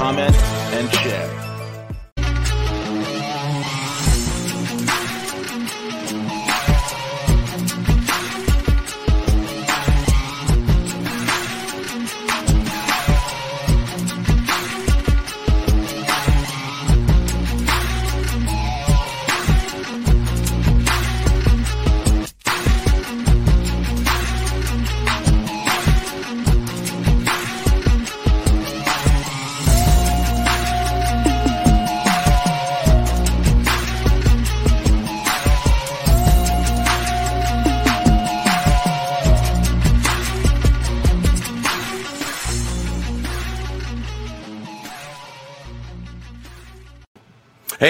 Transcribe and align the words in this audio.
comment, 0.00 0.34
and 0.72 0.90
share. 0.94 1.49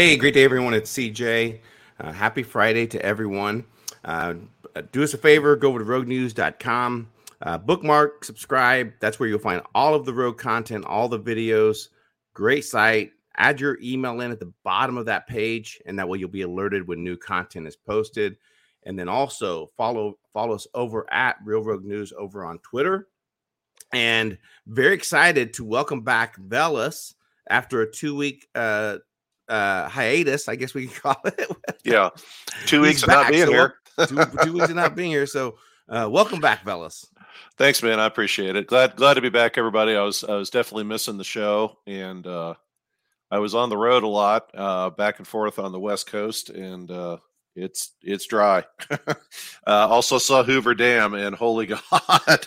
Hey, 0.01 0.17
great 0.17 0.33
day, 0.33 0.45
everyone. 0.45 0.73
It's 0.73 0.91
CJ. 0.91 1.61
Uh, 2.01 2.11
happy 2.11 2.43
Friday 2.43 2.87
to 2.87 3.05
everyone. 3.05 3.67
Uh, 4.03 4.33
do 4.93 5.03
us 5.03 5.13
a 5.13 5.19
favor, 5.19 5.55
go 5.57 5.69
over 5.69 5.81
to 5.81 5.85
roguenews.com, 5.85 7.11
uh, 7.43 7.59
bookmark, 7.59 8.25
subscribe. 8.25 8.95
That's 9.01 9.21
where 9.21 9.29
you'll 9.29 9.41
find 9.41 9.61
all 9.75 9.95
of 9.95 10.07
the 10.07 10.15
Rogue 10.15 10.39
content, 10.39 10.87
all 10.87 11.07
the 11.11 11.21
videos. 11.21 11.89
Great 12.33 12.65
site. 12.65 13.13
Add 13.37 13.61
your 13.61 13.77
email 13.83 14.23
in 14.23 14.31
at 14.31 14.41
the 14.41 14.51
bottom 14.65 14.97
of 14.97 15.05
that 15.05 15.27
page, 15.27 15.83
and 15.85 15.99
that 15.99 16.09
way 16.09 16.17
you'll 16.17 16.31
be 16.31 16.41
alerted 16.41 16.89
when 16.89 17.05
new 17.05 17.19
content 17.19 17.67
is 17.67 17.77
posted. 17.77 18.39
And 18.85 18.99
then 18.99 19.11
also 19.11 19.71
follow 19.77 20.19
follow 20.33 20.55
us 20.55 20.67
over 20.73 21.13
at 21.13 21.37
Real 21.45 21.63
Rogue 21.63 21.85
News 21.85 22.15
over 22.17 22.47
on 22.47 22.59
Twitter. 22.61 23.09
And 23.93 24.39
very 24.67 24.95
excited 24.95 25.53
to 25.53 25.65
welcome 25.67 26.01
back 26.01 26.39
Veles 26.39 27.13
after 27.51 27.83
a 27.83 27.93
two 27.93 28.17
week 28.17 28.49
uh, 28.55 28.97
uh, 29.51 29.89
hiatus, 29.89 30.49
I 30.49 30.57
guess 30.57 30.73
we 30.73 30.87
can 30.87 30.97
call 31.03 31.21
it. 31.25 31.51
yeah, 31.85 32.11
two 32.67 32.81
weeks 32.81 33.03
of 33.03 33.09
not 33.09 33.29
being 33.29 33.47
so 33.47 33.53
here. 33.53 33.75
two, 34.07 34.17
two, 34.45 34.53
weeks 34.53 34.71
of 34.71 34.77
not 34.77 34.95
being 34.95 35.11
here. 35.11 35.27
So, 35.27 35.59
uh, 35.89 36.09
welcome 36.11 36.41
back, 36.41 36.65
fellas. 36.65 37.07
Thanks, 37.59 37.83
man. 37.83 38.01
I 38.01 38.07
appreciate 38.07 38.57
it. 38.57 38.67
Glad 38.67 38.97
glad 38.97 39.15
to 39.15 39.21
be 39.21 39.29
back, 39.29 39.59
everybody. 39.59 39.97
I 39.97 40.03
was 40.03 40.25
I 40.25 40.37
was 40.37 40.51
definitely 40.51 40.85
missing 40.85 41.19
the 41.19 41.25
show, 41.25 41.77
and 41.87 42.27
uh, 42.27 42.55
I 43.31 43.39
was 43.39 43.55
on 43.55 43.69
the 43.69 43.77
road 43.77 44.05
a 44.05 44.09
lot, 44.09 44.51
uh, 44.55 44.91
back 44.91 45.19
and 45.19 45.27
forth 45.27 45.59
on 45.59 45.73
the 45.73 45.81
West 45.81 46.07
Coast, 46.07 46.51
and 46.51 46.91
uh, 46.91 47.19
it's 47.57 47.93
it's 48.03 48.27
dry. 48.27 48.65
uh, 48.91 49.17
also 49.67 50.19
saw 50.19 50.43
Hoover 50.43 50.75
Dam, 50.75 51.15
and 51.15 51.35
holy 51.35 51.67
God. 51.67 52.47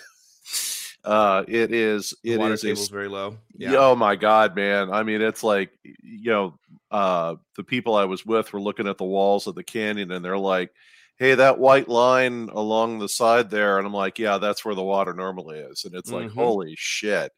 Uh, 1.06 1.44
it 1.47 1.73
is. 1.73 2.13
It 2.23 2.39
water 2.39 2.53
is 2.53 2.61
table's 2.61 2.88
very 2.88 3.09
low. 3.09 3.38
Yeah. 3.57 3.75
Oh 3.75 3.95
my 3.95 4.16
God, 4.16 4.56
man! 4.56 4.89
I 4.89 5.03
mean, 5.03 5.22
it's 5.22 5.44
like 5.44 5.72
you 5.83 6.31
know, 6.31 6.53
uh, 6.93 7.35
the 7.57 7.63
people 7.65 7.95
I 7.95 8.05
was 8.05 8.25
with 8.25 8.53
were 8.53 8.61
looking 8.61 8.87
at 8.87 8.97
the 8.99 9.03
walls 9.05 9.47
of 9.47 9.55
the 9.55 9.63
canyon, 9.63 10.11
and 10.11 10.23
they're 10.23 10.37
like, 10.37 10.71
"Hey, 11.17 11.35
that 11.35 11.59
white 11.59 11.89
line 11.89 12.49
along 12.53 12.99
the 12.99 13.09
side 13.09 13.49
there," 13.49 13.77
and 13.79 13.87
I'm 13.87 13.93
like, 13.93 14.19
"Yeah, 14.19 14.37
that's 14.37 14.63
where 14.65 14.75
the 14.75 14.83
water 14.83 15.13
normally 15.13 15.59
is," 15.59 15.85
and 15.85 15.95
it's 15.95 16.11
like, 16.11 16.27
Mhm. 16.29 16.35
"Holy 16.35 16.75
shit!" 16.77 17.31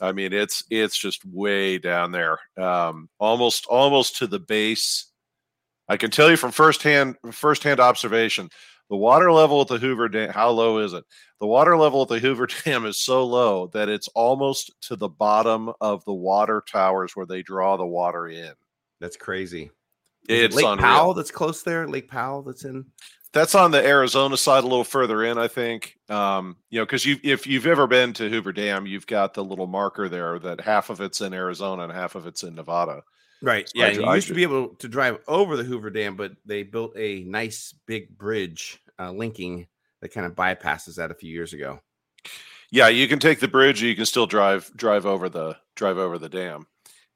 I 0.00 0.12
mean, 0.12 0.32
it's 0.32 0.62
it's 0.70 0.96
just 0.98 1.24
way 1.26 1.78
down 1.78 2.12
there, 2.12 2.38
um, 2.56 3.08
almost 3.18 3.66
almost 3.66 4.16
to 4.18 4.26
the 4.28 4.38
base. 4.40 5.06
I 5.88 5.96
can 5.96 6.10
tell 6.10 6.30
you 6.30 6.36
from 6.36 6.52
firsthand 6.52 7.16
firsthand 7.32 7.80
observation, 7.80 8.50
the 8.90 8.96
water 8.96 9.32
level 9.32 9.60
at 9.62 9.68
the 9.68 9.78
Hoover 9.78 10.08
Dam. 10.08 10.30
How 10.32 10.50
low 10.50 10.78
is 10.78 10.92
it? 10.92 11.04
The 11.40 11.46
water 11.46 11.76
level 11.76 12.02
at 12.02 12.08
the 12.08 12.18
Hoover 12.20 12.46
Dam 12.64 12.86
is 12.86 12.98
so 13.02 13.24
low 13.26 13.68
that 13.68 13.88
it's 13.88 14.08
almost 14.14 14.72
to 14.82 14.96
the 14.96 15.08
bottom 15.08 15.72
of 15.80 16.04
the 16.04 16.14
water 16.14 16.62
towers 16.70 17.16
where 17.16 17.26
they 17.26 17.42
draw 17.42 17.76
the 17.76 17.86
water 17.86 18.28
in. 18.28 18.52
That's 19.00 19.16
crazy. 19.16 19.70
Is 20.28 20.44
it 20.44 20.54
Lake 20.54 20.66
unreal. 20.66 20.84
Powell 20.84 21.14
that's 21.14 21.30
close 21.30 21.62
there. 21.62 21.88
Lake 21.88 22.08
Powell 22.08 22.42
that's 22.42 22.64
in. 22.64 22.84
That's 23.32 23.54
on 23.54 23.70
the 23.70 23.86
Arizona 23.86 24.36
side, 24.36 24.64
a 24.64 24.66
little 24.66 24.84
further 24.84 25.24
in, 25.24 25.36
I 25.36 25.48
think. 25.48 25.98
Um, 26.08 26.56
you 26.70 26.78
know, 26.78 26.86
because 26.86 27.04
you 27.04 27.18
if 27.22 27.46
you've 27.46 27.66
ever 27.66 27.86
been 27.86 28.12
to 28.14 28.28
Hoover 28.28 28.52
Dam, 28.52 28.86
you've 28.86 29.06
got 29.06 29.34
the 29.34 29.44
little 29.44 29.66
marker 29.66 30.08
there 30.08 30.38
that 30.38 30.60
half 30.60 30.90
of 30.90 31.00
it's 31.00 31.20
in 31.20 31.34
Arizona 31.34 31.82
and 31.84 31.92
half 31.92 32.14
of 32.14 32.26
it's 32.26 32.42
in 32.42 32.54
Nevada. 32.54 33.02
Right. 33.42 33.68
So 33.68 33.72
Yeah. 33.76 33.84
I 33.84 33.88
and 33.88 33.96
you 33.98 34.04
I 34.04 34.14
used 34.16 34.28
to 34.28 34.34
be 34.34 34.42
able 34.42 34.68
to 34.76 34.88
drive 34.88 35.18
over 35.28 35.56
the 35.56 35.62
Hoover 35.62 35.90
Dam, 35.90 36.16
but 36.16 36.32
they 36.44 36.62
built 36.62 36.92
a 36.96 37.22
nice 37.24 37.74
big 37.86 38.16
bridge 38.16 38.82
uh, 38.98 39.12
linking 39.12 39.66
that 40.00 40.08
kind 40.08 40.26
of 40.26 40.34
bypasses 40.34 40.96
that 40.96 41.10
a 41.10 41.14
few 41.14 41.30
years 41.30 41.52
ago. 41.52 41.80
Yeah, 42.70 42.88
you 42.88 43.08
can 43.08 43.18
take 43.18 43.40
the 43.40 43.48
bridge. 43.48 43.82
Or 43.82 43.86
you 43.86 43.96
can 43.96 44.06
still 44.06 44.26
drive 44.26 44.70
drive 44.76 45.06
over 45.06 45.28
the 45.28 45.56
drive 45.76 45.98
over 45.98 46.18
the 46.18 46.28
dam. 46.28 46.66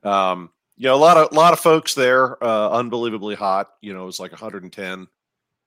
Um, 0.03 0.51
you 0.77 0.89
know, 0.89 0.95
a 0.95 0.97
lot 0.97 1.17
of 1.17 1.33
lot 1.33 1.53
of 1.53 1.61
folks 1.61 1.95
there. 1.95 2.43
Uh, 2.43 2.71
unbelievably 2.71 3.35
hot. 3.35 3.71
You 3.81 3.95
know, 3.95 4.03
it 4.03 4.07
was 4.07 4.21
like 4.21 4.33
110 4.33 5.07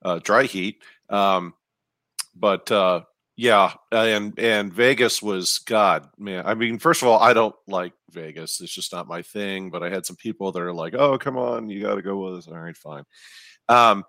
uh, 0.04 0.20
dry 0.20 0.44
heat. 0.44 0.82
Um, 1.10 1.54
but 2.36 2.70
uh, 2.72 3.02
yeah, 3.36 3.74
and 3.92 4.38
and 4.40 4.74
Vegas 4.74 5.22
was 5.22 5.60
God, 5.60 6.08
man. 6.18 6.46
I 6.46 6.54
mean, 6.54 6.80
first 6.80 7.02
of 7.02 7.08
all, 7.08 7.20
I 7.20 7.34
don't 7.34 7.56
like 7.68 7.94
Vegas. 8.12 8.62
It's 8.62 8.74
just 8.74 8.94
not 8.94 9.08
my 9.08 9.22
thing. 9.22 9.70
But 9.70 9.84
I 9.84 9.90
had 9.90 10.06
some 10.06 10.16
people 10.16 10.52
that 10.52 10.62
are 10.62 10.74
like, 10.74 10.94
"Oh, 10.96 11.18
come 11.18 11.38
on, 11.38 11.70
you 11.70 11.82
got 11.82 11.96
to 11.96 12.02
go 12.02 12.18
with 12.18 12.40
us." 12.40 12.48
All 12.48 12.58
right, 12.58 12.76
fine. 12.76 13.04
Um, 13.70 14.04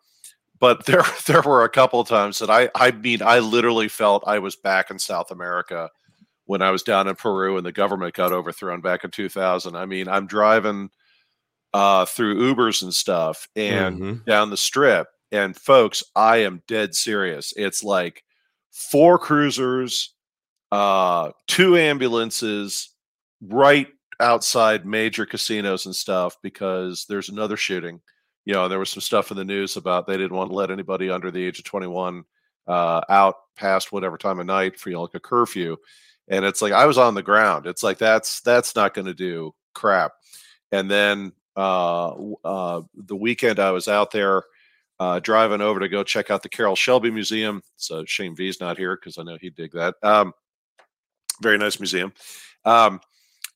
but 0.59 0.85
there 0.87 1.05
there 1.27 1.43
were 1.43 1.65
a 1.65 1.69
couple 1.69 2.03
times 2.05 2.39
that 2.39 2.51
I 2.51 2.71
I 2.75 2.91
mean 2.91 3.23
I 3.23 3.41
literally 3.41 3.89
felt 3.89 4.25
I 4.27 4.39
was 4.39 4.57
back 4.57 4.91
in 4.91 4.99
South 4.99 5.31
America 5.31 5.91
when 6.47 6.63
I 6.63 6.71
was 6.71 6.83
down 6.83 7.09
in 7.09 7.17
Peru 7.17 7.57
and 7.57 7.67
the 7.67 7.73
government 7.73 8.15
got 8.15 8.33
overthrown 8.33 8.81
back 8.81 9.05
in 9.05 9.11
2000. 9.11 9.77
I 9.77 9.87
mean, 9.87 10.09
I'm 10.09 10.27
driving 10.27 10.91
uh 11.75 12.05
through 12.07 12.55
Ubers 12.55 12.83
and 12.83 12.95
stuff 12.95 13.49
and 13.57 14.01
Mhm. 14.01 14.25
down 14.27 14.51
the 14.51 14.57
strip 14.57 15.09
and 15.33 15.57
folks, 15.57 16.03
I 16.15 16.39
am 16.39 16.63
dead 16.69 16.95
serious. 16.95 17.53
It's 17.57 17.83
like 17.83 18.25
four 18.73 19.19
cruisers, 19.19 20.15
uh 20.73 21.31
two 21.47 21.77
ambulances 21.77 22.91
right 23.43 23.89
outside 24.21 24.87
major 24.87 25.27
casinos 25.27 25.87
and 25.87 25.95
stuff 25.95 26.37
because 26.43 27.05
there's 27.09 27.29
another 27.29 27.57
shooting 27.57 28.01
you 28.47 28.55
know, 28.55 28.69
there 28.69 28.79
was 28.79 28.91
some 28.91 29.01
stuff 29.01 29.33
in 29.33 29.37
the 29.37 29.45
news 29.45 29.77
about 29.77 30.07
they 30.07 30.17
didn't 30.17 30.37
want 30.37 30.51
to 30.51 30.57
let 30.57 30.71
anybody 30.71 31.11
under 31.11 31.33
the 31.33 31.45
age 31.45 31.59
of 31.59 31.65
21 31.65 32.23
uh, 32.69 33.01
out 33.09 33.35
past 33.57 33.91
whatever 33.91 34.17
time 34.17 34.39
of 34.39 34.47
night 34.47 34.79
for 34.79 34.89
you 34.91 34.95
know, 34.95 35.03
like 35.03 35.15
a 35.15 35.21
curfew. 35.21 35.77
And 36.29 36.45
it's 36.45 36.61
like 36.61 36.73
I 36.73 36.87
was 36.87 36.99
on 36.99 37.15
the 37.15 37.23
ground. 37.23 37.67
It's 37.67 37.83
like 37.83 37.99
that's 37.99 38.41
that's 38.41 38.75
not 38.75 38.95
going 38.95 39.07
to 39.07 39.15
do 39.15 39.55
crap. 39.75 40.13
And 40.73 40.91
then 40.91 41.33
uh, 41.57 42.15
uh, 42.45 42.83
the 42.95 43.17
weekend 43.17 43.59
I 43.59 43.71
was 43.71 43.89
out 43.89 44.11
there 44.11 44.43
uh, 44.99 45.21
driving 45.21 45.61
over 45.61 45.81
to 45.81 45.89
go 45.89 46.03
check 46.03 46.31
out 46.31 46.43
the 46.43 46.49
Carroll 46.49 46.77
Shelby 46.77 47.11
Museum. 47.11 47.63
So 47.77 48.05
shame 48.05 48.35
V's 48.35 48.61
not 48.61 48.79
here 48.79 48.97
because 48.97 49.19
I 49.19 49.23
know 49.23 49.39
he'd 49.41 49.55
dig 49.55 49.73
that. 49.73 49.95
Um, 50.03 50.33
very 51.43 51.59
nice 51.59 51.79
museum. 51.79 52.13
Um, 52.65 53.01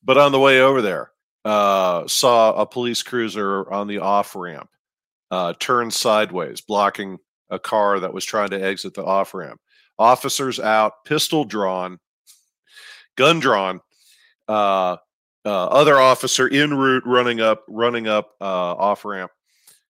but 0.03 0.17
on 0.17 0.31
the 0.31 0.39
way 0.39 0.61
over 0.61 0.81
there, 0.81 1.11
uh, 1.43 2.07
saw 2.07 2.53
a 2.53 2.65
police 2.65 3.03
cruiser 3.03 3.69
on 3.71 3.87
the 3.87 3.99
off 3.99 4.35
ramp 4.35 4.69
uh, 5.31 5.53
turned 5.59 5.93
sideways, 5.93 6.61
blocking 6.61 7.17
a 7.49 7.57
car 7.57 7.99
that 7.99 8.13
was 8.13 8.25
trying 8.25 8.49
to 8.49 8.63
exit 8.63 8.93
the 8.93 9.03
off 9.03 9.33
ramp. 9.33 9.59
Officers 9.97 10.59
out, 10.59 11.05
pistol 11.05 11.45
drawn, 11.45 11.99
gun 13.15 13.39
drawn. 13.39 13.81
Uh, 14.47 14.97
uh, 15.43 15.65
other 15.67 15.99
officer 15.99 16.47
en 16.51 16.73
route, 16.73 17.03
running 17.05 17.41
up, 17.41 17.63
running 17.67 18.07
up 18.07 18.31
uh, 18.41 18.43
off 18.75 19.05
ramp, 19.05 19.31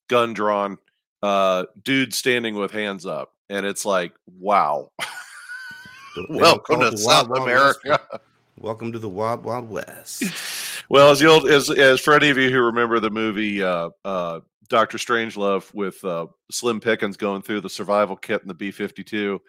gun 0.07 0.33
drawn. 0.33 0.77
Uh, 1.21 1.65
dude 1.83 2.13
standing 2.13 2.55
with 2.55 2.71
hands 2.71 3.05
up, 3.05 3.31
and 3.49 3.65
it's 3.65 3.85
like, 3.85 4.13
wow. 4.39 4.89
Welcome 6.29 6.79
to 6.79 6.97
South 6.97 7.27
Wild 7.27 7.29
Wild 7.29 7.43
America. 7.43 8.21
Welcome 8.57 8.91
to 8.91 8.99
the 8.99 9.09
Wild 9.09 9.43
Wild 9.43 9.69
West. 9.69 10.23
Well, 10.89 11.09
as 11.11 11.23
old 11.23 11.47
as 11.47 11.69
as 11.69 12.01
for 12.01 12.13
any 12.15 12.29
of 12.31 12.37
you 12.37 12.49
who 12.49 12.59
remember 12.59 12.99
the 12.99 13.09
movie 13.09 13.63
uh, 13.63 13.91
uh, 14.03 14.41
Doctor 14.67 14.97
Strangelove 14.97 15.73
with 15.73 16.03
uh, 16.03 16.25
Slim 16.51 16.81
Pickens 16.81 17.15
going 17.15 17.41
through 17.41 17.61
the 17.61 17.69
survival 17.69 18.17
kit 18.17 18.41
in 18.41 18.49
the 18.49 18.53
B 18.53 18.71
fifty 18.71 19.01
two, 19.01 19.41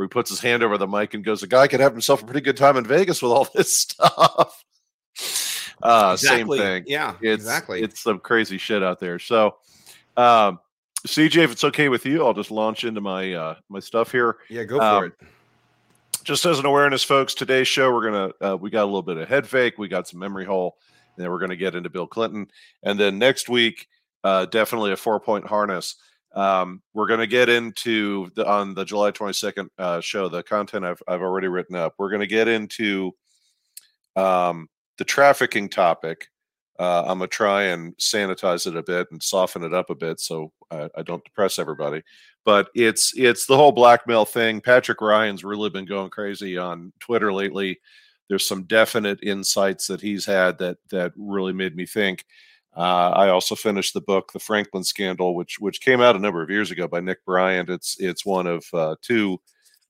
where 0.00 0.06
he 0.06 0.08
puts 0.08 0.30
his 0.30 0.40
hand 0.40 0.62
over 0.62 0.78
the 0.78 0.86
mic 0.86 1.12
and 1.12 1.22
goes, 1.22 1.42
"A 1.42 1.46
guy 1.46 1.68
could 1.68 1.80
have 1.80 1.92
himself 1.92 2.22
a 2.22 2.24
pretty 2.24 2.40
good 2.40 2.56
time 2.56 2.78
in 2.78 2.86
Vegas 2.86 3.20
with 3.20 3.32
all 3.32 3.46
this 3.54 3.80
stuff." 3.80 4.64
Uh, 5.82 6.12
Exactly. 6.14 6.58
Same 6.58 6.66
thing. 6.66 6.84
Yeah, 6.86 7.16
It's 7.20 7.42
exactly. 7.42 7.82
It's 7.82 8.00
some 8.00 8.18
crazy 8.18 8.56
shit 8.56 8.82
out 8.82 8.98
there. 8.98 9.18
So, 9.18 9.56
um, 10.16 10.58
CJ, 11.06 11.44
if 11.44 11.52
it's 11.52 11.64
okay 11.64 11.90
with 11.90 12.06
you, 12.06 12.24
I'll 12.24 12.32
just 12.32 12.50
launch 12.50 12.84
into 12.84 13.02
my 13.02 13.34
uh, 13.34 13.54
my 13.68 13.78
stuff 13.78 14.10
here. 14.10 14.38
yeah, 14.48 14.64
go 14.64 14.78
for 14.78 14.84
um, 14.84 15.04
it. 15.04 15.12
Just 16.24 16.46
as 16.46 16.58
an 16.58 16.64
awareness, 16.64 17.04
folks, 17.04 17.34
today's 17.34 17.68
show 17.68 17.92
we're 17.92 18.10
gonna 18.10 18.32
uh, 18.40 18.56
we 18.56 18.70
got 18.70 18.84
a 18.84 18.86
little 18.86 19.02
bit 19.02 19.18
of 19.18 19.28
head 19.28 19.46
fake, 19.46 19.76
we 19.76 19.86
got 19.86 20.08
some 20.08 20.18
memory 20.18 20.46
hole, 20.46 20.78
and 21.14 21.22
then 21.22 21.30
we're 21.30 21.38
gonna 21.38 21.56
get 21.56 21.74
into 21.74 21.90
Bill 21.90 22.06
Clinton, 22.06 22.50
and 22.82 22.98
then 22.98 23.18
next 23.18 23.50
week, 23.50 23.86
uh, 24.24 24.46
definitely 24.46 24.92
a 24.92 24.96
four 24.96 25.20
point 25.20 25.46
harness. 25.46 25.96
Um, 26.34 26.82
we're 26.94 27.08
gonna 27.08 27.26
get 27.26 27.48
into 27.48 28.30
the 28.36 28.46
on 28.46 28.74
the 28.74 28.84
July 28.84 29.10
twenty 29.10 29.32
second 29.32 29.70
uh, 29.78 30.00
show 30.00 30.28
the 30.28 30.42
content 30.42 30.84
I've 30.84 31.02
I've 31.08 31.22
already 31.22 31.48
written 31.48 31.76
up. 31.76 31.94
We're 31.98 32.10
gonna 32.10 32.26
get 32.26 32.48
into 32.48 33.12
um, 34.16 34.68
the 34.98 35.04
trafficking 35.04 35.68
topic. 35.68 36.28
Uh, 36.78 37.02
I'm 37.02 37.18
gonna 37.18 37.26
try 37.26 37.64
and 37.64 37.96
sanitize 37.96 38.66
it 38.66 38.76
a 38.76 38.82
bit 38.82 39.08
and 39.10 39.22
soften 39.22 39.64
it 39.64 39.74
up 39.74 39.90
a 39.90 39.94
bit 39.94 40.20
so 40.20 40.52
I, 40.70 40.88
I 40.96 41.02
don't 41.02 41.24
depress 41.24 41.58
everybody. 41.58 42.02
But 42.44 42.70
it's 42.74 43.12
it's 43.16 43.46
the 43.46 43.56
whole 43.56 43.72
blackmail 43.72 44.24
thing. 44.24 44.60
Patrick 44.60 45.00
Ryan's 45.00 45.44
really 45.44 45.68
been 45.68 45.84
going 45.84 46.10
crazy 46.10 46.56
on 46.56 46.92
Twitter 47.00 47.32
lately. 47.32 47.80
There's 48.28 48.46
some 48.46 48.62
definite 48.62 49.18
insights 49.22 49.88
that 49.88 50.00
he's 50.00 50.24
had 50.24 50.58
that 50.58 50.78
that 50.90 51.12
really 51.16 51.52
made 51.52 51.74
me 51.74 51.86
think. 51.86 52.24
Uh, 52.76 53.10
I 53.10 53.28
also 53.30 53.54
finished 53.54 53.94
the 53.94 54.00
book, 54.00 54.32
The 54.32 54.38
Franklin 54.38 54.84
Scandal, 54.84 55.34
which 55.34 55.58
which 55.58 55.80
came 55.80 56.00
out 56.00 56.16
a 56.16 56.20
number 56.20 56.42
of 56.42 56.50
years 56.50 56.70
ago 56.70 56.86
by 56.86 57.00
Nick 57.00 57.24
Bryant. 57.24 57.68
It's 57.68 57.96
it's 57.98 58.24
one 58.24 58.46
of 58.46 58.64
uh, 58.72 58.96
two 59.02 59.40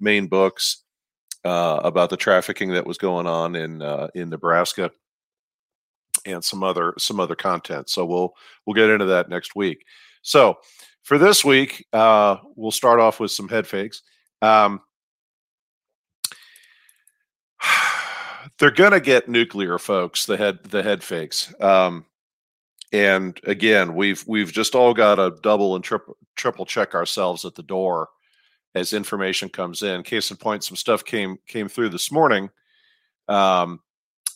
main 0.01 0.29
books 0.29 0.85
uh, 1.45 1.81
about 1.85 2.11
the 2.11 2.17
trafficking 2.17 2.71
that 2.73 2.87
was 2.87 2.99
going 2.99 3.27
on 3.27 3.55
in 3.55 3.83
uh, 3.83 4.09
in 4.15 4.31
Nebraska 4.31 4.91
and 6.27 6.43
some 6.45 6.63
other 6.63 6.95
some 6.99 7.21
other 7.21 7.37
content. 7.37 7.91
So 7.91 8.05
we'll 8.07 8.35
we'll 8.65 8.75
get 8.75 8.91
into 8.91 9.07
that 9.07 9.29
next 9.29 9.55
week. 9.55 9.85
So 10.23 10.59
for 11.03 11.19
this 11.19 11.45
week, 11.45 11.87
uh, 11.93 12.37
we'll 12.57 12.71
start 12.71 13.01
off 13.01 13.21
with 13.21 13.31
some 13.31 13.49
head 13.49 13.67
fakes. 13.67 14.03
Um, 14.43 14.81
they're 18.59 18.71
gonna 18.71 19.01
get 19.01 19.29
nuclear, 19.29 19.79
folks. 19.79 20.27
The 20.27 20.37
head 20.37 20.61
the 20.65 20.83
head 20.83 21.03
fakes. 21.03 21.53
Um, 21.61 22.07
and 22.93 23.41
again, 23.45 23.95
we've 23.95 24.25
we've 24.27 24.53
just 24.53 24.75
all 24.75 24.95
got 24.95 25.17
to 25.17 25.37
double 25.43 25.77
and 25.77 25.85
triple 25.85 26.17
triple 26.37 26.67
check 26.67 26.95
ourselves 26.95 27.45
at 27.45 27.55
the 27.55 27.63
door 27.63 28.09
as 28.75 28.93
information 28.93 29.49
comes 29.49 29.83
in. 29.83 30.03
Case 30.03 30.31
in 30.31 30.37
point, 30.37 30.65
some 30.65 30.77
stuff 30.77 31.05
came 31.05 31.39
came 31.47 31.69
through 31.69 31.91
this 31.91 32.11
morning 32.11 32.51
um, 33.29 33.81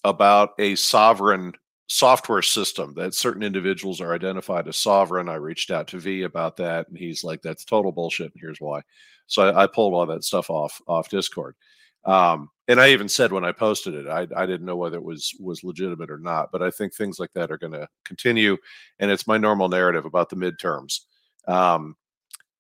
about 0.05 0.51
a 0.59 0.75
sovereign 0.77 1.53
software 1.87 2.43
system 2.43 2.95
that 2.95 3.15
certain 3.15 3.43
individuals 3.43 4.01
are 4.01 4.15
identified 4.15 4.69
as 4.69 4.77
sovereign. 4.77 5.29
I 5.29 5.35
reached 5.35 5.71
out 5.71 5.89
to 5.89 5.99
V 5.99 6.23
about 6.23 6.57
that, 6.59 6.89
and 6.89 6.97
he's 6.97 7.25
like, 7.25 7.43
"That's 7.43 7.65
total 7.65 7.93
bullshit." 7.93 8.33
And 8.33 8.41
here's 8.41 8.61
why. 8.61 8.83
So 9.27 9.43
I, 9.43 9.65
I 9.65 9.67
pulled 9.67 9.95
all 9.95 10.07
that 10.07 10.25
stuff 10.25 10.49
off 10.49 10.81
off 10.87 11.09
Discord. 11.09 11.57
Um, 12.05 12.51
and 12.69 12.81
I 12.81 12.91
even 12.91 13.09
said 13.09 13.33
when 13.33 13.45
I 13.45 13.53
posted 13.53 13.95
it, 13.95 14.07
I, 14.07 14.27
I 14.37 14.47
didn't 14.47 14.67
know 14.67 14.77
whether 14.77 14.97
it 14.97 15.05
was 15.05 15.35
was 15.39 15.65
legitimate 15.65 16.11
or 16.11 16.19
not. 16.19 16.51
But 16.51 16.63
I 16.63 16.71
think 16.71 16.95
things 16.95 17.19
like 17.19 17.33
that 17.35 17.51
are 17.51 17.59
going 17.59 17.73
to 17.73 17.89
continue, 18.05 18.57
and 18.99 19.11
it's 19.11 19.27
my 19.27 19.37
normal 19.37 19.69
narrative 19.69 20.05
about 20.05 20.31
the 20.31 20.37
midterms. 20.37 21.01
Um, 21.47 21.97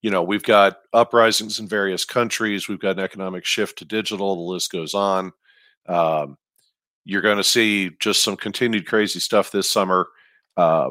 you 0.02 0.10
know, 0.10 0.22
we've 0.22 0.42
got 0.42 0.80
uprisings 0.92 1.58
in 1.58 1.66
various 1.66 2.04
countries. 2.04 2.68
We've 2.68 2.80
got 2.80 2.98
an 2.98 3.04
economic 3.04 3.46
shift 3.46 3.78
to 3.78 3.86
digital. 3.86 4.36
The 4.36 4.52
list 4.52 4.70
goes 4.70 4.92
on. 4.92 5.32
Um, 5.86 6.36
you're 7.06 7.22
going 7.22 7.38
to 7.38 7.44
see 7.44 7.90
just 8.00 8.22
some 8.22 8.36
continued 8.36 8.86
crazy 8.86 9.20
stuff 9.20 9.50
this 9.50 9.70
summer. 9.70 10.08
Uh, 10.56 10.90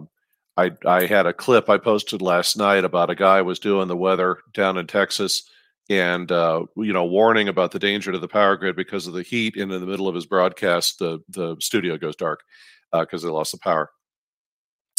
I 0.58 0.72
I 0.86 1.06
had 1.06 1.28
a 1.28 1.34
clip 1.34 1.70
I 1.70 1.78
posted 1.78 2.22
last 2.22 2.58
night 2.58 2.84
about 2.84 3.10
a 3.10 3.16
guy 3.16 3.42
was 3.42 3.60
doing 3.60 3.88
the 3.88 3.98
weather 3.98 4.40
down 4.54 4.78
in 4.78 4.88
Texas 4.88 5.48
and 5.90 6.32
uh, 6.32 6.66
you 6.78 6.94
know 6.94 7.06
warning 7.06 7.48
about 7.50 7.72
the 7.72 7.80
danger 7.80 8.12
to 8.12 8.20
the 8.20 8.28
power 8.28 8.56
grid 8.56 8.76
because 8.76 9.08
of 9.08 9.14
the 9.14 9.24
heat. 9.24 9.58
And 9.58 9.72
in 9.72 9.82
the 9.82 9.88
middle 9.88 10.08
of 10.08 10.16
his 10.16 10.26
broadcast, 10.26 11.00
the 11.00 11.20
the 11.30 11.56
studio 11.60 11.98
goes 11.98 12.16
dark 12.16 12.42
because 12.92 13.24
they 13.24 13.30
lost 13.30 13.52
the 13.52 13.58
power. 13.58 13.90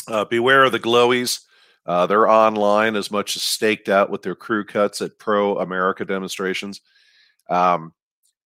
Uh, 0.08 0.24
beware 0.24 0.64
of 0.64 0.72
the 0.72 0.80
glowies. 0.80 1.40
Uh, 1.86 2.06
they're 2.06 2.28
online 2.28 2.96
as 2.96 3.10
much 3.10 3.36
as 3.36 3.42
staked 3.42 3.88
out 3.88 4.10
with 4.10 4.22
their 4.22 4.34
crew 4.34 4.64
cuts 4.64 5.02
at 5.02 5.18
pro 5.18 5.58
America 5.58 6.04
demonstrations. 6.04 6.80
Um, 7.50 7.92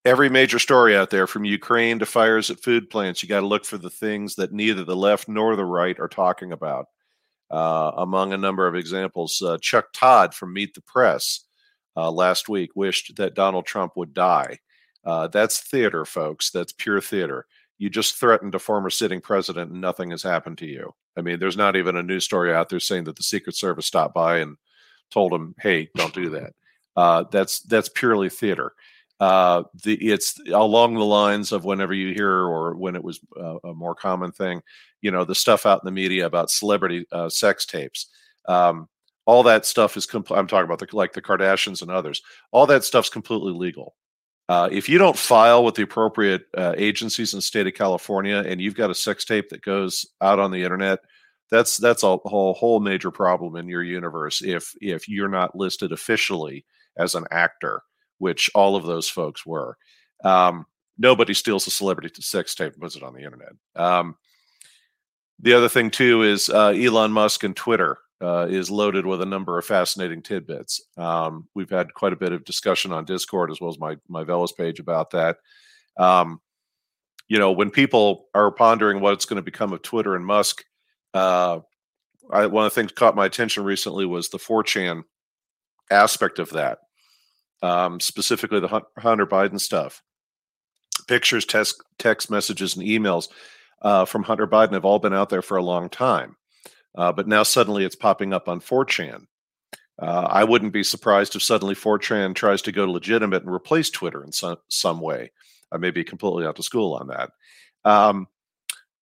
every 0.05 0.29
major 0.29 0.59
story 0.59 0.97
out 0.97 1.11
there, 1.11 1.27
from 1.27 1.45
Ukraine 1.45 1.99
to 2.01 2.07
fires 2.07 2.51
at 2.51 2.63
food 2.63 2.91
plants, 2.91 3.23
you 3.23 3.29
got 3.29 3.41
to 3.41 3.47
look 3.47 3.65
for 3.65 3.79
the 3.79 3.91
things 3.91 4.35
that 4.37 4.53
neither 4.53 4.85
the 4.85 4.97
left 4.97 5.29
nor 5.29 5.55
the 5.55 5.65
right 5.65 5.99
are 6.01 6.09
talking 6.09 6.53
about. 6.53 6.87
Uh, 7.51 7.93
among 7.97 8.33
a 8.33 8.39
number 8.39 8.67
of 8.67 8.75
examples, 8.75 9.41
uh, 9.41 9.57
Chuck 9.61 9.87
Todd 9.95 10.35
from 10.35 10.53
Meet 10.53 10.75
the 10.75 10.83
Press 10.83 11.48
uh, 11.99 12.11
last 12.11 12.49
week 12.49 12.71
wished 12.77 13.17
that 13.17 13.35
Donald 13.35 13.67
Trump 13.67 13.97
would 13.97 14.15
die. 14.15 14.59
Uh, 15.05 15.27
that's 15.27 15.61
theater, 15.61 16.05
folks. 16.05 16.51
That's 16.51 16.73
pure 16.73 17.01
theater. 17.01 17.47
You 17.79 17.91
just 17.91 18.17
threatened 18.17 18.55
a 18.55 18.59
former 18.61 18.91
sitting 18.91 19.21
president 19.21 19.73
and 19.73 19.81
nothing 19.81 20.11
has 20.11 20.23
happened 20.23 20.59
to 20.59 20.67
you. 20.67 20.95
I 21.17 21.23
mean, 21.23 21.41
there's 21.41 21.57
not 21.57 21.75
even 21.75 21.97
a 21.97 22.03
news 22.03 22.25
story 22.25 22.55
out 22.55 22.69
there 22.69 22.81
saying 22.81 23.05
that 23.05 23.17
the 23.17 23.23
Secret 23.23 23.57
Service 23.57 23.87
stopped 23.87 24.15
by 24.15 24.39
and 24.39 24.57
told 25.11 25.33
him, 25.33 25.55
"Hey, 25.61 25.91
don't 25.95 26.15
do 26.15 26.31
that." 26.31 26.53
Uh, 26.97 27.23
that's 27.31 27.61
that's 27.61 27.89
purely 27.89 28.29
theater. 28.29 28.73
Uh, 29.21 29.63
the 29.85 29.95
it's 29.95 30.35
along 30.49 30.95
the 30.95 31.05
lines 31.05 31.53
of 31.53 31.65
whenever 31.65 31.95
you 31.95 32.13
hear 32.13 32.29
or 32.29 32.75
when 32.75 32.97
it 32.97 33.05
was 33.05 33.21
uh, 33.41 33.59
a 33.63 33.73
more 33.73 33.95
common 33.95 34.33
thing, 34.33 34.61
you 35.01 35.13
know, 35.13 35.25
the 35.25 35.33
stuff 35.33 35.65
out 35.65 35.81
in 35.81 35.87
the 35.87 35.93
media 35.93 36.27
about 36.27 36.51
celebrity 36.51 37.07
uh, 37.13 37.29
sex 37.29 37.67
tapes. 37.67 38.09
Um, 38.49 38.89
all 39.29 39.43
that 39.43 39.67
stuff 39.67 39.99
is. 39.99 40.07
Compl- 40.07 40.39
I'm 40.39 40.47
talking 40.47 40.65
about 40.65 40.79
the 40.79 40.89
like 40.97 41.13
the 41.13 41.21
Kardashians 41.21 41.83
and 41.83 41.91
others. 41.91 42.23
All 42.51 42.67
that 42.67 42.83
stuff's 42.83 43.11
completely 43.11 43.53
legal. 43.53 43.95
Uh, 44.49 44.71
if 44.73 44.89
you 44.89 44.97
don't 44.97 45.19
file 45.19 45.63
with 45.63 45.75
the 45.75 45.83
appropriate 45.83 46.47
uh, 46.57 46.73
agencies 46.79 47.35
in 47.35 47.37
the 47.37 47.43
state 47.43 47.67
of 47.67 47.75
California 47.75 48.43
and 48.47 48.59
you've 48.59 48.75
got 48.75 48.89
a 48.89 48.95
sex 48.95 49.27
tape 49.27 49.51
that 49.51 49.61
goes 49.61 50.07
out 50.23 50.39
on 50.39 50.51
the 50.51 50.63
internet, 50.63 51.01
that's 51.51 51.77
that's 51.77 52.03
a 52.03 52.17
whole 52.17 52.55
whole 52.55 52.81
major 52.81 53.11
problem 53.11 53.57
in 53.57 53.69
your 53.69 53.83
universe. 53.83 54.41
If 54.41 54.73
if 54.81 55.07
you're 55.11 55.29
not 55.29 55.55
listed 55.55 55.93
officially 55.93 56.65
as 56.97 57.15
an 57.15 57.27
actor, 57.31 57.83
which 58.17 58.51
all 58.55 58.77
of 58.77 58.87
those 58.87 59.11
folks 59.11 59.45
were, 59.45 59.77
um, 60.25 60.65
nobody 60.97 61.35
steals 61.35 61.67
a 61.67 61.71
celebrity 61.71 62.11
sex 62.23 62.55
tape 62.55 62.73
and 62.73 62.81
puts 62.81 62.97
it 62.97 63.03
on 63.03 63.13
the 63.13 63.25
internet. 63.25 63.53
Um, 63.77 64.17
the 65.39 65.53
other 65.53 65.69
thing 65.69 65.91
too 65.91 66.23
is 66.23 66.49
uh, 66.49 66.69
Elon 66.69 67.13
Musk 67.13 67.45
and 67.45 67.55
Twitter 67.55 67.99
uh, 68.21 68.47
is 68.49 68.71
loaded 68.71 69.07
with 69.07 69.23
a 69.23 69.27
number 69.27 69.59
of 69.59 69.65
fascinating 69.65 70.23
tidbits. 70.23 70.81
Um, 70.97 71.49
we've 71.55 71.71
had 71.71 71.95
quite 71.95 72.13
a 72.13 72.17
bit 72.17 72.33
of 72.33 72.45
discussion 72.45 72.93
on 72.93 73.05
Discord 73.05 73.51
as 73.51 73.61
well 73.61 73.71
as 73.71 73.79
my 73.79 73.97
my 74.09 74.25
Veles 74.25 74.57
page 74.57 74.81
about 74.81 75.11
that. 75.11 75.39
Um, 75.97 76.41
you 77.29 77.39
know, 77.39 77.53
when 77.53 77.71
people 77.71 78.27
are 78.35 78.51
pondering 78.51 79.01
what's 79.01 79.27
going 79.27 79.37
to 79.37 79.43
become 79.43 79.73
of 79.73 79.83
Twitter 79.83 80.17
and 80.17 80.25
Musk, 80.25 80.65
uh, 81.15 81.61
I, 82.31 82.47
one 82.47 82.65
of 82.65 82.73
the 82.73 82.75
things 82.75 82.93
caught 82.93 83.17
my 83.17 83.27
attention 83.27 83.65
recently 83.65 84.07
was 84.07 84.29
the 84.29 84.39
4chan 84.39 85.03
aspect 85.91 86.39
of 86.39 86.51
that, 86.51 86.79
um, 87.63 88.01
specifically 88.01 88.61
the 88.61 88.83
Hunter 88.99 89.27
Biden 89.27 89.61
stuff. 89.61 90.03
Pictures, 91.07 91.45
text, 91.45 91.83
text 91.99 92.31
messages, 92.31 92.77
and 92.77 92.87
emails 92.87 93.29
uh, 93.83 94.05
from 94.05 94.23
Hunter 94.23 94.47
Biden 94.47 94.73
have 94.73 94.85
all 94.85 94.99
been 94.99 95.15
out 95.15 95.29
there 95.29 95.43
for 95.43 95.57
a 95.57 95.63
long 95.63 95.89
time. 95.89 96.37
Uh, 96.99 97.13
but 97.13 97.29
now 97.29 97.45
suddenly 97.45 97.85
it's 97.85 97.95
popping 97.95 98.35
up 98.35 98.49
on 98.49 98.61
4chan. 98.61 99.25
Uh, 100.03 100.27
I 100.29 100.43
wouldn't 100.43 100.73
be 100.73 100.83
surprised 100.83 101.37
if 101.37 101.43
suddenly 101.43 101.77
4chan 101.77 102.35
tries 102.35 102.61
to 102.63 102.73
go 102.73 102.91
legitimate 102.91 103.45
and 103.45 103.55
replace 103.55 103.89
Twitter 103.89 104.25
in 104.25 104.33
some, 104.33 104.57
some 104.69 105.01
way. 105.01 105.31
I 105.71 105.77
may 105.77 105.93
be 105.93 106.03
completely 106.03 106.45
out 106.45 106.57
to 106.57 106.63
school 106.65 106.95
on 106.95 107.07
that. 107.07 107.31
Um, 107.85 108.27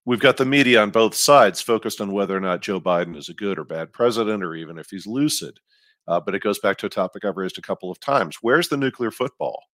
we've 0.04 0.20
got 0.20 0.36
the 0.36 0.44
media 0.44 0.82
on 0.82 0.90
both 0.90 1.14
sides 1.14 1.62
focused 1.62 2.02
on 2.02 2.12
whether 2.12 2.36
or 2.36 2.40
not 2.40 2.60
Joe 2.60 2.80
Biden 2.80 3.16
is 3.16 3.30
a 3.30 3.34
good 3.34 3.58
or 3.58 3.64
bad 3.64 3.94
president, 3.94 4.44
or 4.44 4.54
even 4.54 4.78
if 4.78 4.90
he's 4.90 5.06
lucid. 5.06 5.58
Uh, 6.06 6.20
but 6.20 6.34
it 6.34 6.42
goes 6.42 6.58
back 6.58 6.76
to 6.78 6.86
a 6.86 6.90
topic 6.90 7.24
I've 7.24 7.38
raised 7.38 7.58
a 7.58 7.62
couple 7.62 7.90
of 7.90 7.98
times. 7.98 8.38
Where's 8.42 8.68
the 8.68 8.76
nuclear 8.76 9.10
football? 9.10 9.64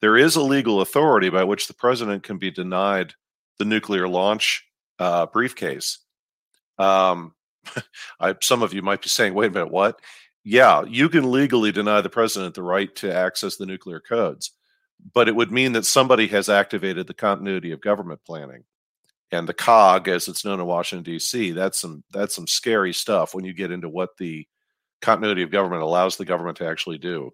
There 0.00 0.16
is 0.16 0.36
a 0.36 0.42
legal 0.42 0.80
authority 0.80 1.28
by 1.28 1.44
which 1.44 1.68
the 1.68 1.74
president 1.74 2.22
can 2.22 2.38
be 2.38 2.50
denied 2.50 3.12
the 3.58 3.66
nuclear 3.66 4.08
launch 4.08 4.64
uh, 4.98 5.26
briefcase. 5.26 5.98
Um, 6.78 7.34
I, 8.20 8.34
some 8.42 8.62
of 8.62 8.72
you 8.74 8.82
might 8.82 9.02
be 9.02 9.08
saying, 9.08 9.34
wait 9.34 9.50
a 9.50 9.54
minute, 9.54 9.70
what? 9.70 10.00
Yeah, 10.44 10.82
you 10.84 11.08
can 11.08 11.30
legally 11.30 11.72
deny 11.72 12.00
the 12.00 12.08
president 12.10 12.54
the 12.54 12.62
right 12.62 12.94
to 12.96 13.14
access 13.14 13.56
the 13.56 13.66
nuclear 13.66 14.00
codes, 14.00 14.50
but 15.14 15.28
it 15.28 15.36
would 15.36 15.52
mean 15.52 15.72
that 15.72 15.86
somebody 15.86 16.26
has 16.28 16.48
activated 16.48 17.06
the 17.06 17.14
continuity 17.14 17.72
of 17.72 17.80
government 17.80 18.20
planning. 18.26 18.64
and 19.32 19.48
the 19.48 19.54
cog 19.54 20.08
as 20.08 20.28
it's 20.28 20.44
known 20.44 20.60
in 20.60 20.66
washington 20.66 21.02
d.c 21.04 21.52
that's 21.52 21.80
some 21.80 22.04
that's 22.12 22.34
some 22.34 22.46
scary 22.46 22.92
stuff 22.92 23.34
when 23.34 23.44
you 23.44 23.52
get 23.52 23.70
into 23.70 23.88
what 23.88 24.10
the 24.18 24.46
continuity 25.00 25.42
of 25.42 25.50
government 25.50 25.82
allows 25.82 26.16
the 26.16 26.24
government 26.24 26.56
to 26.58 26.66
actually 26.66 26.98
do 26.98 27.32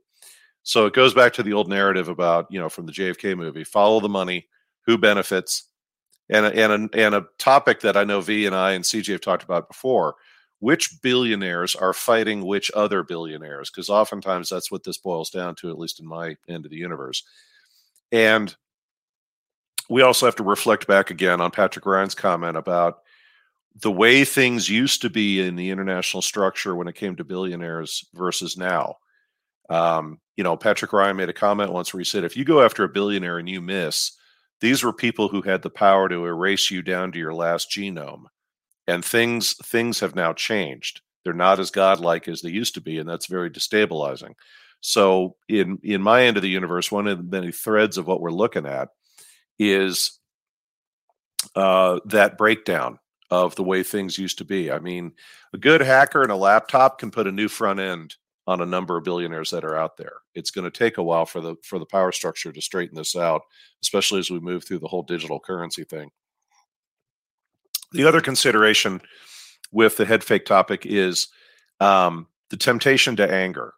so 0.63 0.87
it 0.87 0.95
goes 0.95 1.13
back 1.13 1.33
to 1.33 1.43
the 1.43 1.53
old 1.53 1.69
narrative 1.69 2.09
about 2.09 2.47
you 2.51 2.59
know 2.61 2.69
from 2.69 2.87
the 2.87 2.93
jfk 2.93 3.37
movie 3.37 3.65
follow 3.65 4.01
the 4.01 4.09
money 4.09 4.47
who 4.87 4.97
benefits 4.97 5.68
and 6.31 6.47
a, 6.47 6.55
and 6.55 6.95
a, 6.95 6.99
and 6.99 7.15
a 7.15 7.27
topic 7.39 7.81
that 7.81 7.97
i 7.97 8.05
know 8.05 8.21
v 8.21 8.47
and 8.47 8.55
i 8.55 8.73
and 8.73 8.85
cj 8.85 9.13
have 9.13 9.21
talked 9.21 9.45
about 9.45 9.69
before 9.69 10.15
which 10.61 11.01
billionaires 11.03 11.77
are 11.77 11.93
fighting 11.93 12.45
which 12.45 12.71
other 12.75 13.03
billionaires 13.03 13.71
because 13.71 13.89
oftentimes 13.89 14.49
that's 14.49 14.71
what 14.71 14.83
this 14.83 14.99
boils 14.99 15.31
down 15.31 15.55
to 15.55 15.71
at 15.71 15.79
least 15.79 16.01
in 16.01 16.07
my 16.07 16.37
end 16.49 16.65
of 16.65 16.71
the 16.71 16.77
universe 16.77 17.23
and 18.13 18.57
we 19.89 20.03
also 20.03 20.27
have 20.27 20.37
to 20.37 20.43
reflect 20.43 20.87
back 20.87 21.11
again 21.11 21.41
on 21.41 21.51
Patrick 21.51 21.87
Ryan's 21.87 22.15
comment 22.15 22.57
about 22.57 22.99
the 23.81 23.91
way 23.91 24.25
things 24.25 24.69
used 24.69 25.03
to 25.03 25.11
be 25.11 25.41
in 25.41 25.57
the 25.57 25.71
international 25.71 26.23
structure 26.23 26.75
when 26.75 26.89
it 26.89 26.95
came 26.95 27.17
to 27.17 27.25
billionaires 27.25 28.05
versus 28.15 28.57
now. 28.57 28.97
Um, 29.71 30.21
you 30.37 30.45
know, 30.45 30.57
Patrick 30.57 30.93
Ryan 30.93 31.17
made 31.17 31.29
a 31.29 31.35
comment 31.35 31.73
once 31.73 31.93
where 31.93 32.01
he 32.01 32.05
said, 32.05 32.25
if 32.25 32.37
you 32.37 32.45
go 32.45 32.63
after 32.63 32.85
a 32.85 32.89
billionaire 32.89 33.39
and 33.39 33.49
you 33.49 33.61
miss, 33.61 34.13
these 34.61 34.83
were 34.83 34.93
people 34.93 35.29
who 35.29 35.43
had 35.43 35.63
the 35.63 35.71
power 35.71 36.09
to 36.09 36.27
erase 36.27 36.71
you 36.71 36.83
down 36.83 37.13
to 37.13 37.19
your 37.19 37.35
last 37.35 37.71
genome. 37.71 38.25
And 38.87 39.05
things 39.05 39.55
things 39.67 40.01
have 40.01 40.15
now 40.15 40.33
changed. 40.33 41.03
They're 41.25 41.35
not 41.35 41.61
as 41.61 41.71
godlike 41.71 42.27
as 42.27 42.41
they 42.41 42.49
used 42.49 42.75
to 42.75 42.81
be, 42.81 42.99
and 42.99 43.09
that's 43.09 43.27
very 43.27 43.51
destabilizing. 43.51 44.33
So 44.81 45.37
in 45.49 45.79
in 45.83 46.03
my 46.03 46.23
end 46.23 46.37
of 46.37 46.43
the 46.43 46.49
universe, 46.49 46.91
one 46.91 47.07
of 47.07 47.19
the 47.19 47.41
many 47.41 47.53
threads 47.53 47.99
of 47.99 48.07
what 48.07 48.21
we're 48.21 48.31
looking 48.31 48.65
at 48.67 48.89
is 49.59 50.19
uh, 51.55 52.01
that 52.07 52.39
breakdown 52.39 52.99
of 53.31 53.55
the 53.57 53.63
way 53.63 53.83
things 53.83 54.19
used 54.19 54.39
to 54.39 54.45
be. 54.45 54.71
I 54.73 54.79
mean, 54.79 55.13
a 55.53 55.59
good 55.59 55.83
hacker 55.83 56.23
and 56.23 56.33
a 56.33 56.37
laptop 56.37 56.99
can 56.99 57.11
put 57.11 57.27
a 57.27 57.33
new 57.33 57.49
front 57.49 57.81
end 57.81 58.17
on 58.49 58.63
a 58.63 58.67
number 58.67 58.97
of 58.97 59.05
billionaires 59.05 59.51
that 59.51 59.65
are 59.65 59.77
out 59.77 59.99
there. 59.99 60.15
It's 60.35 60.51
going 60.51 60.65
to 60.65 60.77
take 60.77 60.97
a 60.97 61.03
while 61.03 61.27
for 61.27 61.41
the 61.41 61.57
for 61.63 61.79
the 61.79 61.87
power 61.87 62.13
structure 62.13 62.51
to 62.51 62.63
straighten 62.63 62.97
this 62.97 63.15
out, 63.15 63.43
especially 63.83 64.21
as 64.21 64.31
we 64.31 64.41
move 64.41 64.65
through 64.65 64.79
the 64.79 64.89
whole 64.89 65.03
digital 65.03 65.39
currency 65.39 65.85
thing. 65.85 66.11
The 67.93 68.05
other 68.05 68.21
consideration 68.21 69.01
with 69.71 69.97
the 69.97 70.07
head 70.07 70.25
fake 70.25 70.47
topic 70.47 70.87
is 70.87 71.29
um, 71.81 72.27
the 72.49 72.57
temptation 72.57 73.17
to 73.17 73.31
anger. 73.31 73.75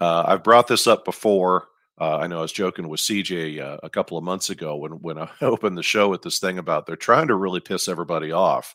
Uh, 0.00 0.24
I've 0.26 0.44
brought 0.44 0.66
this 0.66 0.86
up 0.86 1.04
before 1.04 1.68
uh, 2.00 2.16
I 2.16 2.26
know 2.26 2.38
I 2.38 2.42
was 2.42 2.52
joking 2.52 2.88
with 2.88 3.00
CJ 3.00 3.60
uh, 3.60 3.76
a 3.82 3.90
couple 3.90 4.16
of 4.16 4.24
months 4.24 4.48
ago 4.48 4.76
when 4.76 4.92
when 4.92 5.18
I 5.18 5.28
opened 5.42 5.76
the 5.76 5.82
show 5.82 6.08
with 6.08 6.22
this 6.22 6.38
thing 6.38 6.58
about 6.58 6.86
they're 6.86 6.96
trying 6.96 7.28
to 7.28 7.34
really 7.34 7.60
piss 7.60 7.86
everybody 7.86 8.32
off. 8.32 8.74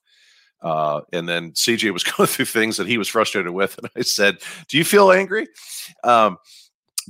Uh, 0.65 1.01
and 1.13 1.29
then 1.29 1.51
CJ 1.51 1.93
was 1.93 2.03
going 2.17 2.27
through 2.27 2.45
things 2.45 2.77
that 2.77 2.88
he 2.88 2.98
was 2.98 3.07
frustrated 3.07 3.51
with, 3.53 3.77
and 3.77 3.89
I 3.95 4.01
said, 4.01 4.39
"Do 4.67 4.77
you 4.77 4.84
feel 4.84 5.12
angry?" 5.12 5.48
Um, 6.03 6.38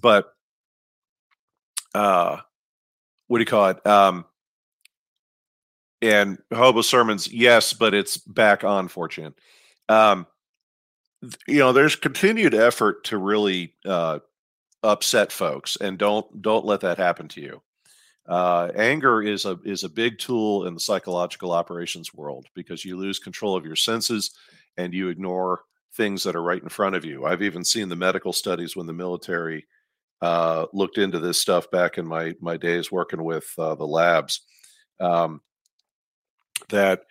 but 0.01 0.33
uh, 1.93 2.38
what 3.27 3.38
do 3.38 3.41
you 3.41 3.45
call 3.45 3.69
it? 3.69 3.88
Um, 3.88 4.25
and 6.01 6.38
hobo 6.53 6.81
sermons, 6.81 7.31
yes, 7.31 7.71
but 7.71 7.93
it's 7.93 8.17
back 8.17 8.65
on 8.65 8.89
fortune. 8.89 9.33
Um, 9.88 10.27
you 11.47 11.59
know, 11.59 11.71
there's 11.71 11.95
continued 11.95 12.53
effort 12.53 13.05
to 13.05 13.17
really 13.17 13.74
uh, 13.85 14.19
upset 14.83 15.31
folks 15.31 15.77
and 15.77 15.97
don't 15.97 16.41
don't 16.41 16.65
let 16.65 16.81
that 16.81 16.97
happen 16.97 17.27
to 17.29 17.41
you 17.41 17.62
uh, 18.27 18.72
anger 18.75 19.22
is 19.22 19.46
a 19.46 19.60
is 19.63 19.84
a 19.84 19.89
big 19.89 20.17
tool 20.17 20.65
in 20.65 20.74
the 20.74 20.79
psychological 20.79 21.51
operations 21.51 22.13
world 22.13 22.48
because 22.55 22.84
you 22.84 22.98
lose 22.98 23.20
control 23.20 23.55
of 23.55 23.65
your 23.65 23.75
senses 23.75 24.32
and 24.77 24.94
you 24.94 25.10
ignore 25.10 25.62
things 25.94 26.24
that 26.24 26.36
are 26.36 26.44
right 26.44 26.62
in 26.62 26.70
front 26.70 26.96
of 26.96 27.05
you. 27.05 27.25
I've 27.25 27.44
even 27.44 27.63
seen 27.63 27.88
the 27.88 27.96
medical 27.96 28.34
studies 28.34 28.75
when 28.75 28.88
the 28.88 28.94
military 28.94 29.65
uh, 30.22 30.65
looked 30.74 30.98
into 30.98 31.20
this 31.20 31.39
stuff 31.39 31.70
back 31.70 31.98
in 31.98 32.05
my 32.05 32.34
my 32.39 32.58
days 32.58 32.91
working 32.91 33.24
with 33.24 33.48
uh, 33.58 33.75
the 33.75 33.86
labs 33.86 34.41
um, 35.00 35.41
that 36.70 37.01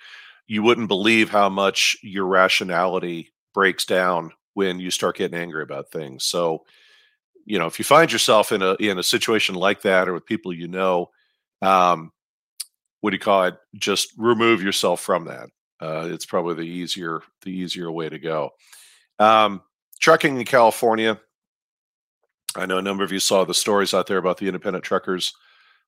you 0.47 0.63
wouldn't 0.63 0.89
believe 0.89 1.31
how 1.31 1.49
much 1.49 1.97
your 2.03 2.27
rationality 2.27 3.33
breaks 3.55 3.85
down 3.85 4.33
when 4.55 4.81
you 4.81 4.91
start 4.91 5.17
getting 5.17 5.39
angry 5.39 5.63
about 5.63 5.91
things. 5.91 6.25
So 6.25 6.65
you 7.45 7.59
know 7.59 7.67
if 7.67 7.79
you 7.79 7.85
find 7.85 8.13
yourself 8.13 8.53
in 8.53 8.63
a 8.63 8.75
in 8.75 8.99
a 8.99 9.03
situation 9.03 9.55
like 9.55 9.83
that 9.83 10.09
or 10.09 10.15
with 10.15 10.27
people 10.27 10.53
you 10.53 10.69
know 10.69 11.11
um 11.63 12.13
what 13.01 13.11
do 13.11 13.17
you 13.17 13.21
call 13.21 13.45
it? 13.45 13.59
Just 13.75 14.15
remove 14.17 14.63
yourself 14.63 15.01
from 15.01 15.27
that. 15.27 15.51
Uh 15.81 16.09
it's 16.11 16.25
probably 16.25 16.55
the 16.55 16.63
easier 16.63 17.21
the 17.43 17.51
easier 17.51 17.91
way 17.91 18.09
to 18.09 18.19
go. 18.19 18.51
Um 19.19 19.63
trucking 20.01 20.39
in 20.39 20.45
california. 20.45 21.21
I 22.57 22.67
know 22.67 22.79
a 22.79 22.83
number 22.83 23.05
of 23.05 23.13
you 23.13 23.21
saw 23.21 23.45
the 23.45 23.55
stories 23.55 23.95
out 23.95 24.07
there 24.07 24.19
about 24.19 24.39
the 24.39 24.47
independent 24.47 24.85
truckers 24.85 25.35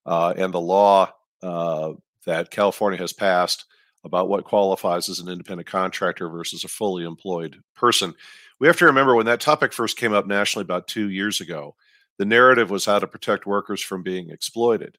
uh, 0.05 0.35
and 0.37 0.53
the 0.53 0.61
law 0.61 1.13
uh, 1.43 1.93
that 2.25 2.51
california 2.51 2.99
has 2.99 3.13
passed 3.13 3.67
about 4.05 4.29
what 4.29 4.45
qualifies 4.45 5.09
as 5.09 5.19
an 5.19 5.29
independent 5.29 5.69
contractor 5.69 6.29
versus 6.29 6.65
a 6.65 6.69
fully 6.69 7.05
employed 7.05 7.63
person 7.75 8.15
we 8.61 8.67
have 8.67 8.77
to 8.79 8.87
remember 8.87 9.15
when 9.15 9.27
that 9.27 9.41
topic 9.41 9.73
first 9.73 9.97
came 9.97 10.13
up 10.13 10.27
nationally 10.27 10.63
about 10.63 10.89
two 10.89 11.11
years 11.11 11.41
ago, 11.41 11.75
the 12.19 12.25
narrative 12.25 12.71
was 12.71 12.85
how 12.85 12.99
to 12.99 13.07
protect 13.07 13.47
workers 13.47 13.83
from 13.83 14.03
being 14.03 14.31
exploited, 14.31 14.97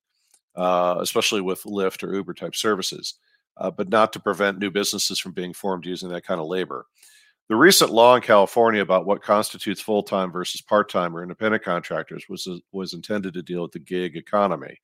uh, 0.55 0.97
especially 0.99 1.41
with 1.41 1.63
Lyft 1.63 2.03
or 2.03 2.13
Uber 2.13 2.33
type 2.33 2.55
services, 2.55 3.15
uh, 3.57 3.71
but 3.71 3.89
not 3.89 4.13
to 4.13 4.19
prevent 4.19 4.59
new 4.59 4.69
businesses 4.69 5.19
from 5.19 5.31
being 5.31 5.53
formed 5.53 5.85
using 5.85 6.09
that 6.09 6.25
kind 6.25 6.39
of 6.39 6.47
labor. 6.47 6.85
The 7.49 7.55
recent 7.55 7.91
law 7.91 8.15
in 8.15 8.21
California 8.21 8.81
about 8.81 9.05
what 9.05 9.23
constitutes 9.23 9.81
full 9.81 10.03
time 10.03 10.31
versus 10.31 10.61
part 10.61 10.89
time 10.89 11.15
or 11.15 11.23
independent 11.23 11.63
contractors 11.63 12.25
was 12.27 12.47
was 12.73 12.93
intended 12.93 13.33
to 13.33 13.41
deal 13.41 13.61
with 13.61 13.71
the 13.71 13.79
gig 13.79 14.17
economy. 14.17 14.79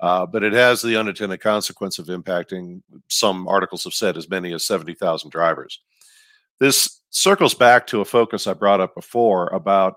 Uh, 0.00 0.24
but 0.24 0.42
it 0.42 0.54
has 0.54 0.80
the 0.80 0.96
unintended 0.96 1.40
consequence 1.40 1.98
of 1.98 2.06
impacting, 2.06 2.80
some 3.08 3.46
articles 3.46 3.84
have 3.84 3.92
said, 3.92 4.16
as 4.16 4.30
many 4.30 4.50
as 4.54 4.66
70,000 4.66 5.30
drivers. 5.30 5.82
This 6.60 7.00
circles 7.10 7.54
back 7.54 7.86
to 7.88 8.02
a 8.02 8.04
focus 8.04 8.46
I 8.46 8.52
brought 8.52 8.80
up 8.80 8.94
before 8.94 9.48
about 9.48 9.96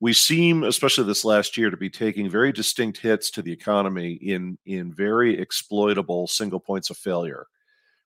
we 0.00 0.12
seem, 0.12 0.62
especially 0.62 1.04
this 1.04 1.24
last 1.24 1.56
year, 1.56 1.70
to 1.70 1.76
be 1.76 1.90
taking 1.90 2.30
very 2.30 2.52
distinct 2.52 2.98
hits 2.98 3.30
to 3.32 3.42
the 3.42 3.52
economy 3.52 4.12
in 4.12 4.56
in 4.64 4.92
very 4.92 5.38
exploitable 5.38 6.26
single 6.26 6.60
points 6.60 6.90
of 6.90 6.96
failure. 6.96 7.46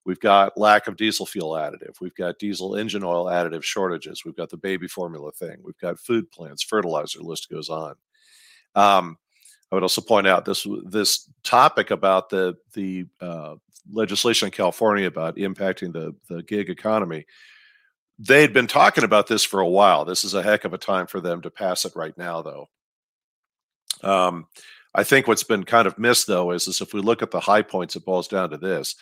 We've 0.04 0.20
got 0.20 0.58
lack 0.58 0.88
of 0.88 0.96
diesel 0.96 1.26
fuel 1.26 1.52
additive. 1.52 2.00
We've 2.00 2.14
got 2.14 2.38
diesel 2.38 2.74
engine 2.74 3.04
oil 3.04 3.26
additive 3.26 3.62
shortages. 3.62 4.24
We've 4.24 4.36
got 4.36 4.50
the 4.50 4.56
baby 4.56 4.88
formula 4.88 5.30
thing. 5.32 5.58
We've 5.62 5.78
got 5.78 6.00
food 6.00 6.30
plants, 6.32 6.62
fertilizer. 6.62 7.20
List 7.20 7.48
goes 7.50 7.68
on. 7.68 7.94
Um, 8.74 9.18
I 9.70 9.76
would 9.76 9.84
also 9.84 10.00
point 10.00 10.26
out 10.26 10.44
this 10.44 10.66
this 10.86 11.28
topic 11.44 11.90
about 11.90 12.30
the 12.30 12.56
the 12.72 13.06
uh, 13.20 13.56
legislation 13.92 14.46
in 14.46 14.52
California 14.52 15.06
about 15.06 15.36
impacting 15.36 15.92
the 15.92 16.14
the 16.28 16.42
gig 16.42 16.68
economy 16.68 17.26
they'd 18.22 18.52
been 18.52 18.66
talking 18.66 19.04
about 19.04 19.26
this 19.26 19.42
for 19.42 19.60
a 19.60 19.68
while. 19.68 20.04
This 20.04 20.24
is 20.24 20.34
a 20.34 20.42
heck 20.42 20.64
of 20.64 20.72
a 20.72 20.78
time 20.78 21.06
for 21.06 21.20
them 21.20 21.42
to 21.42 21.50
pass 21.50 21.84
it 21.84 21.96
right 21.96 22.16
now, 22.16 22.42
though. 22.42 22.68
Um, 24.02 24.46
I 24.94 25.04
think 25.04 25.26
what's 25.26 25.42
been 25.42 25.64
kind 25.64 25.86
of 25.86 25.98
missed, 25.98 26.26
though, 26.26 26.52
is, 26.52 26.68
is 26.68 26.80
if 26.80 26.94
we 26.94 27.00
look 27.00 27.22
at 27.22 27.30
the 27.30 27.40
high 27.40 27.62
points, 27.62 27.96
it 27.96 28.04
boils 28.04 28.28
down 28.28 28.50
to 28.50 28.58
this. 28.58 28.94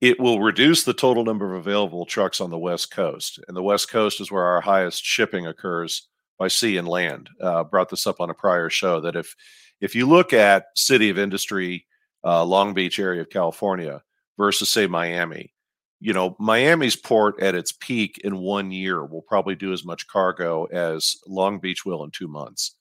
It 0.00 0.18
will 0.18 0.40
reduce 0.40 0.84
the 0.84 0.94
total 0.94 1.24
number 1.24 1.54
of 1.54 1.60
available 1.60 2.04
trucks 2.06 2.40
on 2.40 2.50
the 2.50 2.58
West 2.58 2.90
Coast. 2.90 3.38
And 3.48 3.56
the 3.56 3.62
West 3.62 3.90
Coast 3.90 4.20
is 4.20 4.30
where 4.30 4.44
our 4.44 4.60
highest 4.60 5.04
shipping 5.04 5.46
occurs 5.46 6.08
by 6.38 6.48
sea 6.48 6.78
and 6.78 6.88
land. 6.88 7.28
Uh, 7.40 7.64
brought 7.64 7.90
this 7.90 8.06
up 8.06 8.20
on 8.20 8.30
a 8.30 8.34
prior 8.34 8.70
show 8.70 9.00
that 9.00 9.16
if 9.16 9.34
if 9.80 9.94
you 9.94 10.06
look 10.06 10.34
at 10.34 10.66
city 10.74 11.08
of 11.08 11.18
industry, 11.18 11.86
uh, 12.24 12.44
Long 12.44 12.74
Beach 12.74 12.98
area 12.98 13.22
of 13.22 13.30
California 13.30 14.02
versus 14.36 14.68
say 14.68 14.86
Miami, 14.86 15.52
you 16.00 16.14
know, 16.14 16.34
Miami's 16.38 16.96
port 16.96 17.40
at 17.40 17.54
its 17.54 17.72
peak 17.72 18.18
in 18.24 18.38
one 18.38 18.70
year 18.70 19.04
will 19.04 19.22
probably 19.22 19.54
do 19.54 19.72
as 19.72 19.84
much 19.84 20.06
cargo 20.06 20.64
as 20.66 21.16
Long 21.26 21.58
Beach 21.58 21.84
will 21.84 22.04
in 22.04 22.10
two 22.10 22.28
months. 22.28 22.74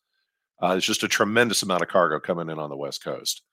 Uh, 0.62 0.76
it's 0.78 0.86
just 0.86 1.04
a 1.04 1.08
tremendous 1.08 1.62
amount 1.62 1.84
of 1.84 1.90
cargo 1.90 2.20
coming 2.20 2.50
in 2.50 2.60
on 2.60 2.70
the 2.70 2.78
West 2.78 3.04
Coast. 3.04 3.44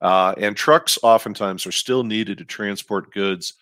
Uh, 0.00 0.34
and 0.38 0.56
trucks 0.56 0.98
oftentimes 1.02 1.66
are 1.66 1.72
still 1.72 2.02
needed 2.02 2.38
to 2.38 2.44
transport 2.44 3.12
goods 3.12 3.54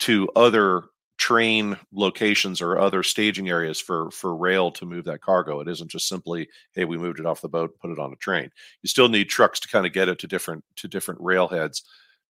to 0.00 0.28
other 0.34 0.84
train 1.18 1.76
locations 1.92 2.60
or 2.60 2.78
other 2.78 3.02
staging 3.02 3.48
areas 3.48 3.78
for 3.78 4.10
for 4.10 4.34
rail 4.34 4.72
to 4.72 4.86
move 4.86 5.04
that 5.04 5.20
cargo. 5.20 5.60
It 5.60 5.68
isn't 5.68 5.90
just 5.90 6.08
simply, 6.08 6.48
hey, 6.74 6.84
we 6.84 6.96
moved 6.96 7.20
it 7.20 7.26
off 7.26 7.42
the 7.42 7.48
boat, 7.48 7.78
put 7.80 7.90
it 7.90 7.98
on 7.98 8.12
a 8.12 8.16
train. 8.16 8.50
You 8.82 8.88
still 8.88 9.08
need 9.08 9.28
trucks 9.28 9.60
to 9.60 9.68
kind 9.68 9.86
of 9.86 9.92
get 9.92 10.08
it 10.08 10.18
to 10.20 10.26
different 10.26 10.64
to 10.76 10.88
different 10.88 11.20
railheads 11.20 11.82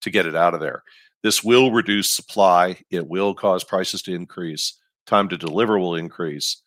to 0.02 0.10
get 0.10 0.26
it 0.26 0.34
out 0.34 0.54
of 0.54 0.60
there. 0.60 0.82
This 1.22 1.44
will 1.44 1.70
reduce 1.70 2.10
supply. 2.10 2.78
It 2.90 3.06
will 3.06 3.34
cause 3.34 3.64
prices 3.64 4.02
to 4.02 4.14
increase. 4.14 4.78
Time 5.06 5.28
to 5.28 5.38
deliver 5.38 5.78
will 5.78 5.96
increase 5.96 6.62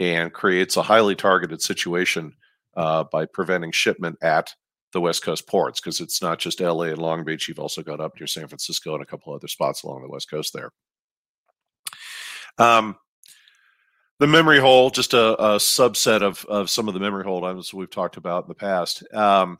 and 0.00 0.32
creates 0.32 0.76
a 0.76 0.82
highly 0.82 1.14
targeted 1.14 1.62
situation 1.62 2.34
uh, 2.76 3.04
by 3.04 3.26
preventing 3.26 3.72
shipment 3.72 4.16
at 4.22 4.54
the 4.92 5.00
West 5.00 5.22
Coast 5.22 5.46
ports 5.46 5.80
because 5.80 6.00
it's 6.00 6.20
not 6.20 6.38
just 6.38 6.60
LA 6.60 6.84
and 6.84 6.98
Long 6.98 7.24
Beach. 7.24 7.48
You've 7.48 7.58
also 7.58 7.82
got 7.82 8.00
up 8.00 8.12
near 8.18 8.26
San 8.26 8.48
Francisco 8.48 8.94
and 8.94 9.02
a 9.02 9.06
couple 9.06 9.32
other 9.32 9.48
spots 9.48 9.82
along 9.82 10.02
the 10.02 10.08
West 10.08 10.30
Coast 10.30 10.52
there. 10.52 10.70
Um, 12.58 12.96
the 14.18 14.26
memory 14.26 14.60
hole, 14.60 14.90
just 14.90 15.14
a, 15.14 15.32
a, 15.42 15.56
subset 15.56 16.22
of, 16.22 16.44
of 16.44 16.70
some 16.70 16.86
of 16.86 16.94
the 16.94 17.00
memory 17.00 17.24
hole 17.24 17.44
items 17.44 17.72
we've 17.72 17.90
talked 17.90 18.16
about 18.16 18.44
in 18.44 18.48
the 18.48 18.54
past. 18.54 19.02
Um, 19.14 19.58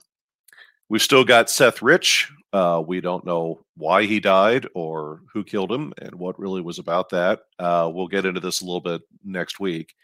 we've 0.93 1.01
still 1.01 1.25
got 1.25 1.49
Seth 1.49 1.81
Rich. 1.81 2.31
Uh, 2.53 2.83
we 2.87 3.01
don't 3.01 3.25
know 3.25 3.65
why 3.79 4.05
he 4.05 4.21
died 4.21 4.67
or 4.75 5.23
who 5.33 5.43
killed 5.43 5.73
him 5.73 5.95
and 5.97 6.15
what 6.15 6.39
really 6.39 6.61
was 6.61 6.79
about 6.79 7.09
that. 7.09 7.41
Uh, 7.59 7.91
we'll 7.91 8.09
get 8.09 8.27
into 8.27 8.41
this 8.41 8.61
a 8.61 8.65
little 8.67 8.83
bit 8.83 9.01
next 9.25 9.59
week. 9.59 9.95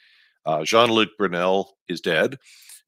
Uh, 0.46 0.64
Jean 0.64 0.90
Luc 0.90 1.10
Brunel 1.18 1.76
is 1.90 2.00
dead. 2.00 2.38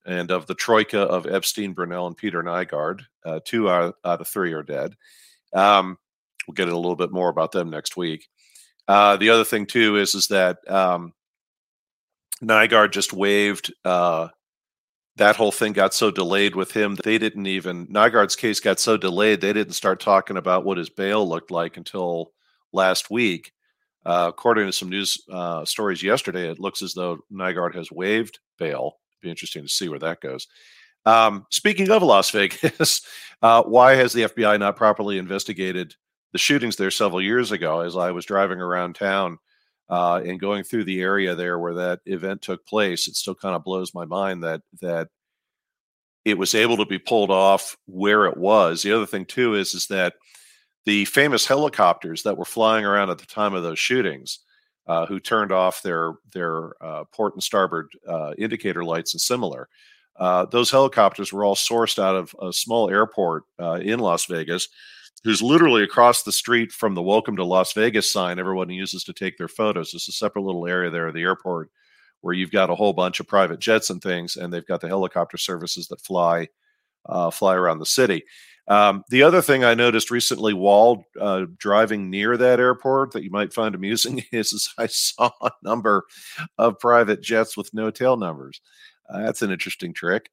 And 0.07 0.30
of 0.30 0.47
the 0.47 0.54
troika 0.54 1.00
of 1.00 1.26
Epstein, 1.26 1.75
Brunel, 1.75 2.07
and 2.07 2.16
Peter 2.16 2.42
Nygard, 2.42 3.02
uh, 3.26 3.40
two 3.45 3.69
out, 3.69 3.97
out, 4.02 4.23
of 4.23 4.28
three 4.28 4.54
are 4.54 4.62
dead. 4.62 4.95
Um, 5.52 5.99
we'll 6.49 6.54
get 6.54 6.69
a 6.69 6.75
little 6.75 6.97
bit 6.97 7.12
more 7.12 7.28
about 7.28 7.52
them 7.52 7.69
next 7.69 7.99
week. 7.99 8.26
Uh, 8.88 9.19
the 9.19 9.28
other 9.28 9.45
thing 9.45 9.66
too 9.66 9.99
is 9.99 10.14
is 10.14 10.28
that 10.28 10.57
um, 10.71 11.12
Nygard 12.42 12.92
just 12.92 13.12
waived. 13.12 13.75
That 15.21 15.37
whole 15.37 15.53
thing 15.53 15.75
got 15.75 15.93
so 15.93 16.11
delayed 16.11 16.57
with 16.57 16.73
him 16.73 16.97
they 17.05 17.19
didn't 17.19 17.47
even 17.47 17.87
Nygard's 17.89 18.35
case 18.35 18.59
got 18.59 18.81
so 18.81 18.97
delayed 18.97 19.43
they 19.43 19.53
didn't 19.53 19.75
start 19.75 20.00
talking 20.00 20.39
about 20.39 20.65
what 20.65 20.79
his 20.79 20.89
bail 20.89 21.29
looked 21.29 21.50
like 21.50 21.77
until 21.77 22.33
last 22.73 23.11
week. 23.11 23.53
Uh, 24.07 24.29
according 24.31 24.65
to 24.65 24.73
some 24.73 24.89
news 24.89 25.23
uh, 25.31 25.62
stories 25.67 26.03
yesterday, 26.03 26.49
it 26.49 26.59
looks 26.59 26.81
as 26.81 26.95
though 26.95 27.19
Nygard 27.31 27.75
has 27.75 27.93
waived 27.93 28.39
bail 28.59 28.97
It'd 29.12 29.21
be 29.21 29.29
interesting 29.29 29.62
to 29.62 29.69
see 29.69 29.91
where 29.91 29.99
that 29.99 30.23
goes. 30.23 30.49
Um, 31.05 31.45
speaking 31.50 31.91
of 31.91 32.03
Las 32.03 32.31
Vegas, 32.33 33.03
uh, 33.43 33.62
why 33.65 33.97
has 33.97 34.15
the 34.15 34.23
FBI 34.23 34.59
not 34.59 34.77
properly 34.77 35.19
investigated 35.19 35.95
the 36.33 36.39
shootings 36.39 36.77
there 36.77 36.91
several 36.91 37.21
years 37.21 37.53
ago? 37.53 37.81
As 37.81 37.95
I 37.95 38.11
was 38.12 38.25
driving 38.25 38.59
around 38.59 38.95
town 38.95 39.37
uh, 39.91 40.23
and 40.25 40.41
going 40.41 40.63
through 40.63 40.85
the 40.85 41.01
area 41.01 41.35
there 41.35 41.59
where 41.59 41.75
that 41.75 42.01
event 42.07 42.41
took 42.41 42.65
place, 42.65 43.09
it 43.09 43.17
still 43.17 43.35
kind 43.35 43.57
of 43.57 43.65
blows 43.65 43.93
my 43.93 44.05
mind 44.05 44.45
that 44.45 44.63
that 44.81 45.09
it 46.25 46.39
was 46.39 46.55
able 46.55 46.77
to 46.77 46.87
be 46.87 46.99
pulled 46.99 47.31
off 47.31 47.77
where 47.87 48.27
it 48.27 48.37
was. 48.37 48.83
The 48.83 48.93
other 48.93 49.07
thing 49.07 49.27
too 49.27 49.55
is 49.55 49.75
is 49.75 49.89
that 49.89 50.15
the 50.87 51.05
famous 51.07 51.47
helicopters 51.47 52.23
that 52.23 52.39
were 52.39 52.45
flying 52.45 52.85
around 52.85 53.11
at 53.11 53.19
the 53.19 53.27
time 53.27 53.53
of 53.53 53.63
those 53.63 53.79
shootings 53.79 54.39
uh, 54.87 55.07
who 55.07 55.21
turned 55.21 55.53
off 55.53 55.83
their 55.83 56.15
their 56.33 56.73
uh, 56.83 57.05
port 57.13 57.35
and 57.35 57.43
starboard 57.43 57.89
uh, 58.09 58.33
indicator 58.39 58.85
lights 58.85 59.13
and 59.13 59.21
similar. 59.21 59.69
Uh, 60.17 60.45
those 60.47 60.71
helicopters 60.71 61.33
were 61.33 61.45
all 61.45 61.55
sourced 61.55 61.99
out 61.99 62.15
of 62.15 62.35
a 62.43 62.53
small 62.53 62.91
airport 62.91 63.45
uh, 63.61 63.81
in 63.83 63.99
Las 63.99 64.27
Vegas, 64.27 64.69
who's 65.25 65.43
literally 65.43 65.83
across 65.83 66.23
the 66.23 66.33
street 66.33 66.73
from 66.73 66.95
the 66.95 67.03
"Welcome 67.03 67.37
to 67.37 67.45
Las 67.45 67.73
Vegas" 67.73 68.12
sign 68.12 68.39
everyone 68.39 68.71
uses 68.71 69.05
to 69.05 69.12
take 69.12 69.37
their 69.37 69.49
photos. 69.49 69.95
It's 69.95 70.09
a 70.09 70.12
separate 70.12 70.43
little 70.43 70.67
area 70.67 70.91
there 70.91 71.09
at 71.09 71.15
the 71.15 71.23
airport 71.23 71.71
where 72.21 72.35
you've 72.35 72.50
got 72.53 72.71
a 72.71 72.75
whole 72.75 72.93
bunch 72.93 73.21
of 73.21 73.27
private 73.27 73.61
jets 73.61 73.91
and 73.91 74.03
things, 74.03 74.37
and 74.37 74.53
they've 74.53 74.67
got 74.67 74.81
the 74.81 74.89
helicopter 74.89 75.37
services 75.37 75.89
that 75.89 76.00
fly 76.00 76.49
uh, 77.07 77.31
fly 77.31 77.55
around 77.55 77.79
the 77.79 77.87
city. 77.87 78.25
Um, 78.69 79.03
the 79.09 79.25
other 79.25 79.43
thing 79.43 79.65
I 79.65 79.75
noticed 79.75 80.11
recently 80.11 80.55
while 80.55 81.05
uh, 81.21 81.47
driving 81.57 82.09
near 82.09 82.37
that 82.37 82.61
airport 82.61 83.12
that 83.12 83.25
you 83.25 83.31
might 83.31 83.53
find 83.53 83.75
amusing 83.75 84.23
is, 84.33 84.53
is 84.53 84.73
I 84.79 84.87
saw 84.87 85.31
a 85.41 85.50
number 85.62 86.05
of 86.57 86.79
private 86.79 87.21
jets 87.21 87.57
with 87.57 87.75
no 87.75 87.91
tail 87.91 88.17
numbers. 88.17 88.61
Uh, 89.09 89.23
that's 89.23 89.43
an 89.43 89.50
interesting 89.50 89.93
trick. 89.93 90.31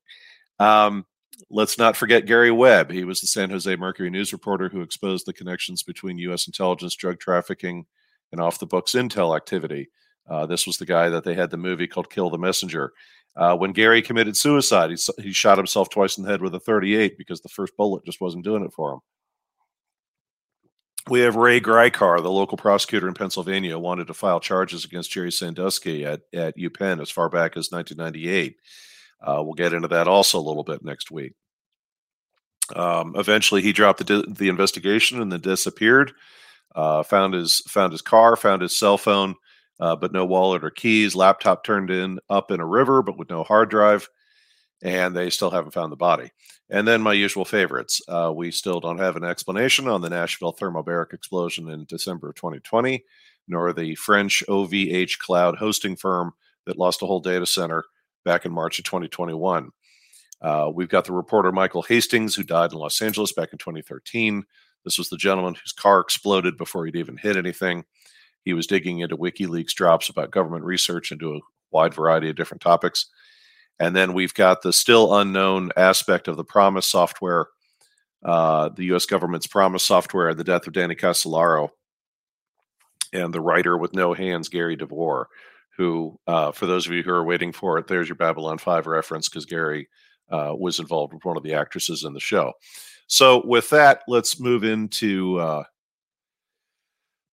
Um, 0.60 1.06
let's 1.50 1.78
not 1.78 1.98
forget 1.98 2.26
Gary 2.26 2.52
Webb. 2.52 2.92
He 2.92 3.04
was 3.04 3.22
the 3.22 3.28
San 3.28 3.50
Jose 3.50 3.76
Mercury 3.76 4.10
news 4.10 4.34
reporter 4.34 4.70
who 4.70 4.82
exposed 4.82 5.26
the 5.26 5.34
connections 5.34 5.84
between 5.84 6.18
U.S. 6.20 6.48
intelligence, 6.48 6.96
drug 6.96 7.20
trafficking, 7.20 7.86
and 8.32 8.42
off 8.42 8.60
the 8.60 8.66
books 8.66 8.94
intel 8.94 9.36
activity. 9.36 9.90
Uh, 10.30 10.46
this 10.46 10.68
was 10.68 10.78
the 10.78 10.86
guy 10.86 11.10
that 11.10 11.24
they 11.24 11.34
had 11.34 11.50
the 11.50 11.58
movie 11.58 11.88
called 11.88 12.10
Kill 12.10 12.30
the 12.30 12.38
Messenger. 12.38 12.92
Uh, 13.36 13.56
when 13.56 13.72
Gary 13.72 14.02
committed 14.02 14.36
suicide, 14.36 14.90
he, 14.90 14.98
he 15.22 15.32
shot 15.32 15.58
himself 15.58 15.90
twice 15.90 16.18
in 16.18 16.24
the 16.24 16.30
head 16.30 16.42
with 16.42 16.56
a 16.56 16.60
38 16.60 17.18
because 17.18 17.40
the 17.42 17.50
first 17.50 17.78
bullet 17.78 18.04
just 18.04 18.20
wasn't 18.20 18.44
doing 18.44 18.64
it 18.64 18.74
for 18.74 18.94
him. 18.94 19.00
We 21.10 21.22
have 21.22 21.38
Ray 21.38 21.62
Gricar, 21.62 22.22
the 22.22 22.32
local 22.32 22.58
prosecutor 22.58 23.08
in 23.08 23.14
Pennsylvania, 23.14 23.80
wanted 23.80 24.08
to 24.08 24.14
file 24.14 24.42
charges 24.42 24.84
against 24.84 25.12
Jerry 25.12 25.32
Sandusky 25.32 26.04
at, 26.04 26.22
at 26.34 26.58
UPenn 26.58 27.02
as 27.02 27.10
far 27.10 27.30
back 27.30 27.56
as 27.56 27.72
1998. 27.72 28.58
Uh, 29.22 29.42
we'll 29.44 29.54
get 29.54 29.74
into 29.74 29.88
that 29.88 30.08
also 30.08 30.38
a 30.38 30.42
little 30.42 30.64
bit 30.64 30.84
next 30.84 31.12
week. 31.12 31.34
Um, 32.76 33.14
eventually, 33.16 33.62
he 33.62 33.74
dropped 33.74 34.06
the, 34.06 34.26
the 34.28 34.50
investigation 34.50 35.22
and 35.22 35.32
then 35.32 35.42
disappeared. 35.42 36.14
Uh, 36.76 37.02
found 37.02 37.34
his 37.34 37.62
found 37.62 37.92
his 37.92 38.02
car, 38.02 38.36
found 38.36 38.62
his 38.62 38.78
cell 38.78 38.98
phone, 38.98 39.36
uh, 39.80 39.96
but 39.96 40.12
no 40.12 40.26
wallet 40.26 40.64
or 40.64 40.70
keys. 40.70 41.16
Laptop 41.16 41.64
turned 41.64 41.90
in 41.90 42.20
up 42.30 42.52
in 42.52 42.60
a 42.60 42.66
river, 42.66 43.02
but 43.02 43.18
with 43.18 43.30
no 43.30 43.44
hard 43.44 43.70
drive. 43.70 44.08
And 44.84 45.16
they 45.16 45.32
still 45.32 45.50
haven't 45.50 45.74
found 45.74 45.92
the 45.92 45.98
body. 45.98 46.32
And 46.70 46.88
then 46.88 47.02
my 47.02 47.14
usual 47.14 47.46
favorites. 47.46 48.00
Uh, 48.08 48.32
we 48.36 48.52
still 48.52 48.80
don't 48.80 49.00
have 49.00 49.16
an 49.16 49.24
explanation 49.24 49.88
on 49.88 50.02
the 50.02 50.10
Nashville 50.10 50.54
thermobaric 50.54 51.14
explosion 51.14 51.70
in 51.70 51.86
December 51.86 52.30
of 52.30 52.36
2020, 52.36 53.04
nor 53.48 53.74
the 53.74 53.96
French 53.96 54.44
OVH 54.48 55.18
cloud 55.18 55.56
hosting 55.56 55.96
firm 55.96 56.34
that 56.68 56.78
lost 56.78 57.02
a 57.02 57.08
whole 57.08 57.22
data 57.22 57.46
center 57.48 57.86
back 58.28 58.46
in 58.46 58.52
March 58.52 58.78
of 58.78 58.84
2021. 58.84 59.72
Uh, 60.42 60.70
we've 60.74 60.90
got 60.90 61.06
the 61.06 61.14
reporter 61.14 61.50
Michael 61.54 61.82
Hastings, 61.82 62.36
who 62.36 62.44
died 62.44 62.74
in 62.74 62.78
Los 62.78 63.02
Angeles 63.02 63.32
back 63.32 63.54
in 63.54 63.58
2013. 63.58 64.44
This 64.84 64.98
was 64.98 65.08
the 65.10 65.16
gentleman 65.16 65.56
whose 65.56 65.72
car 65.72 66.02
exploded 66.02 66.58
before 66.58 66.86
he'd 66.86 66.98
even 66.98 67.16
hit 67.16 67.38
anything. 67.38 67.86
He 68.44 68.52
was 68.52 68.68
digging 68.68 69.00
into 69.00 69.16
WikiLeaks 69.16 69.74
drops 69.74 70.10
about 70.10 70.32
government 70.32 70.66
research 70.66 71.14
into 71.14 71.36
a 71.36 71.40
wide 71.72 71.94
variety 71.94 72.30
of 72.30 72.36
different 72.36 72.62
topics. 72.62 73.06
And 73.80 73.96
then 73.96 74.14
we've 74.14 74.34
got 74.34 74.62
the 74.62 74.74
still 74.74 75.16
unknown 75.16 75.72
aspect 75.78 76.28
of 76.28 76.36
the 76.36 76.44
PROMIS 76.44 76.86
software, 76.86 77.48
uh, 78.26 78.70
the 78.70 78.86
U.S. 78.86 79.06
government's 79.06 79.48
PROMIS 79.48 79.84
software, 79.84 80.34
the 80.34 80.44
death 80.44 80.68
of 80.68 80.74
Danny 80.74 80.96
Casolaro, 80.96 81.70
and 83.14 83.34
the 83.34 83.42
writer 83.42 83.78
with 83.78 83.94
no 83.94 84.14
hands, 84.14 84.50
Gary 84.50 84.76
DeVore, 84.76 85.30
who, 85.78 86.20
uh, 86.26 86.52
for 86.52 86.66
those 86.66 86.88
of 86.88 86.94
you 86.94 87.04
who 87.04 87.12
are 87.12 87.24
waiting 87.24 87.54
for 87.54 87.78
it, 87.78 87.88
there's 87.88 88.10
your 88.10 88.16
Babylon 88.16 88.58
5 88.58 88.88
reference 88.88 89.30
because 89.30 89.46
Gary 89.46 89.88
uh, 90.30 90.54
was 90.58 90.80
involved 90.80 91.14
with 91.14 91.24
one 91.24 91.38
of 91.38 91.44
the 91.44 91.54
actresses 91.54 92.04
in 92.04 92.14
the 92.14 92.20
show. 92.20 92.54
So, 93.06 93.46
with 93.46 93.70
that, 93.70 94.02
let's 94.08 94.40
move 94.40 94.64
into 94.64 95.40
uh, 95.40 95.64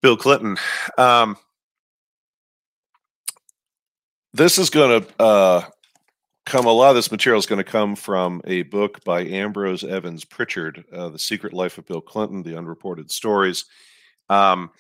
Bill 0.02 0.16
Clinton. 0.16 0.56
Um, 0.98 1.36
this 4.34 4.58
is 4.58 4.70
going 4.70 5.02
to 5.02 5.22
uh, 5.22 5.62
come, 6.44 6.66
a 6.66 6.72
lot 6.72 6.90
of 6.90 6.96
this 6.96 7.10
material 7.10 7.38
is 7.38 7.46
going 7.46 7.64
to 7.64 7.70
come 7.70 7.96
from 7.96 8.42
a 8.44 8.62
book 8.64 9.02
by 9.04 9.22
Ambrose 9.24 9.82
Evans 9.82 10.24
Pritchard, 10.24 10.84
uh, 10.92 11.08
The 11.08 11.18
Secret 11.18 11.52
Life 11.52 11.78
of 11.78 11.86
Bill 11.86 12.00
Clinton, 12.00 12.42
The 12.42 12.56
Unreported 12.56 13.10
Stories. 13.10 13.64
Um, 14.28 14.70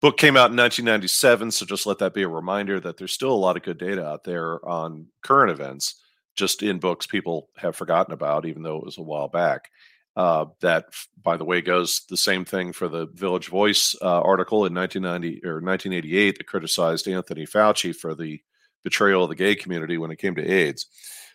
book 0.00 0.16
came 0.16 0.36
out 0.36 0.50
in 0.50 0.56
1997, 0.56 1.50
so 1.50 1.66
just 1.66 1.86
let 1.86 1.98
that 1.98 2.14
be 2.14 2.22
a 2.22 2.28
reminder 2.28 2.80
that 2.80 2.96
there's 2.96 3.12
still 3.12 3.32
a 3.32 3.34
lot 3.34 3.56
of 3.56 3.62
good 3.62 3.78
data 3.78 4.06
out 4.06 4.24
there 4.24 4.64
on 4.68 5.06
current 5.22 5.50
events, 5.50 6.02
just 6.36 6.62
in 6.62 6.78
books 6.78 7.06
people 7.06 7.48
have 7.56 7.76
forgotten 7.76 8.12
about, 8.12 8.46
even 8.46 8.62
though 8.62 8.76
it 8.76 8.84
was 8.84 8.98
a 8.98 9.02
while 9.02 9.28
back. 9.28 9.70
Uh, 10.16 10.46
that, 10.60 10.86
by 11.22 11.36
the 11.36 11.44
way, 11.44 11.60
goes 11.60 12.02
the 12.08 12.16
same 12.16 12.44
thing 12.44 12.72
for 12.72 12.88
the 12.88 13.06
Village 13.14 13.48
Voice 13.48 13.96
uh, 14.00 14.20
article 14.20 14.64
in 14.64 14.72
1990 14.72 15.44
or 15.44 15.54
1988 15.54 16.38
that 16.38 16.46
criticized 16.46 17.08
Anthony 17.08 17.44
Fauci 17.44 17.94
for 17.94 18.14
the 18.14 18.40
betrayal 18.84 19.24
of 19.24 19.28
the 19.28 19.34
gay 19.34 19.56
community 19.56 19.98
when 19.98 20.12
it 20.12 20.18
came 20.18 20.36
to 20.36 20.48
AIDS. 20.48 20.86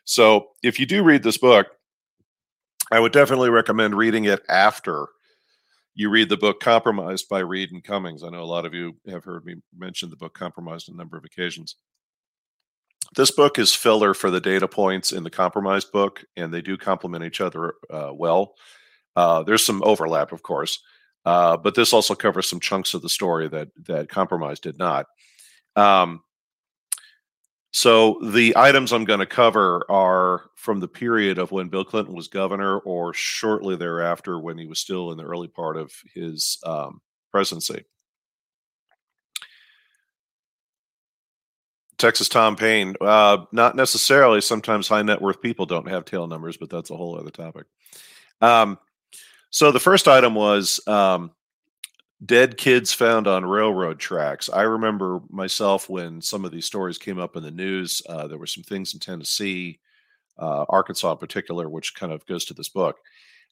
So, 0.06 0.52
if 0.64 0.80
you 0.80 0.86
do 0.86 1.04
read 1.04 1.24
this 1.24 1.38
book, 1.38 1.68
I 2.92 3.00
would 3.00 3.12
definitely 3.12 3.50
recommend 3.50 3.96
reading 3.96 4.26
it 4.26 4.42
after 4.48 5.08
you 5.96 6.10
read 6.10 6.30
the 6.30 6.38
book 6.38 6.60
Compromised 6.60 7.28
by 7.30 7.40
Reed 7.40 7.72
and 7.72 7.84
Cummings. 7.84 8.24
I 8.24 8.30
know 8.30 8.42
a 8.42 8.46
lot 8.46 8.66
of 8.66 8.74
you 8.74 8.96
have 9.10 9.24
heard 9.24 9.46
me 9.46 9.56
mention 9.78 10.10
the 10.10 10.16
book 10.16 10.34
Compromised 10.34 10.90
on 10.90 10.96
a 10.96 10.98
number 10.98 11.18
of 11.18 11.26
occasions. 11.26 11.76
This 13.16 13.32
book 13.32 13.58
is 13.58 13.74
filler 13.74 14.14
for 14.14 14.30
the 14.30 14.42
data 14.42 14.68
points 14.68 15.12
in 15.12 15.24
the 15.24 15.30
Compromised 15.30 15.92
book, 15.92 16.24
and 16.38 16.54
they 16.54 16.62
do 16.62 16.78
complement 16.78 17.24
each 17.24 17.42
other 17.42 17.74
uh, 17.90 18.12
well. 18.14 18.54
Uh, 19.16 19.44
there's 19.44 19.66
some 19.66 19.82
overlap, 19.84 20.32
of 20.32 20.44
course, 20.44 20.82
uh, 21.26 21.58
but 21.58 21.76
this 21.76 21.92
also 21.92 22.14
covers 22.14 22.48
some 22.48 22.60
chunks 22.60 22.94
of 22.94 23.02
the 23.02 23.10
story 23.10 23.48
that 23.48 23.70
that 23.86 24.10
Compromise 24.10 24.60
did 24.60 24.78
not. 24.78 25.08
Um, 25.76 26.22
so 27.72 28.20
the 28.24 28.54
items 28.56 28.92
I'm 28.92 29.06
going 29.06 29.20
to 29.20 29.26
cover 29.26 29.86
are 29.90 30.50
from 30.56 30.80
the 30.80 30.88
period 30.88 31.38
of 31.38 31.52
when 31.52 31.70
Bill 31.70 31.86
Clinton 31.86 32.16
was 32.16 32.28
governor, 32.28 32.80
or 32.80 33.14
shortly 33.14 33.76
thereafter 33.76 34.40
when 34.40 34.58
he 34.58 34.66
was 34.66 34.80
still 34.80 35.12
in 35.12 35.18
the 35.18 35.24
early 35.24 35.48
part 35.48 35.78
of 35.78 35.92
his 36.14 36.58
um, 36.66 37.02
presidency. 37.32 37.86
Texas 42.00 42.30
Tom 42.30 42.56
Paine. 42.56 42.96
Uh, 43.00 43.46
not 43.52 43.76
necessarily. 43.76 44.42
Sometimes 44.42 44.88
high 44.88 45.02
net 45.02 45.22
worth 45.22 45.42
people 45.42 45.66
don't 45.66 45.88
have 45.90 46.06
tail 46.06 46.26
numbers, 46.26 46.58
but 46.58 46.70
that's 46.70 46.90
a 46.90 46.96
whole 46.96 47.20
other 47.20 47.30
topic. 47.30 47.66
Um, 48.42 48.80
so 49.52 49.72
the 49.72 49.80
first 49.80 50.08
item 50.08 50.34
was 50.34 50.80
um, 50.88 51.32
dead 52.26 52.58
kids 52.58 52.92
found 52.92 53.28
on 53.28 53.46
railroad 53.46 54.00
tracks. 54.00 54.50
I 54.50 54.64
remember 54.64 55.22
myself 55.30 55.90
when 55.90 56.22
some 56.22 56.44
of 56.44 56.52
these 56.52 56.66
stories 56.66 56.98
came 56.98 57.20
up 57.20 57.36
in 57.36 57.44
the 57.44 57.52
news. 57.52 58.02
Uh, 58.08 58.28
there 58.28 58.38
were 58.38 58.48
some 58.48 58.64
things 58.64 58.94
in 58.94 59.00
Tennessee, 59.00 59.80
uh, 60.38 60.66
Arkansas 60.68 61.12
in 61.12 61.18
particular, 61.18 61.70
which 61.70 61.96
kind 61.96 62.12
of 62.12 62.26
goes 62.26 62.46
to 62.46 62.54
this 62.54 62.70
book. 62.70 62.98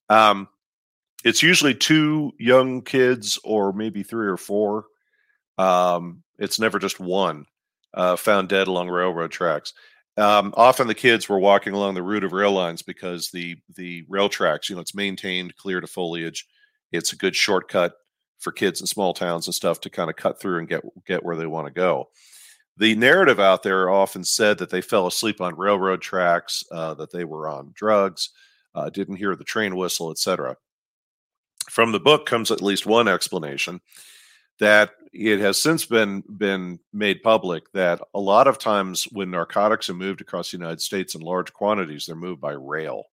Um, 0.10 0.50
it's 1.24 1.42
usually 1.42 1.74
two 1.74 2.34
young 2.38 2.82
kids 2.82 3.40
or 3.44 3.74
maybe 3.74 4.04
three 4.04 4.28
or 4.28 4.38
four. 4.38 4.86
Um, 5.58 6.24
it's 6.38 6.60
never 6.60 6.78
just 6.78 7.00
one 7.00 7.46
uh, 7.94 8.16
found 8.16 8.50
dead 8.50 8.68
along 8.68 8.90
railroad 8.90 9.32
tracks. 9.32 9.74
Um, 10.18 10.54
often 10.58 10.88
the 10.88 10.96
kids 10.96 11.30
were 11.30 11.40
walking 11.40 11.74
along 11.74 11.94
the 11.94 12.04
route 12.04 12.24
of 12.24 12.34
rail 12.34 12.52
lines 12.52 12.82
because 12.82 13.30
the 13.30 13.56
the 13.76 14.04
rail 14.10 14.30
tracks, 14.30 14.70
you 14.70 14.76
know, 14.76 14.82
it's 14.82 14.96
maintained, 14.96 15.56
clear 15.58 15.80
to 15.80 15.88
foliage. 15.88 16.48
It's 16.92 17.14
a 17.14 17.18
good 17.18 17.36
shortcut 17.36 17.94
for 18.40 18.52
kids 18.52 18.82
in 18.82 18.88
small 18.88 19.14
towns 19.14 19.48
and 19.48 19.56
stuff 19.56 19.82
to 19.82 19.90
kind 19.90 20.10
of 20.10 20.16
cut 20.16 20.40
through 20.40 20.60
and 20.60 20.68
get 20.68 20.82
get 21.06 21.24
where 21.24 21.36
they 21.36 21.48
want 21.48 21.68
to 21.68 21.74
go. 21.74 22.10
The 22.78 22.96
narrative 22.96 23.40
out 23.40 23.64
there 23.64 23.90
often 23.90 24.24
said 24.24 24.60
that 24.60 24.70
they 24.70 24.82
fell 24.82 25.08
asleep 25.08 25.42
on 25.42 25.58
railroad 25.58 26.02
tracks, 26.02 26.64
uh, 26.72 26.94
that 26.96 27.12
they 27.12 27.24
were 27.24 27.48
on 27.50 27.72
drugs, 27.74 28.30
uh, 28.76 28.90
didn't 28.90 29.16
hear 29.16 29.36
the 29.36 29.44
train 29.44 29.76
whistle, 29.76 30.12
etc. 30.12 30.56
From 31.70 31.92
the 31.92 32.00
book 32.00 32.28
comes 32.28 32.52
at 32.52 32.62
least 32.62 32.86
one 32.86 33.08
explanation 33.08 33.82
that 34.60 34.92
it 35.14 35.40
has 35.40 35.62
since 35.62 35.86
been 35.86 36.24
been 36.38 36.80
made 36.94 37.24
public 37.24 37.72
that 37.74 38.02
a 38.14 38.20
lot 38.20 38.48
of 38.48 38.60
times 38.60 39.06
when 39.12 39.32
narcotics 39.32 39.90
are 39.90 39.96
moved 39.96 40.22
across 40.22 40.52
the 40.52 40.58
United 40.58 40.82
States 40.82 41.16
in 41.16 41.22
large 41.22 41.52
quantities, 41.54 42.06
they're 42.06 42.16
moved 42.16 42.42
by 42.42 42.52
rail. 42.52 43.04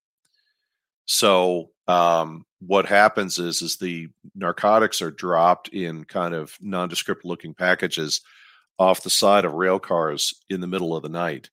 So 1.06 1.70
um, 1.86 2.46
what 2.60 2.86
happens 2.86 3.38
is 3.38 3.62
is 3.62 3.76
the 3.76 4.08
narcotics 4.34 5.02
are 5.02 5.10
dropped 5.10 5.68
in 5.68 6.04
kind 6.04 6.34
of 6.34 6.56
nondescript 6.60 7.24
looking 7.24 7.54
packages 7.54 8.22
off 8.78 9.02
the 9.02 9.10
side 9.10 9.44
of 9.44 9.52
rail 9.52 9.78
cars 9.78 10.34
in 10.50 10.60
the 10.60 10.66
middle 10.66 10.96
of 10.96 11.02
the 11.02 11.08
night. 11.08 11.50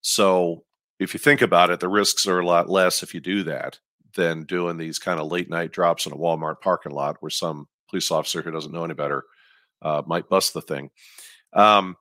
So 0.00 0.64
if 0.98 1.14
you 1.14 1.18
think 1.18 1.42
about 1.42 1.70
it, 1.70 1.80
the 1.80 1.88
risks 1.88 2.26
are 2.26 2.40
a 2.40 2.46
lot 2.46 2.68
less 2.68 3.02
if 3.02 3.14
you 3.14 3.20
do 3.20 3.44
that 3.44 3.78
than 4.14 4.44
doing 4.44 4.76
these 4.76 4.98
kind 4.98 5.20
of 5.20 5.30
late 5.30 5.48
night 5.48 5.72
drops 5.72 6.06
in 6.06 6.12
a 6.12 6.16
Walmart 6.16 6.60
parking 6.60 6.92
lot 6.92 7.16
where 7.20 7.30
some 7.30 7.68
police 7.88 8.10
officer 8.10 8.42
who 8.42 8.50
doesn't 8.50 8.72
know 8.72 8.84
any 8.84 8.94
better 8.94 9.24
uh, 9.82 10.02
might 10.06 10.28
bust 10.28 10.54
the 10.54 10.60
thing. 10.60 10.90
Um, 11.52 11.96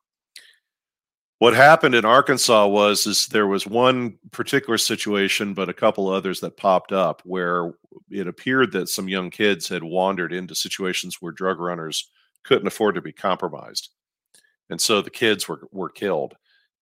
what 1.39 1.53
happened 1.53 1.93
in 1.93 2.05
Arkansas 2.05 2.67
was 2.67 3.05
is 3.05 3.27
there 3.27 3.47
was 3.47 3.67
one 3.67 4.17
particular 4.31 4.77
situation, 4.77 5.53
but 5.53 5.69
a 5.69 5.73
couple 5.73 6.09
others 6.09 6.39
that 6.39 6.57
popped 6.57 6.91
up 6.91 7.21
where 7.25 7.73
it 8.09 8.27
appeared 8.27 8.71
that 8.71 8.89
some 8.89 9.07
young 9.07 9.29
kids 9.29 9.67
had 9.67 9.83
wandered 9.83 10.33
into 10.33 10.55
situations 10.55 11.17
where 11.19 11.31
drug 11.31 11.59
runners 11.59 12.09
couldn't 12.43 12.67
afford 12.67 12.95
to 12.95 13.01
be 13.01 13.11
compromised, 13.11 13.89
and 14.69 14.81
so 14.81 15.01
the 15.01 15.09
kids 15.09 15.47
were 15.47 15.67
were 15.71 15.89
killed. 15.89 16.35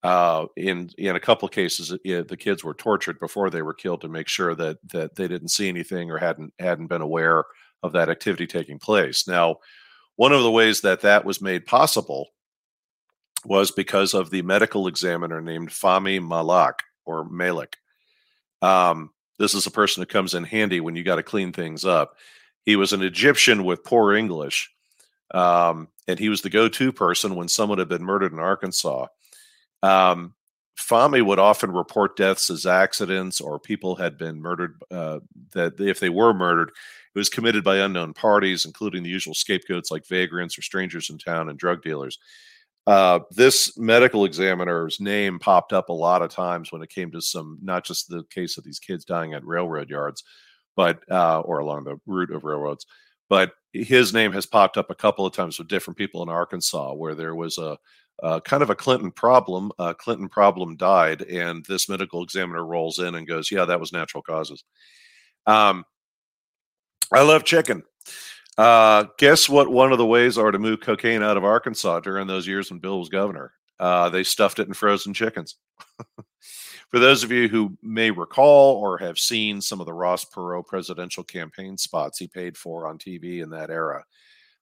Uh, 0.04 0.46
in 0.56 0.90
in 0.98 1.16
a 1.16 1.20
couple 1.20 1.48
of 1.48 1.54
cases, 1.54 1.94
it, 2.06 2.28
the 2.28 2.38
kids 2.38 2.64
were 2.64 2.76
tortured 2.76 3.20
before 3.20 3.50
they 3.50 3.64
were 3.64 3.74
killed 3.74 4.02
to 4.02 4.08
make 4.08 4.28
sure 4.28 4.56
that 4.56 4.78
that 4.94 5.16
they 5.16 5.28
didn't 5.28 5.50
see 5.50 5.68
anything 5.68 6.10
or 6.10 6.18
hadn't 6.18 6.54
hadn't 6.60 6.88
been 6.88 7.02
aware 7.02 7.44
of 7.84 7.92
that 7.92 8.10
activity 8.10 8.48
taking 8.48 8.80
place. 8.80 9.28
Now, 9.28 9.58
one 10.16 10.32
of 10.32 10.44
the 10.44 10.52
ways 10.52 10.82
that 10.82 11.02
that 11.02 11.26
was 11.26 11.42
made 11.42 11.66
possible 11.66 12.30
was 13.46 13.72
because 13.72 14.14
of 14.14 14.30
the 14.30 14.42
medical 14.42 14.88
examiner 14.88 15.42
named 15.42 15.70
Fahmy 15.70 16.26
Malak 16.26 16.84
or 17.06 17.24
Malik. 17.24 17.78
Um, 18.62 19.12
this 19.38 19.54
is 19.54 19.68
a 19.68 19.72
person 19.72 20.02
who 20.02 20.08
comes 20.08 20.34
in 20.34 20.44
handy 20.44 20.80
when 20.80 20.96
you 20.96 21.04
got 21.04 21.16
to 21.16 21.24
clean 21.24 21.52
things 21.52 21.86
up. 21.86 22.16
He 22.64 22.76
was 22.76 22.94
an 22.94 23.02
Egyptian 23.02 23.64
with 23.64 23.84
poor 23.84 24.16
English, 24.16 24.72
um, 25.32 25.90
and 26.08 26.18
he 26.18 26.30
was 26.30 26.42
the 26.42 26.50
go-to 26.50 26.92
person 26.92 27.36
when 27.36 27.48
someone 27.48 27.78
had 27.78 27.90
been 27.90 28.04
murdered 28.04 28.32
in 28.32 28.40
Arkansas. 28.40 29.08
Um, 29.84 30.34
Fahmy 30.78 31.26
would 31.26 31.40
often 31.40 31.72
report 31.72 32.18
deaths 32.18 32.50
as 32.50 32.66
accidents 32.66 33.40
or 33.40 33.60
people 33.60 33.96
had 33.96 34.18
been 34.18 34.42
murdered. 34.42 34.82
Uh, 34.92 35.20
that 35.54 35.80
if 35.80 36.00
they 36.00 36.10
were 36.10 36.34
murdered, 36.34 36.70
it 36.70 37.18
was 37.18 37.30
committed 37.30 37.64
by 37.64 37.78
unknown 37.78 38.14
parties, 38.14 38.66
including 38.66 39.04
the 39.04 39.10
usual 39.10 39.34
scapegoats 39.34 39.90
like 39.90 40.08
vagrants 40.08 40.58
or 40.58 40.62
strangers 40.62 41.10
in 41.10 41.18
town 41.18 41.50
and 41.50 41.58
drug 41.58 41.82
dealers. 41.82 42.20
Uh, 42.88 43.20
this 43.32 43.78
medical 43.78 44.26
examiner's 44.26 45.00
name 45.00 45.40
popped 45.40 45.74
up 45.74 45.90
a 45.90 45.94
lot 45.94 46.22
of 46.22 46.30
times 46.30 46.72
when 46.72 46.84
it 46.84 46.90
came 46.90 47.12
to 47.12 47.22
some, 47.22 47.58
not 47.62 47.84
just 47.84 48.10
the 48.10 48.24
case 48.30 48.58
of 48.58 48.64
these 48.64 48.80
kids 48.80 49.06
dying 49.06 49.34
at 49.34 49.46
railroad 49.46 49.90
yards, 49.90 50.24
but 50.76 51.00
uh, 51.10 51.40
or 51.42 51.60
along 51.60 51.84
the 51.84 52.00
route 52.06 52.32
of 52.32 52.44
railroads, 52.44 52.86
but 53.28 53.54
his 53.74 54.14
name 54.14 54.32
has 54.32 54.46
popped 54.46 54.78
up 54.78 54.90
a 54.90 54.96
couple 54.96 55.26
of 55.26 55.34
times 55.34 55.58
with 55.58 55.68
different 55.68 55.98
people 55.98 56.22
in 56.22 56.30
Arkansas 56.30 56.94
where 56.94 57.16
there 57.16 57.34
was 57.34 57.58
a, 57.58 57.78
kind 58.42 58.64
of 58.64 58.70
a 58.70 58.76
Clinton 58.76 59.12
problem. 59.12 59.72
Uh, 59.80 59.94
Clinton 59.94 60.30
problem 60.30 60.78
died, 60.78 61.24
and 61.24 61.66
this 61.66 61.90
medical 61.90 62.24
examiner 62.24 62.66
rolls 62.66 63.00
in 63.00 63.16
and 63.16 63.28
goes, 63.28 63.52
"Yeah, 63.52 63.66
that 63.66 63.80
was 63.80 63.92
natural 63.92 64.24
causes." 64.24 64.64
Um, 65.46 65.86
I 67.12 67.22
love 67.22 67.44
chicken. 67.44 67.84
Uh, 68.58 69.06
guess 69.18 69.50
what? 69.50 69.70
One 69.70 69.92
of 69.92 69.98
the 69.98 70.06
ways 70.06 70.38
are 70.38 70.52
to 70.52 70.60
move 70.60 70.80
cocaine 70.80 71.22
out 71.22 71.38
of 71.38 71.44
Arkansas 71.44 72.00
during 72.02 72.28
those 72.28 72.48
years 72.48 72.70
when 72.70 72.80
Bill 72.80 73.00
was 73.00 73.10
governor. 73.10 73.52
Uh, 73.80 74.10
they 74.10 74.24
stuffed 74.24 74.60
it 74.60 74.68
in 74.68 74.74
frozen 74.74 75.14
chickens. 75.14 75.56
For 76.92 77.00
those 77.00 77.24
of 77.24 77.32
you 77.32 77.50
who 77.50 77.78
may 77.82 78.12
recall 78.12 78.76
or 78.76 78.98
have 79.00 79.20
seen 79.20 79.60
some 79.60 79.82
of 79.82 79.86
the 79.86 79.94
Ross 79.94 80.24
Perot 80.24 80.68
presidential 80.68 81.24
campaign 81.24 81.78
spots 81.78 82.20
he 82.20 82.28
paid 82.28 82.56
for 82.56 82.88
on 82.88 82.98
TV 82.98 83.44
in 83.44 83.50
that 83.50 83.70
era, 83.70 84.06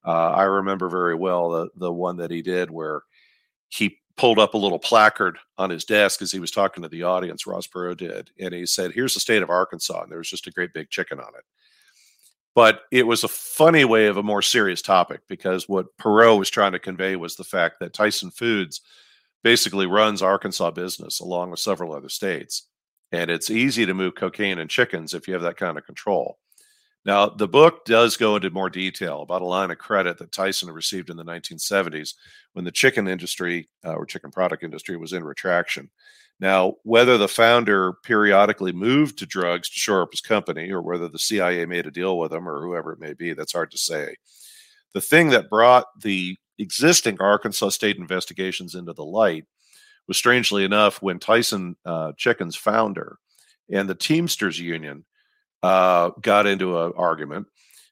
uh, 0.06 0.32
I 0.32 0.44
remember 0.44 0.90
very 0.90 1.16
well 1.16 1.50
the 1.50 1.70
the 1.76 1.94
one 1.94 2.18
that 2.18 2.32
he 2.32 2.42
did 2.42 2.72
where 2.72 3.04
he 3.70 4.00
pulled 4.18 4.40
up 4.40 4.56
a 4.56 4.58
little 4.58 4.80
placard 4.80 5.38
on 5.58 5.70
his 5.70 5.86
desk 5.86 6.22
as 6.22 6.32
he 6.32 6.40
was 6.40 6.52
talking 6.52 6.82
to 6.82 6.90
the 6.90 7.04
audience. 7.04 7.46
Ross 7.46 7.68
Perot 7.68 7.98
did, 7.98 8.32
and 8.40 8.54
he 8.54 8.66
said, 8.66 8.92
"Here's 8.94 9.14
the 9.14 9.20
state 9.20 9.44
of 9.44 9.52
Arkansas," 9.52 10.02
and 10.02 10.12
there 10.12 10.18
was 10.18 10.30
just 10.30 10.48
a 10.48 10.52
great 10.52 10.74
big 10.74 10.90
chicken 10.90 11.20
on 11.20 11.36
it 11.38 11.44
but 12.56 12.82
it 12.92 13.08
was 13.08 13.24
a 13.24 13.28
funny 13.28 13.86
way 13.86 14.08
of 14.08 14.18
a 14.18 14.24
more 14.24 14.42
serious 14.42 14.82
topic 14.82 15.22
because 15.28 15.68
what 15.68 15.96
Perot 15.98 16.38
was 16.38 16.50
trying 16.50 16.74
to 16.74 16.80
convey 16.80 17.16
was 17.16 17.36
the 17.36 17.44
fact 17.44 17.80
that 17.80 17.94
Tyson 17.94 18.32
Foods 18.32 18.82
basically 19.44 19.88
runs 19.88 20.22
Arkansas 20.22 20.72
business 20.72 21.20
along 21.20 21.52
with 21.52 21.60
several 21.60 21.94
other 21.94 22.10
states. 22.10 22.68
And 23.12 23.30
it's 23.30 23.52
easy 23.52 23.86
to 23.86 23.94
move 23.94 24.16
cocaine 24.16 24.60
and 24.60 24.70
chickens 24.70 25.14
if 25.14 25.28
you 25.28 25.34
have 25.34 25.44
that 25.44 25.58
kind 25.58 25.78
of 25.78 25.86
control. 25.86 26.38
Now, 27.06 27.28
the 27.28 27.50
book 27.50 27.84
does 27.86 28.16
go 28.16 28.38
into 28.38 28.50
more 28.50 28.70
detail 28.70 29.22
about 29.22 29.42
a 29.42 29.46
line 29.46 29.72
of 29.72 29.78
credit 29.78 30.18
that 30.20 30.32
Tyson 30.32 30.72
received 30.72 31.10
in 31.10 31.18
the 31.18 31.26
1970s 31.26 32.14
when 32.54 32.64
the 32.64 32.72
chicken 32.72 33.08
industry 33.10 33.70
uh, 33.86 33.94
or 33.94 34.06
chicken 34.06 34.32
product 34.32 34.64
industry 34.64 34.96
was 34.96 35.12
in 35.12 35.24
retraction. 35.24 35.90
Now, 36.40 36.76
whether 36.84 37.18
the 37.18 37.28
founder 37.28 37.94
periodically 38.04 38.72
moved 38.72 39.18
to 39.20 39.26
drugs 39.26 39.70
to 39.70 39.80
shore 39.80 40.02
up 40.02 40.12
his 40.12 40.22
company 40.22 40.72
or 40.72 40.82
whether 40.82 41.08
the 41.08 41.20
CIA 41.20 41.66
made 41.66 41.86
a 41.86 41.92
deal 41.92 42.18
with 42.18 42.34
him 42.34 42.50
or 42.50 42.62
whoever 42.62 42.92
it 42.92 43.00
may 43.00 43.14
be, 43.14 43.34
that's 43.34 43.54
hard 43.54 43.72
to 43.72 43.78
say. 43.78 44.16
The 44.94 45.02
thing 45.02 45.30
that 45.30 45.50
brought 45.50 45.86
the 46.02 46.38
existing 46.60 47.18
Arkansas 47.20 47.70
state 47.70 47.98
investigations 47.98 48.76
into 48.76 48.94
the 48.94 49.06
light 49.06 49.46
was 50.08 50.18
strangely 50.18 50.64
enough 50.64 51.02
when 51.02 51.20
Tyson 51.20 51.76
uh, 51.86 52.12
Chicken's 52.18 52.56
founder 52.56 53.18
and 53.72 53.88
the 53.88 53.96
Teamsters 53.96 54.60
Union 54.60 55.06
uh, 55.62 56.12
got 56.22 56.46
into 56.46 56.80
an 56.80 56.94
argument. 56.98 57.48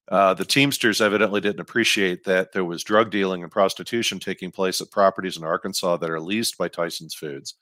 Uh, 0.09 0.33
the 0.33 0.45
Teamsters 0.45 0.99
evidently 0.99 1.39
didn't 1.39 1.61
appreciate 1.61 2.25
that 2.25 2.51
there 2.51 2.65
was 2.65 2.83
drug 2.83 3.11
dealing 3.11 3.43
and 3.43 3.51
prostitution 3.51 4.19
taking 4.19 4.51
place 4.51 4.81
at 4.81 4.91
properties 4.91 5.37
in 5.37 5.43
Arkansas 5.43 5.97
that 5.97 6.09
are 6.09 6.19
leased 6.19 6.57
by 6.57 6.67
Tyson's 6.67 7.15
Foods. 7.15 7.55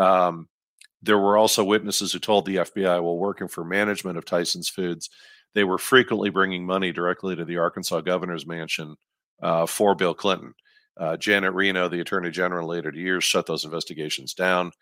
Um, 0.00 0.48
there 1.02 1.18
were 1.18 1.36
also 1.36 1.62
witnesses 1.62 2.12
who 2.12 2.18
told 2.18 2.46
the 2.46 2.56
FBI 2.56 3.02
while 3.02 3.16
working 3.16 3.48
for 3.48 3.64
management 3.64 4.18
of 4.18 4.24
Tyson's 4.24 4.68
Foods, 4.68 5.10
they 5.54 5.64
were 5.64 5.78
frequently 5.78 6.30
bringing 6.30 6.64
money 6.64 6.90
directly 6.90 7.36
to 7.36 7.44
the 7.44 7.58
Arkansas 7.58 8.00
governor's 8.00 8.46
mansion 8.46 8.96
uh, 9.42 9.66
for 9.66 9.94
Bill 9.94 10.14
Clinton. 10.14 10.54
Uh, 10.96 11.16
Janet 11.16 11.54
Reno, 11.54 11.88
the 11.88 12.00
attorney 12.00 12.30
general, 12.30 12.68
later 12.68 12.92
years 12.92 13.24
shut 13.24 13.46
those 13.46 13.64
investigations 13.64 14.34
down. 14.34 14.72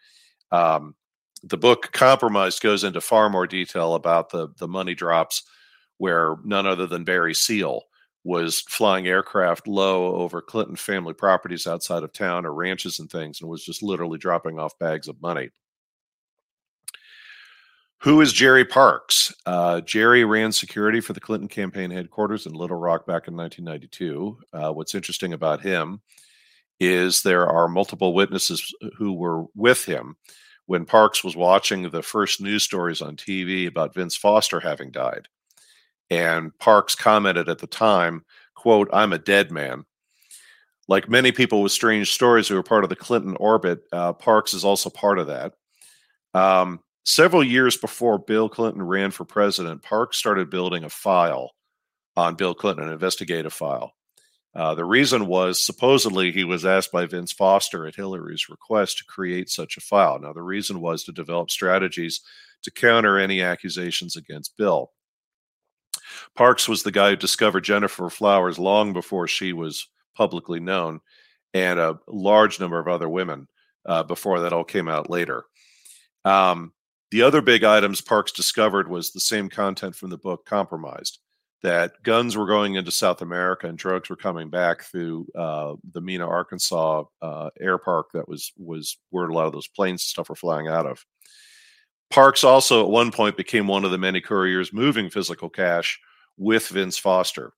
Um, 0.50 0.94
the 1.42 1.56
book 1.56 1.92
Compromised 1.92 2.62
goes 2.62 2.84
into 2.84 3.00
far 3.00 3.28
more 3.28 3.46
detail 3.46 3.94
about 3.94 4.30
the 4.30 4.48
the 4.58 4.66
money 4.66 4.94
drops, 4.94 5.44
where 5.98 6.36
none 6.44 6.66
other 6.66 6.86
than 6.86 7.04
Barry 7.04 7.34
Seal 7.34 7.82
was 8.28 8.60
flying 8.68 9.08
aircraft 9.08 9.66
low 9.66 10.14
over 10.16 10.42
Clinton 10.42 10.76
family 10.76 11.14
properties 11.14 11.66
outside 11.66 12.02
of 12.02 12.12
town 12.12 12.44
or 12.44 12.52
ranches 12.52 12.98
and 12.98 13.10
things 13.10 13.40
and 13.40 13.48
was 13.48 13.64
just 13.64 13.82
literally 13.82 14.18
dropping 14.18 14.58
off 14.58 14.78
bags 14.78 15.08
of 15.08 15.22
money. 15.22 15.48
Who 18.02 18.20
is 18.20 18.34
Jerry 18.34 18.66
Parks? 18.66 19.32
Uh, 19.46 19.80
Jerry 19.80 20.26
ran 20.26 20.52
security 20.52 21.00
for 21.00 21.14
the 21.14 21.20
Clinton 21.20 21.48
campaign 21.48 21.90
headquarters 21.90 22.44
in 22.44 22.52
Little 22.52 22.76
Rock 22.76 23.06
back 23.06 23.28
in 23.28 23.34
1992. 23.34 24.38
Uh, 24.52 24.72
what's 24.74 24.94
interesting 24.94 25.32
about 25.32 25.62
him 25.62 26.02
is 26.78 27.22
there 27.22 27.48
are 27.48 27.66
multiple 27.66 28.12
witnesses 28.12 28.74
who 28.98 29.14
were 29.14 29.46
with 29.56 29.86
him 29.86 30.16
when 30.66 30.84
Parks 30.84 31.24
was 31.24 31.34
watching 31.34 31.88
the 31.88 32.02
first 32.02 32.42
news 32.42 32.62
stories 32.62 33.00
on 33.00 33.16
TV 33.16 33.66
about 33.66 33.94
Vince 33.94 34.18
Foster 34.18 34.60
having 34.60 34.90
died. 34.90 35.28
And 36.10 36.56
Parks 36.58 36.94
commented 36.94 37.48
at 37.48 37.58
the 37.58 37.66
time, 37.66 38.24
quote, 38.54 38.88
I'm 38.92 39.12
a 39.12 39.18
dead 39.18 39.50
man. 39.50 39.84
Like 40.88 41.08
many 41.08 41.32
people 41.32 41.62
with 41.62 41.72
strange 41.72 42.12
stories 42.12 42.48
who 42.48 42.56
are 42.56 42.62
part 42.62 42.84
of 42.84 42.90
the 42.90 42.96
Clinton 42.96 43.36
orbit, 43.38 43.80
uh, 43.92 44.14
Parks 44.14 44.54
is 44.54 44.64
also 44.64 44.88
part 44.88 45.18
of 45.18 45.26
that. 45.26 45.52
Um, 46.32 46.80
several 47.04 47.44
years 47.44 47.76
before 47.76 48.18
Bill 48.18 48.48
Clinton 48.48 48.82
ran 48.82 49.10
for 49.10 49.24
president, 49.24 49.82
Parks 49.82 50.16
started 50.16 50.48
building 50.48 50.84
a 50.84 50.90
file 50.90 51.50
on 52.16 52.36
Bill 52.36 52.54
Clinton, 52.54 52.86
an 52.86 52.92
investigative 52.92 53.52
file. 53.52 53.92
Uh, 54.54 54.74
the 54.74 54.84
reason 54.84 55.26
was 55.26 55.64
supposedly 55.64 56.32
he 56.32 56.42
was 56.42 56.64
asked 56.64 56.90
by 56.90 57.06
Vince 57.06 57.32
Foster 57.32 57.86
at 57.86 57.94
Hillary's 57.94 58.48
request 58.48 58.98
to 58.98 59.04
create 59.04 59.50
such 59.50 59.76
a 59.76 59.80
file. 59.80 60.18
Now, 60.18 60.32
the 60.32 60.42
reason 60.42 60.80
was 60.80 61.04
to 61.04 61.12
develop 61.12 61.50
strategies 61.50 62.20
to 62.62 62.70
counter 62.70 63.18
any 63.18 63.40
accusations 63.40 64.16
against 64.16 64.56
Bill. 64.56 64.90
Parks 66.38 66.68
was 66.68 66.84
the 66.84 66.92
guy 66.92 67.10
who 67.10 67.16
discovered 67.16 67.64
Gennifer 67.64 68.08
Flowers 68.08 68.60
long 68.60 68.92
before 68.92 69.26
she 69.26 69.52
was 69.52 69.88
publicly 70.14 70.60
known, 70.60 71.00
and 71.52 71.80
a 71.80 71.98
large 72.06 72.60
number 72.60 72.78
of 72.78 72.86
other 72.86 73.08
women 73.08 73.48
uh, 73.86 74.04
before 74.04 74.38
that 74.38 74.52
all 74.52 74.62
came 74.62 74.86
out 74.86 75.10
later. 75.10 75.46
Um, 76.24 76.72
the 77.10 77.22
other 77.22 77.42
big 77.42 77.64
items 77.64 78.00
Parks 78.00 78.30
discovered 78.30 78.88
was 78.88 79.10
the 79.10 79.18
same 79.18 79.48
content 79.48 79.96
from 79.96 80.10
the 80.10 80.16
book 80.16 80.46
Compromised 80.46 81.18
that 81.64 82.00
guns 82.04 82.36
were 82.36 82.46
going 82.46 82.76
into 82.76 82.92
South 82.92 83.20
America 83.20 83.66
and 83.66 83.76
drugs 83.76 84.08
were 84.08 84.14
coming 84.14 84.48
back 84.48 84.82
through 84.82 85.26
uh, 85.36 85.74
the 85.92 86.00
Mena, 86.00 86.28
Arkansas 86.28 87.02
uh, 87.20 87.50
air 87.60 87.78
park 87.78 88.12
that 88.14 88.28
was 88.28 88.52
was 88.56 88.96
where 89.10 89.26
a 89.26 89.34
lot 89.34 89.46
of 89.46 89.52
those 89.52 89.66
planes 89.66 89.94
and 89.94 90.00
stuff 90.02 90.28
were 90.28 90.36
flying 90.36 90.68
out 90.68 90.86
of. 90.86 91.04
Parks 92.12 92.44
also 92.44 92.84
at 92.84 92.90
one 92.90 93.10
point 93.10 93.36
became 93.36 93.66
one 93.66 93.84
of 93.84 93.90
the 93.90 93.98
many 93.98 94.20
couriers 94.20 94.72
moving 94.72 95.10
physical 95.10 95.50
cash 95.50 95.98
with 96.38 96.68
Vince 96.68 96.96
Foster. 96.96 97.52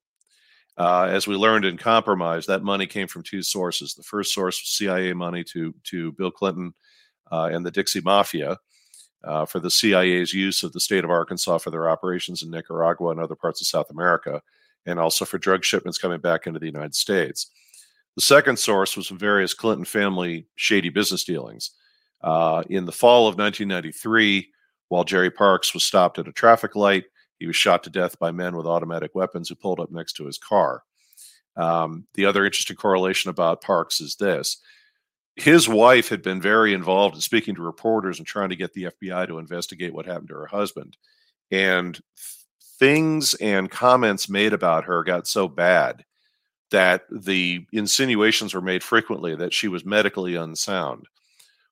Uh, 0.77 1.05
as 1.11 1.27
we 1.27 1.37
learned 1.37 1.65
in 1.65 1.77
Compromise, 1.77 2.47
that 2.47 2.63
money 2.63 2.87
came 2.87 3.07
from 3.07 3.23
two 3.23 3.43
sources. 3.43 3.95
The 3.95 4.03
first 4.03 4.33
source 4.33 4.61
was 4.61 4.71
CIA 4.71 5.13
money 5.13 5.45
to 5.45 5.75
to 5.85 6.13
Bill 6.13 6.31
Clinton 6.31 6.75
uh, 7.31 7.51
and 7.53 7.65
the 7.65 7.71
Dixie 7.71 8.01
Mafia, 8.01 8.57
uh, 9.25 9.47
for 9.47 9.61
the 9.61 9.71
CIA's 9.71 10.33
use 10.33 10.63
of 10.63 10.73
the 10.73 10.81
state 10.81 11.05
of 11.05 11.11
Arkansas 11.11 11.59
for 11.59 11.71
their 11.71 11.89
operations 11.89 12.43
in 12.43 12.51
Nicaragua 12.51 13.11
and 13.11 13.21
other 13.21 13.35
parts 13.35 13.61
of 13.61 13.67
South 13.67 13.91
America, 13.91 14.41
and 14.87 14.99
also 14.99 15.25
for 15.25 15.39
drug 15.39 15.65
shipments 15.65 15.99
coming 15.99 16.21
back 16.21 16.47
into 16.47 16.59
the 16.59 16.67
United 16.67 16.95
States. 16.95 17.51
The 18.17 18.23
second 18.23 18.59
source 18.59 18.97
was 18.97 19.07
from 19.07 19.19
various 19.19 19.55
Clinton 19.55 19.85
family 19.85 20.47
shady 20.57 20.89
business 20.89 21.25
dealings. 21.25 21.71
Uh, 22.23 22.63
in 22.69 22.85
the 22.85 22.93
fall 22.93 23.29
of 23.29 23.39
1993, 23.39 24.51
while 24.89 25.05
Jerry 25.05 25.31
Parks 25.31 25.73
was 25.73 25.85
stopped 25.85 26.19
at 26.19 26.29
a 26.29 26.33
traffic 26.33 26.77
light, 26.77 27.05
he 27.41 27.47
was 27.47 27.57
shot 27.57 27.83
to 27.83 27.91
death 27.91 28.19
by 28.19 28.31
men 28.31 28.55
with 28.55 28.67
automatic 28.67 29.15
weapons 29.15 29.49
who 29.49 29.55
pulled 29.57 29.81
up 29.81 29.91
next 29.91 30.13
to 30.13 30.27
his 30.27 30.39
car. 30.39 30.85
Um, 31.57 32.07
the 32.15 32.27
other 32.27 32.45
interesting 32.45 32.77
correlation 32.77 33.31
about 33.31 33.63
Parks 33.63 34.01
is 34.01 34.15
this 34.15 34.59
his 35.37 35.69
wife 35.69 36.09
had 36.09 36.23
been 36.23 36.41
very 36.41 36.75
involved 36.75 37.15
in 37.15 37.21
speaking 37.21 37.55
to 37.55 37.63
reporters 37.63 38.19
and 38.19 38.27
trying 38.27 38.51
to 38.51 38.57
get 38.57 38.73
the 38.75 38.85
FBI 38.85 39.27
to 39.27 39.39
investigate 39.39 39.95
what 39.95 40.05
happened 40.05 40.29
to 40.29 40.35
her 40.35 40.47
husband. 40.47 40.97
And 41.51 41.99
things 42.79 43.35
and 43.35 43.71
comments 43.71 44.29
made 44.29 44.53
about 44.53 44.85
her 44.85 45.03
got 45.03 45.27
so 45.27 45.49
bad 45.49 46.05
that 46.71 47.03
the 47.11 47.67
insinuations 47.73 48.55
were 48.55 48.61
made 48.61 48.83
frequently 48.83 49.35
that 49.35 49.55
she 49.55 49.67
was 49.67 49.85
medically 49.85 50.35
unsound. 50.35 51.07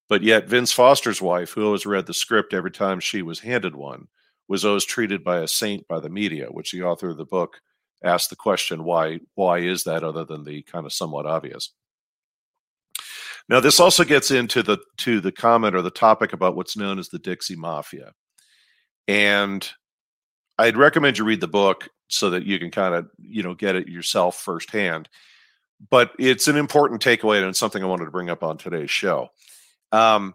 But 0.09 0.22
yet, 0.22 0.48
Vince 0.48 0.72
Foster's 0.72 1.20
wife, 1.20 1.52
who 1.52 1.66
always 1.66 1.87
read 1.87 2.07
the 2.07 2.14
script 2.14 2.54
every 2.54 2.70
time 2.70 3.00
she 3.00 3.22
was 3.22 3.40
handed 3.40 3.76
one, 3.76 4.09
was 4.48 4.64
always 4.64 4.84
treated 4.84 5.22
by 5.22 5.38
a 5.38 5.48
saint 5.48 5.87
by 5.88 6.00
the 6.00 6.08
media, 6.08 6.46
which 6.46 6.72
the 6.72 6.82
author 6.82 7.11
of 7.11 7.16
the 7.16 7.24
book 7.24 7.61
asked 8.02 8.30
the 8.30 8.37
question, 8.37 8.84
why, 8.84 9.20
why 9.34 9.58
is 9.58 9.84
that 9.84 10.04
other 10.04 10.24
than 10.24 10.44
the 10.44 10.62
kind 10.62 10.87
of 10.87 10.92
somewhat 10.92 11.26
obvious? 11.26 11.72
Now, 13.48 13.61
this 13.61 13.80
also 13.80 14.04
gets 14.04 14.30
into 14.30 14.62
the 14.62 14.78
to 14.98 15.20
the 15.20 15.32
comment 15.32 15.74
or 15.74 15.82
the 15.82 15.90
topic 15.90 16.32
about 16.32 16.54
what's 16.54 16.76
known 16.76 16.98
as 16.98 17.08
the 17.08 17.18
Dixie 17.18 17.56
Mafia, 17.56 18.12
and 19.06 19.66
I'd 20.58 20.76
recommend 20.76 21.16
you 21.16 21.24
read 21.24 21.40
the 21.40 21.48
book 21.48 21.88
so 22.08 22.30
that 22.30 22.44
you 22.44 22.58
can 22.58 22.70
kind 22.70 22.94
of 22.94 23.08
you 23.18 23.42
know 23.42 23.54
get 23.54 23.74
it 23.74 23.88
yourself 23.88 24.37
firsthand. 24.37 25.08
But 25.90 26.12
it's 26.18 26.46
an 26.46 26.56
important 26.56 27.02
takeaway, 27.02 27.38
and 27.38 27.46
it's 27.46 27.58
something 27.58 27.82
I 27.82 27.87
wanted 27.87 28.04
to 28.04 28.11
bring 28.11 28.28
up 28.28 28.42
on 28.42 28.58
today's 28.58 28.90
show. 28.90 29.28
Um, 29.92 30.34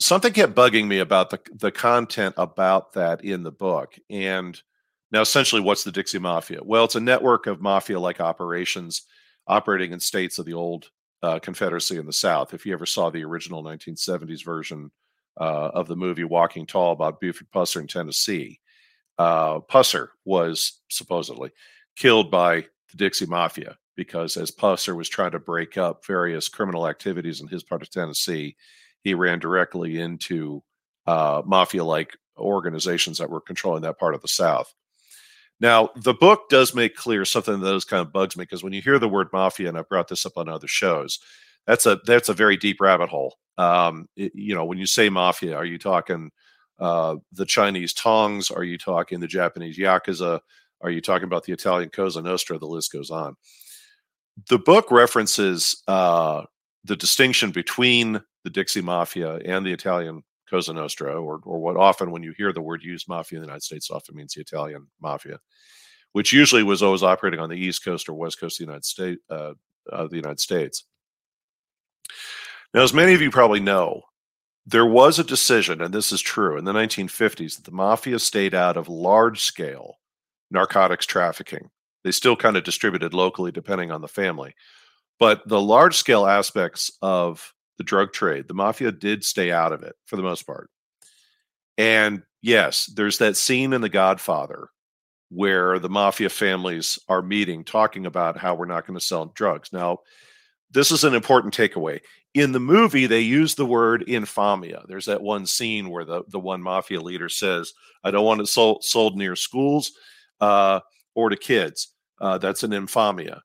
something 0.00 0.32
kept 0.32 0.54
bugging 0.54 0.86
me 0.86 0.98
about 0.98 1.30
the 1.30 1.40
the 1.54 1.70
content 1.70 2.34
about 2.36 2.94
that 2.94 3.24
in 3.24 3.42
the 3.42 3.52
book, 3.52 3.98
and 4.08 4.60
now 5.12 5.20
essentially, 5.20 5.60
what's 5.60 5.84
the 5.84 5.92
Dixie 5.92 6.18
Mafia? 6.18 6.60
Well, 6.62 6.84
it's 6.84 6.94
a 6.94 7.00
network 7.00 7.46
of 7.46 7.60
mafia-like 7.60 8.20
operations 8.20 9.02
operating 9.46 9.92
in 9.92 10.00
states 10.00 10.38
of 10.38 10.46
the 10.46 10.54
old 10.54 10.90
uh, 11.22 11.38
Confederacy 11.40 11.98
in 11.98 12.06
the 12.06 12.12
South. 12.12 12.54
If 12.54 12.64
you 12.64 12.72
ever 12.72 12.86
saw 12.86 13.10
the 13.10 13.24
original 13.24 13.62
1970s 13.62 14.44
version 14.44 14.90
uh, 15.40 15.70
of 15.74 15.88
the 15.88 15.96
movie 15.96 16.24
Walking 16.24 16.66
Tall 16.66 16.92
about 16.92 17.20
Buford 17.20 17.50
Pusser 17.50 17.80
in 17.80 17.88
Tennessee, 17.88 18.60
uh, 19.18 19.58
Pusser 19.60 20.08
was 20.24 20.80
supposedly 20.88 21.50
killed 21.96 22.30
by 22.30 22.60
the 22.90 22.96
Dixie 22.96 23.26
Mafia 23.26 23.76
because 23.96 24.36
as 24.36 24.50
Pusser 24.50 24.96
was 24.96 25.08
trying 25.08 25.32
to 25.32 25.40
break 25.40 25.76
up 25.76 26.06
various 26.06 26.48
criminal 26.48 26.86
activities 26.86 27.40
in 27.40 27.48
his 27.48 27.62
part 27.62 27.82
of 27.82 27.90
Tennessee, 27.90 28.56
he 29.02 29.14
ran 29.14 29.38
directly 29.38 29.98
into 29.98 30.62
uh, 31.06 31.42
mafia 31.44 31.84
like 31.84 32.16
organizations 32.38 33.18
that 33.18 33.30
were 33.30 33.40
controlling 33.40 33.82
that 33.82 33.98
part 33.98 34.14
of 34.14 34.22
the 34.22 34.28
South. 34.28 34.72
Now, 35.60 35.90
the 35.94 36.14
book 36.14 36.48
does 36.48 36.74
make 36.74 36.96
clear 36.96 37.24
something 37.24 37.60
that 37.60 37.86
kind 37.86 38.00
of 38.00 38.12
bugs 38.12 38.36
me 38.36 38.44
because 38.44 38.62
when 38.62 38.72
you 38.72 38.80
hear 38.80 38.98
the 38.98 39.08
word 39.08 39.28
mafia, 39.32 39.68
and 39.68 39.76
I've 39.76 39.88
brought 39.88 40.08
this 40.08 40.24
up 40.24 40.32
on 40.36 40.48
other 40.48 40.66
shows, 40.66 41.18
that's 41.66 41.84
a 41.84 42.00
that's 42.06 42.30
a 42.30 42.34
very 42.34 42.56
deep 42.56 42.80
rabbit 42.80 43.10
hole. 43.10 43.36
Um, 43.58 44.08
it, 44.16 44.32
you 44.34 44.54
know, 44.54 44.64
when 44.64 44.78
you 44.78 44.86
say 44.86 45.10
mafia, 45.10 45.54
are 45.54 45.66
you 45.66 45.78
talking 45.78 46.30
uh, 46.78 47.16
the 47.32 47.44
Chinese 47.44 47.92
tongs? 47.92 48.50
Are 48.50 48.64
you 48.64 48.78
talking 48.78 49.20
the 49.20 49.26
Japanese 49.26 49.76
yakuza? 49.76 50.40
Are 50.80 50.90
you 50.90 51.02
talking 51.02 51.26
about 51.26 51.44
the 51.44 51.52
Italian 51.52 51.90
Cosa 51.90 52.22
Nostra? 52.22 52.58
The 52.58 52.66
list 52.66 52.90
goes 52.90 53.10
on. 53.10 53.36
The 54.48 54.58
book 54.58 54.90
references 54.90 55.82
uh, 55.86 56.44
the 56.84 56.96
distinction 56.96 57.50
between 57.50 58.22
the 58.44 58.50
Dixie 58.50 58.82
Mafia 58.82 59.36
and 59.36 59.64
the 59.64 59.72
Italian 59.72 60.22
Cosa 60.48 60.72
Nostra, 60.72 61.20
or 61.20 61.40
or 61.44 61.60
what 61.60 61.76
often 61.76 62.10
when 62.10 62.22
you 62.22 62.32
hear 62.36 62.52
the 62.52 62.60
word 62.60 62.82
used 62.82 63.08
mafia 63.08 63.38
in 63.38 63.42
the 63.42 63.46
United 63.46 63.62
States 63.62 63.90
often 63.90 64.16
means 64.16 64.34
the 64.34 64.40
Italian 64.40 64.86
mafia, 65.00 65.38
which 66.12 66.32
usually 66.32 66.62
was 66.62 66.82
always 66.82 67.02
operating 67.02 67.40
on 67.40 67.48
the 67.48 67.56
East 67.56 67.84
Coast 67.84 68.08
or 68.08 68.14
West 68.14 68.40
Coast 68.40 68.60
of 68.60 68.66
the 68.66 68.70
United 68.70 68.84
States. 68.84 69.20
Uh, 69.30 69.52
the 70.08 70.16
United 70.16 70.40
States. 70.40 70.84
Now, 72.74 72.82
as 72.82 72.94
many 72.94 73.14
of 73.14 73.20
you 73.20 73.30
probably 73.30 73.60
know, 73.60 74.02
there 74.66 74.86
was 74.86 75.18
a 75.18 75.24
decision, 75.24 75.80
and 75.80 75.92
this 75.92 76.12
is 76.12 76.20
true, 76.20 76.56
in 76.56 76.64
the 76.64 76.72
1950s 76.72 77.56
that 77.56 77.64
the 77.64 77.72
mafia 77.72 78.18
stayed 78.18 78.54
out 78.54 78.76
of 78.76 78.88
large 78.88 79.40
scale 79.40 79.98
narcotics 80.50 81.06
trafficking. 81.06 81.70
They 82.04 82.12
still 82.12 82.36
kind 82.36 82.56
of 82.56 82.64
distributed 82.64 83.14
locally 83.14 83.52
depending 83.52 83.90
on 83.90 84.00
the 84.00 84.08
family. 84.08 84.54
But 85.18 85.46
the 85.46 85.60
large 85.60 85.96
scale 85.96 86.26
aspects 86.26 86.90
of 87.02 87.52
the 87.80 87.84
drug 87.84 88.12
trade. 88.12 88.46
The 88.46 88.52
mafia 88.52 88.92
did 88.92 89.24
stay 89.24 89.50
out 89.50 89.72
of 89.72 89.82
it 89.82 89.96
for 90.04 90.16
the 90.16 90.22
most 90.22 90.42
part. 90.42 90.68
And 91.78 92.22
yes, 92.42 92.84
there's 92.94 93.16
that 93.18 93.38
scene 93.38 93.72
in 93.72 93.80
The 93.80 93.88
Godfather 93.88 94.68
where 95.30 95.78
the 95.78 95.88
mafia 95.88 96.28
families 96.28 96.98
are 97.08 97.22
meeting, 97.22 97.64
talking 97.64 98.04
about 98.04 98.36
how 98.36 98.54
we're 98.54 98.66
not 98.66 98.86
going 98.86 98.98
to 98.98 99.04
sell 99.04 99.32
drugs. 99.34 99.72
Now, 99.72 100.00
this 100.70 100.90
is 100.90 101.04
an 101.04 101.14
important 101.14 101.56
takeaway. 101.56 102.00
In 102.34 102.52
the 102.52 102.60
movie, 102.60 103.06
they 103.06 103.20
use 103.20 103.54
the 103.54 103.64
word 103.64 104.04
infamia. 104.06 104.86
There's 104.86 105.06
that 105.06 105.22
one 105.22 105.46
scene 105.46 105.88
where 105.88 106.04
the, 106.04 106.24
the 106.28 106.38
one 106.38 106.60
mafia 106.60 107.00
leader 107.00 107.30
says, 107.30 107.72
I 108.04 108.10
don't 108.10 108.26
want 108.26 108.42
it 108.42 108.46
sold, 108.48 108.84
sold 108.84 109.16
near 109.16 109.36
schools 109.36 109.92
uh, 110.42 110.80
or 111.14 111.30
to 111.30 111.36
kids. 111.36 111.94
Uh, 112.20 112.36
that's 112.36 112.62
an 112.62 112.72
infamia. 112.72 113.40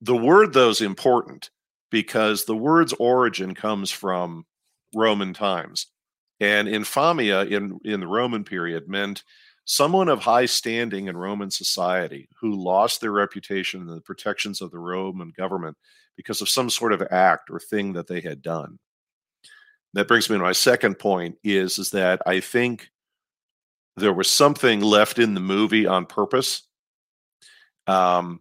The 0.00 0.16
word, 0.16 0.54
though, 0.54 0.70
is 0.70 0.80
important 0.80 1.50
because 1.92 2.44
the 2.44 2.56
word's 2.56 2.94
origin 2.94 3.54
comes 3.54 3.92
from 3.92 4.44
Roman 4.94 5.32
times. 5.32 5.86
And 6.40 6.66
infamia 6.66 7.48
in, 7.48 7.78
in 7.84 8.00
the 8.00 8.06
Roman 8.08 8.42
period 8.42 8.88
meant 8.88 9.22
someone 9.64 10.08
of 10.08 10.18
high 10.18 10.46
standing 10.46 11.06
in 11.06 11.16
Roman 11.16 11.52
society 11.52 12.28
who 12.40 12.56
lost 12.56 13.00
their 13.00 13.12
reputation 13.12 13.82
and 13.82 13.96
the 13.96 14.00
protections 14.00 14.60
of 14.60 14.72
the 14.72 14.78
Roman 14.78 15.32
government 15.36 15.76
because 16.16 16.40
of 16.40 16.48
some 16.48 16.68
sort 16.68 16.92
of 16.92 17.06
act 17.12 17.48
or 17.48 17.60
thing 17.60 17.92
that 17.92 18.08
they 18.08 18.20
had 18.20 18.42
done. 18.42 18.80
That 19.92 20.08
brings 20.08 20.28
me 20.28 20.36
to 20.36 20.42
my 20.42 20.52
second 20.52 20.98
point 20.98 21.36
is, 21.44 21.78
is 21.78 21.90
that 21.90 22.22
I 22.26 22.40
think 22.40 22.88
there 23.96 24.12
was 24.12 24.30
something 24.30 24.80
left 24.80 25.18
in 25.18 25.34
the 25.34 25.40
movie 25.40 25.86
on 25.86 26.06
purpose. 26.06 26.62
Um, 27.86 28.40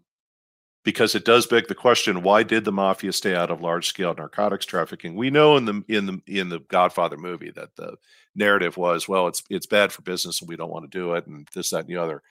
because 0.83 1.13
it 1.13 1.25
does 1.25 1.45
beg 1.45 1.67
the 1.67 1.75
question 1.75 2.23
why 2.23 2.43
did 2.43 2.65
the 2.65 2.71
mafia 2.71 3.13
stay 3.13 3.35
out 3.35 3.51
of 3.51 3.61
large 3.61 3.87
scale 3.87 4.15
narcotics 4.15 4.65
trafficking? 4.65 5.15
We 5.15 5.29
know 5.29 5.57
in 5.57 5.65
the 5.65 5.83
in 5.87 6.05
the 6.05 6.21
in 6.27 6.49
the 6.49 6.59
godfather 6.59 7.17
movie 7.17 7.51
that 7.51 7.75
the 7.75 7.95
narrative 8.33 8.77
was 8.77 9.07
well 9.07 9.27
it's 9.27 9.43
it's 9.49 9.65
bad 9.65 9.91
for 9.91 10.01
business 10.01 10.41
and 10.41 10.49
we 10.49 10.55
don't 10.55 10.71
want 10.71 10.89
to 10.89 10.97
do 10.97 11.13
it 11.13 11.27
and 11.27 11.47
this 11.53 11.69
that 11.71 11.79
and 11.79 11.87
the 11.87 11.97
other. 11.97 12.21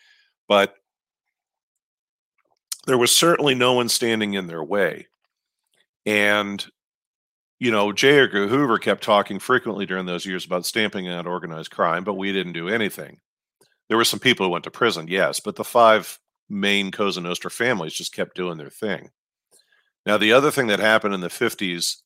But 0.48 0.74
there 2.86 2.98
was 2.98 3.14
certainly 3.14 3.54
no 3.54 3.74
one 3.74 3.88
standing 3.88 4.34
in 4.34 4.46
their 4.46 4.64
way. 4.64 5.06
And 6.06 6.64
you 7.60 7.70
know 7.70 7.92
j. 7.92 8.18
Edgar 8.20 8.48
hoover 8.48 8.78
kept 8.78 9.04
talking 9.04 9.38
frequently 9.38 9.86
during 9.86 10.06
those 10.06 10.26
years 10.26 10.44
about 10.44 10.66
stamping 10.66 11.08
out 11.08 11.26
organized 11.26 11.70
crime 11.70 12.04
but 12.04 12.14
we 12.14 12.32
didn't 12.32 12.54
do 12.54 12.68
anything. 12.68 13.20
There 13.88 13.96
were 13.96 14.04
some 14.04 14.20
people 14.20 14.46
who 14.46 14.52
went 14.52 14.64
to 14.64 14.70
prison 14.72 15.06
yes 15.08 15.38
but 15.38 15.54
the 15.54 15.64
five 15.64 16.18
main 16.50 16.90
Cosa 16.90 17.20
Nostra 17.20 17.50
families 17.50 17.94
just 17.94 18.12
kept 18.12 18.36
doing 18.36 18.58
their 18.58 18.70
thing. 18.70 19.10
Now, 20.04 20.18
the 20.18 20.32
other 20.32 20.50
thing 20.50 20.66
that 20.66 20.80
happened 20.80 21.14
in 21.14 21.20
the 21.20 21.28
50s 21.28 21.96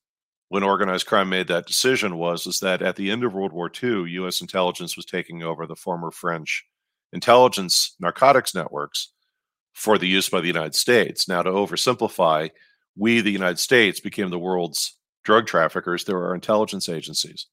when 0.49 0.63
organized 0.63 1.07
crime 1.07 1.29
made 1.29 1.49
that 1.49 1.67
decision 1.67 2.17
was 2.17 2.47
is 2.47 2.61
that 2.61 2.83
at 2.83 2.97
the 2.97 3.11
end 3.11 3.25
of 3.25 3.35
World 3.35 3.53
War 3.53 3.71
II, 3.83 4.11
U.S. 4.11 4.41
intelligence 4.41 4.97
was 4.97 5.07
taking 5.07 5.43
over 5.43 5.67
the 5.67 5.75
former 5.75 6.11
French 6.11 6.65
intelligence 7.13 7.95
narcotics 7.99 8.55
networks 8.55 9.13
for 9.73 9.99
the 9.99 10.07
use 10.07 10.29
by 10.29 10.41
the 10.41 10.47
United 10.47 10.75
States. 10.75 11.29
Now, 11.29 11.43
to 11.43 11.51
oversimplify, 11.51 12.51
we, 12.97 13.21
the 13.21 13.31
United 13.31 13.59
States, 13.59 14.01
became 14.01 14.31
the 14.31 14.39
world's 14.39 14.97
drug 15.25 15.47
traffickers 15.47 16.05
through 16.05 16.23
our 16.23 16.35
intelligence 16.35 16.89
agencies. 16.89 17.47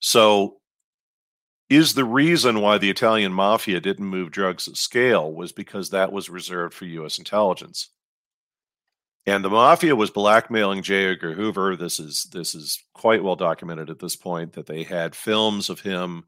So 0.00 0.56
is 1.74 1.94
the 1.94 2.04
reason 2.04 2.60
why 2.60 2.78
the 2.78 2.90
Italian 2.90 3.32
mafia 3.32 3.80
didn't 3.80 4.06
move 4.06 4.30
drugs 4.30 4.68
at 4.68 4.76
scale 4.76 5.32
was 5.32 5.52
because 5.52 5.90
that 5.90 6.12
was 6.12 6.30
reserved 6.30 6.74
for 6.74 6.86
U.S. 6.86 7.18
intelligence. 7.18 7.90
And 9.26 9.44
the 9.44 9.50
mafia 9.50 9.94
was 9.94 10.10
blackmailing 10.10 10.82
J. 10.82 11.06
Edgar 11.12 11.34
Hoover. 11.34 11.76
This 11.76 12.00
is 12.00 12.24
this 12.32 12.54
is 12.56 12.82
quite 12.92 13.22
well 13.22 13.36
documented 13.36 13.88
at 13.88 14.00
this 14.00 14.16
point 14.16 14.54
that 14.54 14.66
they 14.66 14.82
had 14.82 15.14
films 15.14 15.70
of 15.70 15.80
him 15.80 16.24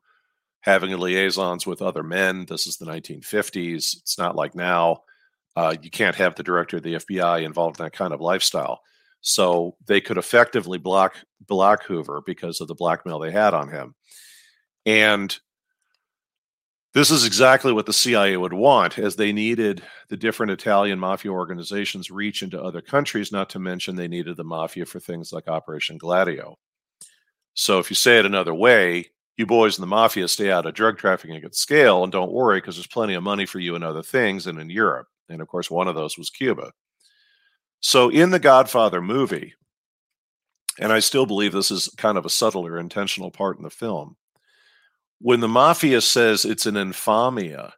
having 0.60 0.96
liaisons 0.96 1.66
with 1.66 1.82
other 1.82 2.02
men. 2.04 2.46
This 2.46 2.66
is 2.66 2.76
the 2.76 2.86
1950s. 2.86 3.96
It's 3.96 4.16
not 4.16 4.36
like 4.36 4.54
now. 4.54 5.02
Uh, 5.56 5.74
you 5.82 5.90
can't 5.90 6.16
have 6.16 6.36
the 6.36 6.42
director 6.42 6.76
of 6.76 6.82
the 6.84 6.94
FBI 6.94 7.42
involved 7.42 7.78
in 7.78 7.84
that 7.84 7.92
kind 7.92 8.12
of 8.14 8.20
lifestyle. 8.20 8.80
So 9.20 9.76
they 9.86 10.00
could 10.00 10.18
effectively 10.18 10.78
block 10.78 11.16
block 11.46 11.84
Hoover 11.84 12.22
because 12.24 12.60
of 12.60 12.68
the 12.68 12.74
blackmail 12.74 13.18
they 13.18 13.32
had 13.32 13.54
on 13.54 13.68
him. 13.68 13.94
And 14.86 15.36
this 16.94 17.10
is 17.10 17.24
exactly 17.24 17.72
what 17.72 17.86
the 17.86 17.92
CIA 17.92 18.36
would 18.36 18.52
want, 18.52 18.98
as 18.98 19.16
they 19.16 19.32
needed 19.32 19.82
the 20.08 20.16
different 20.16 20.52
Italian 20.52 20.98
mafia 20.98 21.32
organizations 21.32 22.10
reach 22.10 22.42
into 22.42 22.62
other 22.62 22.80
countries, 22.80 23.32
not 23.32 23.50
to 23.50 23.58
mention 23.58 23.96
they 23.96 24.06
needed 24.06 24.36
the 24.36 24.44
mafia 24.44 24.86
for 24.86 25.00
things 25.00 25.32
like 25.32 25.48
Operation 25.48 25.98
Gladio. 25.98 26.56
So, 27.54 27.80
if 27.80 27.90
you 27.90 27.96
say 27.96 28.18
it 28.18 28.26
another 28.26 28.54
way, 28.54 29.10
you 29.36 29.46
boys 29.46 29.76
in 29.76 29.82
the 29.82 29.88
mafia 29.88 30.28
stay 30.28 30.52
out 30.52 30.66
of 30.66 30.74
drug 30.74 30.96
trafficking 30.98 31.42
at 31.42 31.56
scale 31.56 32.04
and 32.04 32.12
don't 32.12 32.32
worry 32.32 32.58
because 32.58 32.76
there's 32.76 32.86
plenty 32.86 33.14
of 33.14 33.24
money 33.24 33.46
for 33.46 33.58
you 33.58 33.74
in 33.74 33.82
other 33.82 34.02
things 34.02 34.46
and 34.46 34.60
in 34.60 34.70
Europe. 34.70 35.08
And 35.28 35.40
of 35.40 35.48
course, 35.48 35.70
one 35.70 35.88
of 35.88 35.96
those 35.96 36.16
was 36.16 36.30
Cuba. 36.30 36.72
So, 37.80 38.08
in 38.08 38.30
the 38.30 38.38
Godfather 38.38 39.02
movie, 39.02 39.54
and 40.78 40.92
I 40.92 41.00
still 41.00 41.26
believe 41.26 41.52
this 41.52 41.72
is 41.72 41.88
kind 41.96 42.16
of 42.16 42.24
a 42.24 42.30
subtle 42.30 42.66
or 42.66 42.78
intentional 42.78 43.32
part 43.32 43.56
in 43.56 43.64
the 43.64 43.70
film, 43.70 44.16
when 45.24 45.40
the 45.40 45.48
mafia 45.48 46.02
says 46.02 46.44
it's 46.44 46.66
an 46.66 46.74
infamia, 46.74 47.72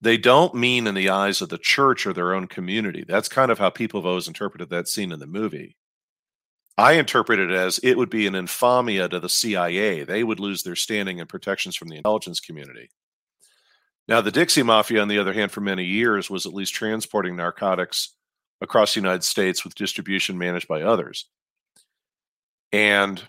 they 0.00 0.16
don't 0.16 0.56
mean 0.56 0.88
in 0.88 0.96
the 0.96 1.08
eyes 1.08 1.40
of 1.40 1.48
the 1.48 1.56
church 1.56 2.04
or 2.04 2.12
their 2.12 2.34
own 2.34 2.48
community. 2.48 3.04
That's 3.06 3.28
kind 3.28 3.52
of 3.52 3.60
how 3.60 3.70
people 3.70 4.00
have 4.00 4.06
always 4.06 4.26
interpreted 4.26 4.70
that 4.70 4.88
scene 4.88 5.12
in 5.12 5.20
the 5.20 5.26
movie. 5.28 5.76
I 6.76 6.94
interpret 6.94 7.38
it 7.38 7.52
as 7.52 7.78
it 7.84 7.96
would 7.96 8.10
be 8.10 8.26
an 8.26 8.34
infamia 8.34 9.08
to 9.08 9.20
the 9.20 9.28
CIA. 9.28 10.02
They 10.02 10.24
would 10.24 10.40
lose 10.40 10.64
their 10.64 10.74
standing 10.74 11.20
and 11.20 11.28
protections 11.28 11.76
from 11.76 11.90
the 11.90 11.96
intelligence 11.98 12.40
community. 12.40 12.90
Now, 14.08 14.20
the 14.20 14.32
Dixie 14.32 14.64
Mafia, 14.64 15.00
on 15.00 15.06
the 15.06 15.20
other 15.20 15.32
hand, 15.32 15.52
for 15.52 15.60
many 15.60 15.84
years 15.84 16.28
was 16.28 16.44
at 16.44 16.54
least 16.54 16.74
transporting 16.74 17.36
narcotics 17.36 18.16
across 18.60 18.94
the 18.94 19.00
United 19.00 19.22
States 19.22 19.62
with 19.62 19.76
distribution 19.76 20.38
managed 20.38 20.66
by 20.66 20.82
others. 20.82 21.26
And 22.72 23.22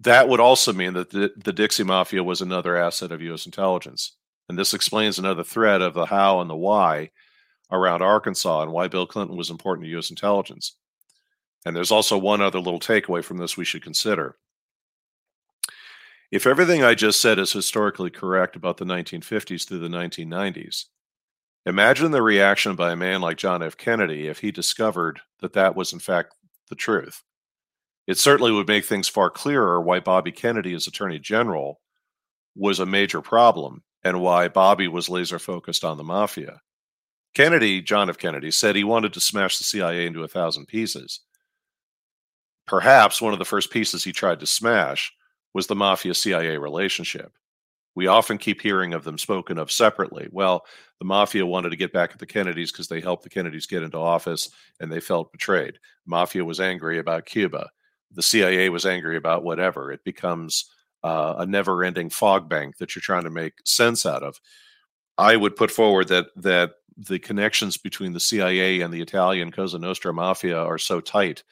that 0.00 0.28
would 0.28 0.40
also 0.40 0.72
mean 0.72 0.94
that 0.94 1.10
the, 1.10 1.32
the 1.36 1.52
Dixie 1.52 1.84
Mafia 1.84 2.24
was 2.24 2.40
another 2.40 2.76
asset 2.76 3.12
of 3.12 3.20
U.S. 3.20 3.44
intelligence. 3.46 4.16
And 4.48 4.58
this 4.58 4.74
explains 4.74 5.18
another 5.18 5.44
thread 5.44 5.82
of 5.82 5.94
the 5.94 6.06
how 6.06 6.40
and 6.40 6.48
the 6.48 6.56
why 6.56 7.10
around 7.70 8.02
Arkansas 8.02 8.62
and 8.62 8.72
why 8.72 8.88
Bill 8.88 9.06
Clinton 9.06 9.36
was 9.36 9.50
important 9.50 9.84
to 9.84 9.90
U.S. 9.90 10.10
intelligence. 10.10 10.74
And 11.66 11.76
there's 11.76 11.92
also 11.92 12.16
one 12.16 12.40
other 12.40 12.58
little 12.58 12.80
takeaway 12.80 13.22
from 13.22 13.36
this 13.36 13.56
we 13.56 13.66
should 13.66 13.84
consider. 13.84 14.36
If 16.32 16.46
everything 16.46 16.82
I 16.82 16.94
just 16.94 17.20
said 17.20 17.38
is 17.38 17.52
historically 17.52 18.10
correct 18.10 18.56
about 18.56 18.78
the 18.78 18.84
1950s 18.86 19.68
through 19.68 19.80
the 19.80 19.88
1990s, 19.88 20.86
imagine 21.66 22.10
the 22.10 22.22
reaction 22.22 22.74
by 22.74 22.92
a 22.92 22.96
man 22.96 23.20
like 23.20 23.36
John 23.36 23.62
F. 23.62 23.76
Kennedy 23.76 24.28
if 24.28 24.38
he 24.38 24.50
discovered 24.50 25.20
that 25.40 25.52
that 25.52 25.76
was, 25.76 25.92
in 25.92 25.98
fact, 25.98 26.34
the 26.70 26.76
truth 26.76 27.22
it 28.10 28.18
certainly 28.18 28.50
would 28.50 28.66
make 28.66 28.84
things 28.84 29.06
far 29.06 29.30
clearer 29.30 29.80
why 29.80 30.00
Bobby 30.00 30.32
Kennedy, 30.32 30.74
as 30.74 30.88
Attorney 30.88 31.20
General, 31.20 31.80
was 32.56 32.80
a 32.80 32.86
major 32.86 33.20
problem 33.20 33.84
and 34.02 34.20
why 34.20 34.48
Bobby 34.48 34.88
was 34.88 35.08
laser 35.08 35.38
focused 35.38 35.84
on 35.84 35.96
the 35.96 36.02
mafia. 36.02 36.60
Kennedy, 37.34 37.80
John 37.80 38.10
F. 38.10 38.18
Kennedy, 38.18 38.50
said 38.50 38.74
he 38.74 38.82
wanted 38.82 39.12
to 39.12 39.20
smash 39.20 39.58
the 39.58 39.64
CIA 39.64 40.08
into 40.08 40.24
a 40.24 40.28
thousand 40.28 40.66
pieces. 40.66 41.20
Perhaps 42.66 43.22
one 43.22 43.32
of 43.32 43.38
the 43.38 43.44
first 43.44 43.70
pieces 43.70 44.02
he 44.02 44.10
tried 44.10 44.40
to 44.40 44.46
smash 44.46 45.12
was 45.54 45.68
the 45.68 45.76
mafia 45.76 46.12
CIA 46.12 46.56
relationship. 46.56 47.30
We 47.94 48.08
often 48.08 48.38
keep 48.38 48.60
hearing 48.60 48.92
of 48.92 49.04
them 49.04 49.18
spoken 49.18 49.56
of 49.56 49.70
separately. 49.70 50.26
Well, 50.32 50.64
the 50.98 51.04
mafia 51.04 51.46
wanted 51.46 51.70
to 51.70 51.76
get 51.76 51.92
back 51.92 52.10
at 52.10 52.18
the 52.18 52.26
Kennedys 52.26 52.72
because 52.72 52.88
they 52.88 53.00
helped 53.00 53.22
the 53.22 53.30
Kennedys 53.30 53.66
get 53.66 53.84
into 53.84 53.98
office 53.98 54.50
and 54.80 54.90
they 54.90 54.98
felt 54.98 55.30
betrayed. 55.30 55.78
Mafia 56.06 56.44
was 56.44 56.58
angry 56.58 56.98
about 56.98 57.24
Cuba 57.24 57.70
the 58.12 58.22
CIA 58.22 58.68
was 58.68 58.86
angry 58.86 59.16
about 59.16 59.44
whatever. 59.44 59.92
It 59.92 60.04
becomes 60.04 60.70
uh, 61.02 61.34
a 61.38 61.46
never-ending 61.46 62.10
fog 62.10 62.48
bank 62.48 62.78
that 62.78 62.94
you're 62.94 63.02
trying 63.02 63.24
to 63.24 63.30
make 63.30 63.54
sense 63.64 64.04
out 64.04 64.22
of. 64.22 64.40
I 65.16 65.36
would 65.36 65.56
put 65.56 65.70
forward 65.70 66.08
that 66.08 66.26
that 66.36 66.72
the 66.96 67.18
connections 67.18 67.76
between 67.76 68.12
the 68.12 68.20
CIA 68.20 68.80
and 68.80 68.92
the 68.92 69.00
Italian 69.00 69.52
Cosa 69.52 69.78
Nostra 69.78 70.12
mafia 70.12 70.58
are 70.58 70.78
so 70.78 71.00
tight, 71.00 71.42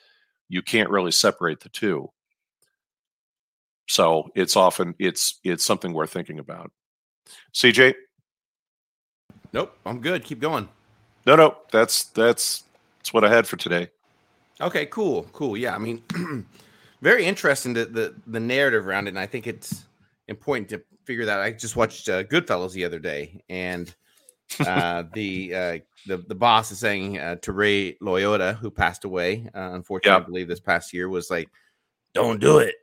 you 0.49 0.63
can't 0.63 0.91
really 0.91 1.13
separate 1.13 1.61
the 1.61 1.69
two. 1.69 2.11
So 3.89 4.31
it's 4.35 4.57
often 4.57 4.95
it's 4.99 5.41
it's 5.45 5.65
something 5.65 5.93
worth 5.93 6.11
thinking 6.11 6.39
about. 6.39 6.71
CJ. 7.55 7.95
Nope, 9.53 9.77
I'm 9.87 10.01
good. 10.01 10.25
Keep 10.25 10.41
going. 10.41 10.69
No, 11.27 11.37
no, 11.37 11.57
that's 11.73 12.05
that's 12.05 12.65
that's 12.99 13.13
what 13.13 13.25
I 13.25 13.31
had 13.31 13.47
for 13.47 13.57
today. 13.57 13.89
Okay, 14.61 14.87
cool, 14.87 15.25
cool. 15.33 15.57
Yeah, 15.57 15.75
I 15.75 15.79
mean, 15.79 16.03
very 17.03 17.25
interesting 17.25 17.75
the, 17.75 17.85
the 17.87 18.15
the 18.27 18.41
narrative 18.41 18.87
around 18.87 19.07
it, 19.07 19.11
and 19.11 19.19
I 19.19 19.27
think 19.27 19.47
it's 19.47 19.85
important 20.27 20.69
to 20.71 20.83
figure 21.05 21.25
that. 21.27 21.41
I 21.41 21.53
just 21.53 21.77
watched 21.77 22.09
uh, 22.09 22.25
Goodfellas 22.25 22.73
the 22.73 22.85
other 22.85 22.99
day, 22.99 23.43
and 23.49 23.95
uh, 24.61 25.05
the 25.15 25.55
uh, 25.55 25.79
the 26.07 26.19
the 26.27 26.35
boss 26.35 26.73
is 26.73 26.79
saying 26.79 27.19
uh, 27.19 27.37
to 27.37 27.53
Ray 27.53 27.95
Liotta, 28.03 28.57
who 28.57 28.71
passed 28.71 29.05
away, 29.05 29.49
uh, 29.55 29.71
unfortunately, 29.73 30.23
I 30.23 30.27
believe 30.27 30.49
this 30.49 30.61
past 30.61 30.93
year, 30.93 31.09
was 31.09 31.31
like, 31.31 31.49
"Don't 32.13 32.41
do 32.41 32.59
it. 32.59 32.75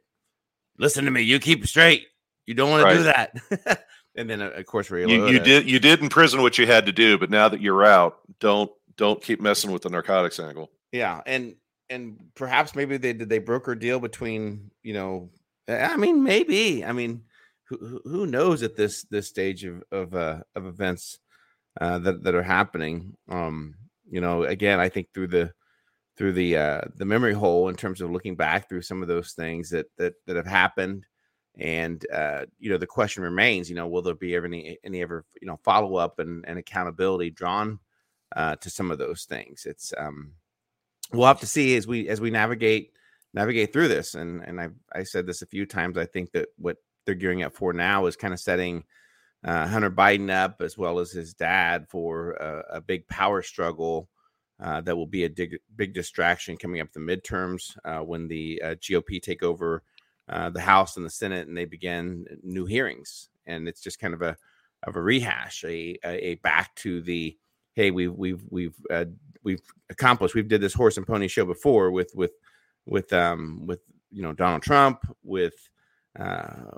Listen 0.77 1.05
to 1.05 1.11
me. 1.11 1.21
You 1.21 1.39
keep 1.39 1.65
straight. 1.67 2.07
You 2.45 2.53
don't 2.53 2.71
want 2.71 2.83
right. 2.83 2.93
to 2.93 2.97
do 2.97 3.03
that." 3.03 3.85
and 4.15 4.29
then, 4.29 4.41
uh, 4.41 4.51
of 4.51 4.65
course, 4.65 4.89
Ray 4.89 5.05
you, 5.07 5.27
you 5.27 5.39
did 5.39 5.69
you 5.69 5.79
did 5.79 6.01
in 6.01 6.07
prison 6.07 6.41
what 6.41 6.57
you 6.57 6.67
had 6.67 6.85
to 6.85 6.93
do, 6.93 7.17
but 7.17 7.29
now 7.29 7.49
that 7.49 7.59
you're 7.59 7.83
out, 7.83 8.19
don't 8.39 8.71
don't 8.95 9.21
keep 9.21 9.41
messing 9.41 9.71
with 9.71 9.81
the 9.81 9.89
narcotics 9.89 10.39
angle. 10.39 10.71
Yeah, 10.93 11.21
and 11.25 11.55
and 11.89 12.17
perhaps 12.35 12.75
maybe 12.75 12.97
they 12.97 13.13
did 13.13 13.29
they 13.29 13.39
broker 13.39 13.75
deal 13.75 13.99
between 13.99 14.71
you 14.83 14.93
know 14.93 15.29
I 15.67 15.97
mean 15.97 16.23
maybe 16.23 16.83
I 16.83 16.91
mean 16.91 17.23
who 17.63 18.01
who 18.03 18.25
knows 18.25 18.63
at 18.63 18.75
this 18.75 19.03
this 19.03 19.27
stage 19.27 19.63
of 19.63 19.83
of 19.91 20.15
uh, 20.15 20.41
of 20.55 20.65
events 20.65 21.19
uh, 21.79 21.99
that 21.99 22.23
that 22.23 22.35
are 22.35 22.43
happening. 22.43 23.15
Um 23.29 23.75
you 24.09 24.21
know 24.21 24.43
again 24.43 24.79
I 24.79 24.89
think 24.89 25.09
through 25.13 25.27
the 25.27 25.53
through 26.17 26.33
the 26.33 26.57
uh, 26.57 26.81
the 26.95 27.05
memory 27.05 27.33
hole 27.33 27.67
in 27.69 27.75
terms 27.75 28.01
of 28.01 28.11
looking 28.11 28.35
back 28.35 28.69
through 28.69 28.81
some 28.83 29.01
of 29.01 29.07
those 29.07 29.33
things 29.33 29.69
that 29.71 29.87
that 29.97 30.13
that 30.27 30.35
have 30.35 30.47
happened 30.47 31.05
and 31.57 32.05
uh, 32.11 32.45
you 32.59 32.69
know 32.69 32.77
the 32.77 32.87
question 32.87 33.23
remains 33.23 33.69
you 33.69 33.75
know 33.75 33.87
will 33.87 34.01
there 34.01 34.15
be 34.15 34.35
ever 34.35 34.45
any 34.45 34.77
any 34.83 35.01
ever 35.01 35.25
you 35.41 35.47
know 35.47 35.59
follow 35.63 35.95
up 35.95 36.19
and, 36.19 36.45
and 36.47 36.59
accountability 36.59 37.29
drawn 37.29 37.79
uh, 38.35 38.55
to 38.57 38.69
some 38.69 38.91
of 38.91 38.97
those 38.97 39.25
things? 39.25 39.65
It's 39.65 39.93
um 39.97 40.33
we'll 41.13 41.27
have 41.27 41.39
to 41.41 41.47
see 41.47 41.75
as 41.75 41.87
we 41.87 42.07
as 42.09 42.21
we 42.21 42.31
navigate 42.31 42.91
navigate 43.33 43.73
through 43.73 43.87
this. 43.87 44.15
And 44.15 44.41
and 44.43 44.59
I 44.59 44.69
I 44.93 45.03
said 45.03 45.25
this 45.25 45.41
a 45.41 45.47
few 45.47 45.65
times. 45.65 45.97
I 45.97 46.05
think 46.05 46.31
that 46.31 46.49
what 46.57 46.77
they're 47.05 47.15
gearing 47.15 47.43
up 47.43 47.55
for 47.55 47.73
now 47.73 48.05
is 48.05 48.15
kind 48.15 48.33
of 48.33 48.39
setting 48.39 48.83
uh, 49.43 49.67
Hunter 49.67 49.91
Biden 49.91 50.31
up 50.31 50.61
as 50.61 50.77
well 50.77 50.99
as 50.99 51.11
his 51.11 51.33
dad 51.33 51.87
for 51.87 52.31
a, 52.31 52.77
a 52.77 52.81
big 52.81 53.07
power 53.07 53.41
struggle 53.41 54.09
uh, 54.59 54.81
that 54.81 54.95
will 54.95 55.05
be 55.05 55.25
a 55.25 55.29
dig, 55.29 55.57
big 55.75 55.93
distraction 55.93 56.57
coming 56.57 56.81
up 56.81 56.91
the 56.93 56.99
midterms 56.99 57.77
uh, 57.85 57.99
when 57.99 58.27
the 58.27 58.61
uh, 58.63 58.75
GOP 58.75 59.21
take 59.21 59.43
over 59.43 59.83
uh, 60.29 60.49
the 60.49 60.61
House 60.61 60.97
and 60.97 61.05
the 61.05 61.09
Senate 61.09 61.47
and 61.47 61.55
they 61.55 61.65
begin 61.65 62.25
new 62.41 62.65
hearings. 62.65 63.29
And 63.45 63.67
it's 63.67 63.81
just 63.81 63.99
kind 63.99 64.13
of 64.13 64.21
a 64.21 64.35
of 64.83 64.95
a 64.95 65.01
rehash, 65.01 65.63
a 65.63 65.97
a, 66.03 66.29
a 66.29 66.35
back 66.35 66.73
to 66.77 67.01
the 67.01 67.37
hey 67.75 67.91
we've 67.91 68.13
we've 68.13 68.43
we've 68.49 68.75
uh, 68.89 69.05
we've 69.43 69.61
accomplished 69.89 70.35
we've 70.35 70.47
did 70.47 70.61
this 70.61 70.73
horse 70.73 70.97
and 70.97 71.05
pony 71.05 71.27
show 71.27 71.45
before 71.45 71.91
with 71.91 72.11
with 72.15 72.31
with 72.85 73.11
um 73.13 73.65
with 73.65 73.79
you 74.11 74.21
know 74.21 74.33
Donald 74.33 74.63
Trump 74.63 75.05
with 75.23 75.69
uh, 76.17 76.71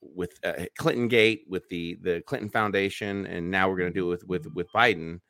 with 0.00 0.38
uh, 0.44 0.64
Clinton 0.78 1.08
Gate, 1.08 1.44
with 1.48 1.68
the 1.68 1.98
the 2.02 2.22
Clinton 2.26 2.48
Foundation, 2.48 3.26
and 3.26 3.50
now 3.50 3.68
we're 3.68 3.76
going 3.78 3.92
to 3.92 3.98
do 3.98 4.12
it 4.12 4.20
with 4.28 4.44
with 4.44 4.54
with 4.54 4.72
Biden, 4.72 5.20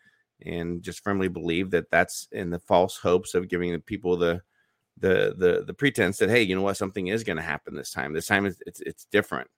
and 0.45 0.83
just 0.83 1.03
firmly 1.03 1.29
believe 1.29 1.71
that 1.71 1.91
that's 1.91 2.29
in 2.33 2.51
the 2.51 2.59
false 2.59 2.97
hopes 2.99 3.35
of 3.35 3.49
giving 3.49 3.73
the 3.73 3.79
people 3.79 4.17
the 4.17 4.43
the 4.99 5.35
the 5.37 5.65
the 5.67 5.75
pretense 5.75 6.19
that 6.19 6.31
hey, 6.31 6.43
you 6.43 6.55
know 6.55 6.63
what, 6.63 6.77
something 6.77 7.09
is 7.09 7.25
going 7.25 7.37
to 7.37 7.43
happen 7.43 7.75
this 7.75 7.91
time. 7.93 8.13
This 8.13 8.27
time 8.27 8.47
it's 8.47 8.61
it's, 8.67 8.81
it's 8.81 9.05
different. 9.07 9.49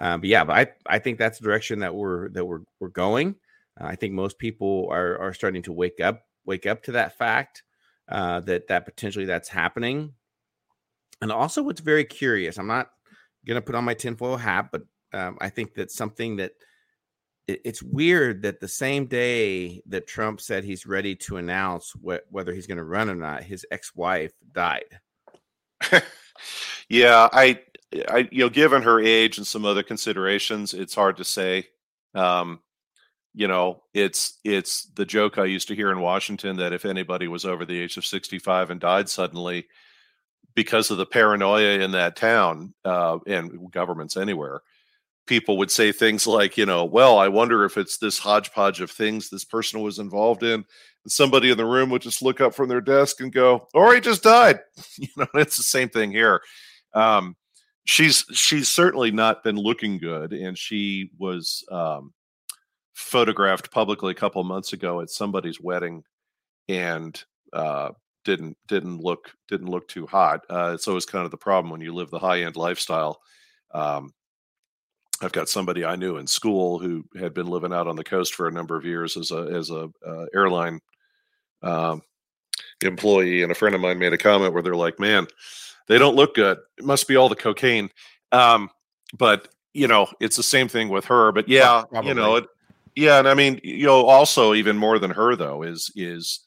Uh, 0.00 0.18
but 0.18 0.28
yeah, 0.28 0.44
but 0.44 0.56
I 0.56 0.94
I 0.94 0.98
think 0.98 1.18
that's 1.18 1.38
the 1.38 1.44
direction 1.44 1.80
that 1.80 1.94
we're 1.94 2.28
that 2.30 2.44
we're 2.44 2.60
we're 2.80 2.88
going. 2.88 3.36
I 3.78 3.96
think 3.96 4.14
most 4.14 4.38
people 4.38 4.88
are 4.90 5.18
are 5.18 5.34
starting 5.34 5.62
to 5.62 5.72
wake 5.72 6.00
up 6.00 6.22
wake 6.44 6.66
up 6.66 6.82
to 6.84 6.92
that 6.92 7.18
fact 7.18 7.62
uh, 8.08 8.40
that 8.40 8.68
that 8.68 8.84
potentially 8.84 9.24
that's 9.26 9.48
happening. 9.48 10.12
And 11.22 11.32
also, 11.32 11.62
what's 11.62 11.80
very 11.80 12.04
curious, 12.04 12.58
I'm 12.58 12.66
not 12.66 12.90
gonna 13.46 13.62
put 13.62 13.74
on 13.74 13.84
my 13.84 13.94
tinfoil 13.94 14.36
hat, 14.36 14.68
but 14.72 14.82
um, 15.12 15.38
I 15.40 15.48
think 15.48 15.74
that's 15.74 15.94
something 15.94 16.36
that 16.36 16.52
it, 17.46 17.60
it's 17.64 17.82
weird 17.82 18.42
that 18.42 18.60
the 18.60 18.68
same 18.68 19.06
day 19.06 19.82
that 19.86 20.06
Trump 20.06 20.40
said 20.40 20.64
he's 20.64 20.86
ready 20.86 21.14
to 21.16 21.36
announce 21.36 21.92
wh- 21.92 22.30
whether 22.30 22.52
he's 22.52 22.66
going 22.66 22.78
to 22.78 22.84
run 22.84 23.08
or 23.08 23.14
not, 23.14 23.42
his 23.42 23.64
ex-wife 23.70 24.32
died. 24.52 25.00
yeah, 26.88 27.28
I, 27.32 27.60
I, 28.08 28.28
you 28.30 28.44
know, 28.44 28.48
given 28.48 28.82
her 28.82 29.00
age 29.00 29.38
and 29.38 29.46
some 29.46 29.64
other 29.64 29.82
considerations, 29.82 30.74
it's 30.74 30.94
hard 30.94 31.16
to 31.18 31.24
say. 31.24 31.68
Um, 32.14 32.60
you 33.36 33.46
know, 33.46 33.82
it's 33.92 34.38
it's 34.44 34.86
the 34.94 35.04
joke 35.04 35.36
I 35.36 35.44
used 35.44 35.68
to 35.68 35.74
hear 35.74 35.92
in 35.92 36.00
Washington 36.00 36.56
that 36.56 36.72
if 36.72 36.86
anybody 36.86 37.28
was 37.28 37.44
over 37.44 37.66
the 37.66 37.78
age 37.78 37.98
of 37.98 38.06
65 38.06 38.70
and 38.70 38.80
died 38.80 39.10
suddenly, 39.10 39.66
because 40.54 40.90
of 40.90 40.96
the 40.96 41.04
paranoia 41.04 41.78
in 41.80 41.90
that 41.92 42.16
town 42.16 42.72
uh, 42.86 43.18
and 43.26 43.70
governments 43.70 44.16
anywhere, 44.16 44.62
people 45.26 45.58
would 45.58 45.70
say 45.70 45.92
things 45.92 46.26
like, 46.26 46.56
you 46.56 46.64
know, 46.64 46.86
well, 46.86 47.18
I 47.18 47.28
wonder 47.28 47.66
if 47.66 47.76
it's 47.76 47.98
this 47.98 48.18
hodgepodge 48.18 48.80
of 48.80 48.90
things 48.90 49.28
this 49.28 49.44
person 49.44 49.82
was 49.82 49.98
involved 49.98 50.42
in. 50.42 50.54
And 50.54 51.12
somebody 51.12 51.50
in 51.50 51.58
the 51.58 51.66
room 51.66 51.90
would 51.90 52.00
just 52.00 52.22
look 52.22 52.40
up 52.40 52.54
from 52.54 52.70
their 52.70 52.80
desk 52.80 53.20
and 53.20 53.30
go, 53.30 53.68
or 53.74 53.94
he 53.94 54.00
just 54.00 54.22
died. 54.22 54.60
You 54.96 55.08
know, 55.18 55.26
it's 55.34 55.58
the 55.58 55.62
same 55.62 55.90
thing 55.90 56.10
here. 56.10 56.40
Um, 56.94 57.36
she's 57.84 58.24
she's 58.32 58.70
certainly 58.70 59.10
not 59.10 59.44
been 59.44 59.56
looking 59.56 59.98
good, 59.98 60.32
and 60.32 60.56
she 60.56 61.10
was 61.18 61.64
um, 61.70 62.14
photographed 62.96 63.70
publicly 63.70 64.10
a 64.10 64.14
couple 64.14 64.42
months 64.42 64.72
ago 64.72 65.02
at 65.02 65.10
somebody's 65.10 65.60
wedding, 65.60 66.02
and 66.68 67.22
uh, 67.52 67.90
didn't 68.24 68.56
didn't 68.66 69.00
look 69.00 69.30
didn't 69.48 69.68
look 69.68 69.86
too 69.86 70.06
hot. 70.06 70.40
Uh, 70.50 70.72
it's 70.74 70.88
always 70.88 71.06
kind 71.06 71.24
of 71.24 71.30
the 71.30 71.36
problem 71.36 71.70
when 71.70 71.82
you 71.82 71.94
live 71.94 72.10
the 72.10 72.18
high 72.18 72.40
end 72.40 72.56
lifestyle. 72.56 73.20
Um, 73.72 74.12
I've 75.22 75.32
got 75.32 75.48
somebody 75.48 75.84
I 75.84 75.96
knew 75.96 76.16
in 76.16 76.26
school 76.26 76.78
who 76.78 77.04
had 77.18 77.34
been 77.34 77.46
living 77.46 77.72
out 77.72 77.86
on 77.86 77.96
the 77.96 78.04
coast 78.04 78.34
for 78.34 78.48
a 78.48 78.52
number 78.52 78.76
of 78.76 78.84
years 78.84 79.16
as 79.16 79.30
a 79.30 79.42
as 79.54 79.70
a 79.70 79.90
uh, 80.06 80.26
airline 80.34 80.80
um, 81.62 82.02
employee, 82.82 83.42
and 83.42 83.52
a 83.52 83.54
friend 83.54 83.74
of 83.74 83.80
mine 83.82 83.98
made 83.98 84.14
a 84.14 84.18
comment 84.18 84.54
where 84.54 84.62
they're 84.62 84.74
like, 84.74 84.98
"Man, 84.98 85.26
they 85.86 85.98
don't 85.98 86.16
look 86.16 86.34
good. 86.34 86.58
It 86.78 86.84
must 86.84 87.06
be 87.06 87.16
all 87.16 87.28
the 87.28 87.36
cocaine." 87.36 87.90
Um, 88.32 88.70
but 89.18 89.48
you 89.74 89.86
know, 89.86 90.08
it's 90.18 90.36
the 90.36 90.42
same 90.42 90.68
thing 90.68 90.88
with 90.88 91.04
her. 91.04 91.32
But 91.32 91.46
yeah, 91.48 91.84
Probably. 91.90 92.08
you 92.08 92.14
know, 92.14 92.36
it, 92.36 92.46
yeah, 92.96 93.18
and 93.18 93.28
I 93.28 93.34
mean, 93.34 93.60
you 93.62 93.86
know, 93.86 94.06
also 94.06 94.54
even 94.54 94.78
more 94.78 94.98
than 94.98 95.10
her 95.12 95.36
though 95.36 95.62
is 95.62 95.90
is 95.94 96.40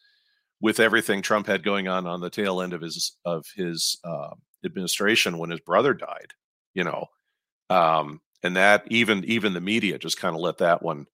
with 0.59 0.79
everything 0.79 1.21
Trump 1.21 1.47
had 1.47 1.63
going 1.63 1.87
on 1.87 2.05
on 2.07 2.19
the 2.19 2.29
tail 2.29 2.61
end 2.61 2.73
of 2.73 2.81
his 2.81 3.15
of 3.23 3.45
his 3.55 3.99
uh, 4.03 4.31
administration 4.65 5.37
when 5.37 5.51
his 5.51 5.59
brother 5.61 5.93
died, 5.93 6.33
you 6.73 6.83
know, 6.83 7.05
um, 7.69 8.19
and 8.43 8.55
that 8.55 8.83
even 8.87 9.23
even 9.25 9.53
the 9.53 9.61
media 9.61 9.97
just 9.99 10.19
kind 10.19 10.35
of 10.35 10.41
let 10.41 10.57
that 10.57 10.81
one 10.81 11.05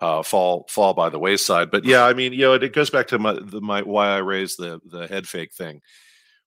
uh, 0.00 0.22
fall 0.22 0.66
fall 0.68 0.94
by 0.94 1.10
the 1.10 1.18
wayside. 1.18 1.70
But 1.70 1.84
yeah, 1.84 2.04
I 2.04 2.14
mean, 2.14 2.32
you 2.32 2.40
know, 2.40 2.54
it, 2.54 2.62
it 2.62 2.72
goes 2.72 2.90
back 2.90 3.08
to 3.08 3.18
my, 3.18 3.34
the, 3.34 3.60
my 3.60 3.82
why 3.82 4.08
I 4.08 4.18
raised 4.18 4.58
the 4.58 4.80
the 4.84 5.06
head 5.06 5.28
fake 5.28 5.52
thing. 5.52 5.82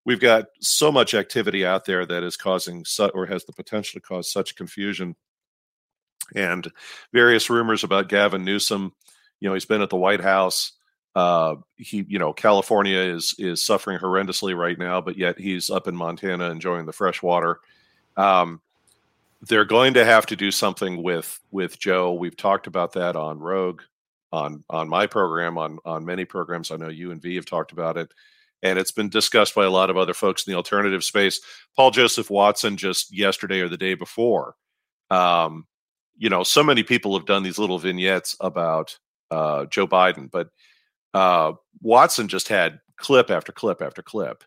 We've 0.06 0.20
got 0.20 0.46
so 0.60 0.92
much 0.92 1.14
activity 1.14 1.66
out 1.66 1.86
there 1.86 2.06
that 2.06 2.24
is 2.24 2.36
causing 2.36 2.84
su- 2.84 3.12
or 3.14 3.26
has 3.28 3.46
the 3.46 3.54
potential 3.54 4.02
to 4.02 4.06
cause 4.06 4.32
such 4.32 4.56
confusion, 4.56 5.16
and 6.36 6.72
various 7.12 7.50
rumors 7.50 7.84
about 7.84 8.10
Gavin 8.10 8.44
Newsom. 8.44 8.94
You 9.40 9.50
know, 9.50 9.54
he's 9.54 9.66
been 9.66 9.82
at 9.82 9.90
the 9.90 9.98
White 9.98 10.22
House 10.22 10.74
uh, 11.16 11.56
he, 11.76 12.06
you 12.08 12.18
know, 12.18 12.34
California 12.34 12.98
is 12.98 13.36
is 13.38 13.66
suffering 13.66 14.00
horrendously 14.00 14.56
right 14.56 14.78
now, 14.78 15.00
but 15.02 15.18
yet 15.18 15.38
he's 15.38 15.70
up 15.70 15.88
in 15.88 15.96
Montana 15.96 16.50
enjoying 16.50 16.86
the 16.86 16.94
fresh 16.94 17.22
water. 17.22 17.60
Um, 18.18 18.62
they're 19.42 19.66
going 19.66 19.96
to 19.96 20.06
have 20.06 20.26
to 20.28 20.36
do 20.36 20.50
something 20.50 21.04
with 21.04 21.40
with 21.52 21.80
Joe. 21.80 22.14
We've 22.14 22.36
talked 22.36 22.66
about 22.66 22.94
that 22.94 23.16
on 23.16 23.40
Rogue, 23.40 23.82
on 24.32 24.64
on 24.70 24.90
my 24.90 25.06
program, 25.06 25.58
on 25.58 25.78
on 25.86 26.06
many 26.06 26.26
programs. 26.26 26.72
I 26.72 26.78
know 26.78 26.90
you 26.90 27.12
and 27.12 27.22
V 27.22 27.36
have 27.36 27.46
talked 27.46 27.74
about 27.74 27.98
it, 27.98 28.12
and 28.64 28.80
it's 28.80 28.92
been 28.92 29.10
discussed 29.10 29.54
by 29.54 29.66
a 29.66 29.72
lot 29.72 29.92
of 29.92 29.98
other 29.98 30.16
folks 30.16 30.48
in 30.48 30.52
the 30.52 30.58
alternative 30.58 31.04
space. 31.04 31.42
Paul 31.76 31.92
Joseph 31.92 32.32
Watson 32.32 32.76
just 32.76 33.16
yesterday 33.16 33.60
or 33.60 33.70
the 33.70 33.78
day 33.78 33.94
before. 33.94 34.56
Um, 35.12 35.68
you 36.24 36.30
know, 36.30 36.42
so 36.42 36.64
many 36.64 36.84
people 36.84 37.18
have 37.18 37.26
done 37.26 37.44
these 37.44 37.60
little 37.60 37.78
vignettes 37.78 38.34
about 38.40 38.98
uh, 39.30 39.66
Joe 39.66 39.86
Biden, 39.86 40.32
but 40.32 40.48
uh, 41.14 41.52
Watson 41.82 42.30
just 42.30 42.48
had 42.48 42.80
clip 42.96 43.30
after 43.30 43.52
clip 43.52 43.82
after 43.82 44.02
clip 44.02 44.46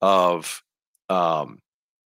of 0.00 0.62
um, 1.10 1.58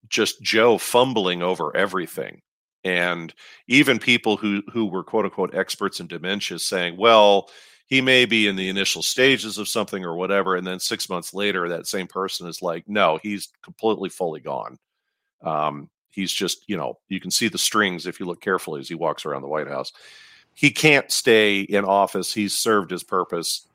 just 0.07 0.41
Joe 0.41 0.77
fumbling 0.77 1.43
over 1.43 1.75
everything. 1.75 2.41
And 2.85 3.33
even 3.67 3.99
people 3.99 4.37
who 4.37 4.63
who 4.71 4.85
were 4.85 5.03
quote 5.03 5.25
unquote 5.25 5.53
experts 5.53 5.99
in 5.99 6.07
dementia 6.07 6.57
saying, 6.59 6.95
well, 6.95 7.49
he 7.87 7.99
may 7.99 8.23
be 8.23 8.47
in 8.47 8.55
the 8.55 8.69
initial 8.69 9.03
stages 9.03 9.57
of 9.57 9.67
something 9.67 10.05
or 10.05 10.15
whatever. 10.15 10.55
And 10.55 10.65
then 10.65 10.79
six 10.79 11.09
months 11.09 11.33
later, 11.33 11.67
that 11.67 11.85
same 11.85 12.07
person 12.07 12.47
is 12.47 12.61
like, 12.61 12.85
no, 12.87 13.19
he's 13.21 13.49
completely 13.61 14.07
fully 14.07 14.39
gone. 14.39 14.77
Um, 15.43 15.89
he's 16.11 16.31
just, 16.31 16.63
you 16.67 16.77
know, 16.77 16.97
you 17.09 17.19
can 17.19 17.31
see 17.31 17.47
the 17.47 17.57
strings 17.57 18.05
if 18.05 18.19
you 18.19 18.25
look 18.25 18.41
carefully 18.41 18.79
as 18.79 18.89
he 18.89 18.95
walks 18.95 19.25
around 19.25 19.41
the 19.41 19.47
White 19.47 19.67
House. 19.67 19.91
He 20.53 20.69
can't 20.69 21.11
stay 21.11 21.61
in 21.61 21.85
office. 21.85 22.33
He's 22.33 22.57
served 22.57 22.91
his 22.91 23.03
purpose 23.03 23.67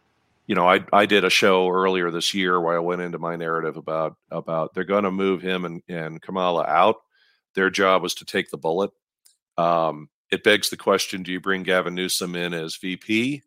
you 0.46 0.54
know, 0.54 0.68
I 0.68 0.84
I 0.92 1.06
did 1.06 1.24
a 1.24 1.30
show 1.30 1.68
earlier 1.68 2.10
this 2.10 2.32
year 2.32 2.60
where 2.60 2.76
I 2.76 2.80
went 2.80 3.02
into 3.02 3.18
my 3.18 3.36
narrative 3.36 3.76
about 3.76 4.16
about 4.30 4.74
they're 4.74 4.84
going 4.84 5.04
to 5.04 5.10
move 5.10 5.42
him 5.42 5.64
and 5.64 5.82
and 5.88 6.22
Kamala 6.22 6.64
out. 6.64 6.96
Their 7.54 7.70
job 7.70 8.02
was 8.02 8.14
to 8.14 8.24
take 8.24 8.50
the 8.50 8.56
bullet. 8.56 8.90
Um, 9.58 10.08
it 10.30 10.44
begs 10.44 10.70
the 10.70 10.76
question: 10.76 11.22
Do 11.22 11.32
you 11.32 11.40
bring 11.40 11.64
Gavin 11.64 11.94
Newsom 11.94 12.36
in 12.36 12.54
as 12.54 12.76
VP, 12.76 13.42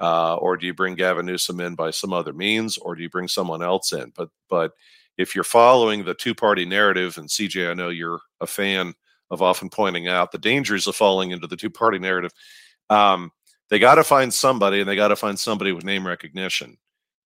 uh, 0.00 0.34
or 0.36 0.56
do 0.56 0.66
you 0.66 0.74
bring 0.74 0.96
Gavin 0.96 1.26
Newsom 1.26 1.60
in 1.60 1.76
by 1.76 1.90
some 1.90 2.12
other 2.12 2.32
means, 2.32 2.76
or 2.76 2.96
do 2.96 3.02
you 3.02 3.10
bring 3.10 3.28
someone 3.28 3.62
else 3.62 3.92
in? 3.92 4.12
But 4.16 4.30
but 4.50 4.72
if 5.18 5.34
you're 5.34 5.44
following 5.44 6.04
the 6.04 6.14
two 6.14 6.34
party 6.34 6.64
narrative, 6.64 7.18
and 7.18 7.28
CJ, 7.28 7.70
I 7.70 7.74
know 7.74 7.90
you're 7.90 8.20
a 8.40 8.46
fan 8.46 8.94
of 9.30 9.42
often 9.42 9.70
pointing 9.70 10.08
out 10.08 10.32
the 10.32 10.38
dangers 10.38 10.86
of 10.86 10.96
falling 10.96 11.30
into 11.30 11.46
the 11.46 11.56
two 11.56 11.70
party 11.70 11.98
narrative. 11.98 12.32
Um, 12.90 13.30
they 13.70 13.78
got 13.78 13.94
to 13.94 14.04
find 14.04 14.32
somebody 14.32 14.80
and 14.80 14.88
they 14.88 14.96
got 14.96 15.08
to 15.08 15.16
find 15.16 15.38
somebody 15.38 15.72
with 15.72 15.84
name 15.84 16.06
recognition. 16.06 16.76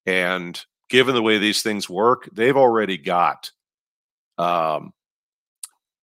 And 0.05 0.61
given 0.89 1.14
the 1.14 1.22
way 1.22 1.39
these 1.39 1.62
things 1.62 1.91
work, 1.91 2.28
they've 2.32 2.57
already 2.57 2.97
got 2.97 3.51
um, 4.39 4.93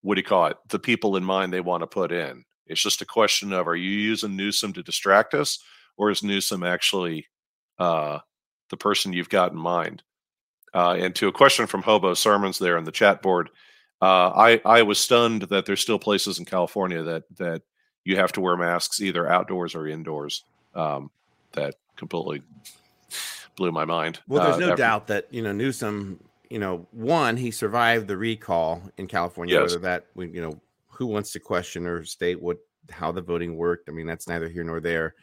what 0.02 0.16
do 0.16 0.20
you 0.20 0.26
call 0.26 0.48
it? 0.48 0.58
The 0.70 0.80
people 0.80 1.16
in 1.16 1.24
mind 1.24 1.52
they 1.52 1.62
want 1.62 1.82
to 1.82 1.88
put 1.88 2.12
in. 2.12 2.44
It's 2.68 2.82
just 2.82 3.02
a 3.02 3.06
question 3.06 3.54
of 3.54 3.68
are 3.68 3.76
you 3.76 3.90
using 3.90 4.36
Newsom 4.36 4.74
to 4.74 4.84
distract 4.84 5.34
us, 5.34 5.60
or 5.98 6.12
is 6.12 6.24
Newsom 6.24 6.64
actually 6.64 7.28
uh, 7.80 8.20
the 8.70 8.78
person 8.78 9.14
you've 9.14 9.30
got 9.30 9.52
in 9.52 9.58
mind? 9.58 10.04
Uh, 10.74 10.96
and 11.00 11.16
to 11.16 11.28
a 11.28 11.32
question 11.32 11.68
from 11.68 11.84
Hobo 11.84 12.14
Sermons 12.14 12.60
there 12.60 12.78
in 12.78 12.84
the 12.84 12.92
chat 12.92 13.22
board, 13.22 13.50
uh, 14.02 14.32
I 14.36 14.62
I 14.66 14.82
was 14.82 15.00
stunned 15.00 15.44
that 15.44 15.66
there's 15.66 15.82
still 15.82 16.00
places 16.00 16.40
in 16.40 16.46
California 16.46 17.04
that 17.04 17.24
that 17.38 17.62
you 18.04 18.18
have 18.18 18.32
to 18.34 18.42
wear 18.42 18.58
masks 18.58 19.02
either 19.02 19.30
outdoors 19.30 19.76
or 19.76 19.88
indoors. 19.88 20.44
Um, 20.76 21.12
that 21.54 21.76
completely 21.96 22.42
blew 23.56 23.72
my 23.72 23.86
mind. 23.86 24.20
Well, 24.28 24.44
there's 24.44 24.56
uh, 24.56 24.60
no 24.60 24.72
after- 24.72 24.82
doubt 24.82 25.08
that 25.08 25.28
you 25.32 25.42
know 25.42 25.52
Newsom. 25.52 26.20
You 26.50 26.60
know, 26.60 26.88
one 26.92 27.36
he 27.38 27.50
survived 27.50 28.08
the 28.08 28.18
recall 28.18 28.84
in 28.98 29.08
California. 29.08 29.56
Yes. 29.56 29.72
Whether 29.72 29.80
that 29.80 30.06
you 30.16 30.42
know 30.42 30.60
who 30.90 31.08
wants 31.08 31.32
to 31.32 31.40
question 31.40 31.88
or 31.88 32.04
state 32.04 32.42
what 32.42 32.58
how 32.92 33.12
the 33.12 33.22
voting 33.22 33.56
worked. 33.56 33.90
I 33.90 33.92
mean, 33.92 34.06
that's 34.06 34.28
neither 34.28 34.50
here 34.50 34.64
nor 34.64 34.80
there. 34.80 35.16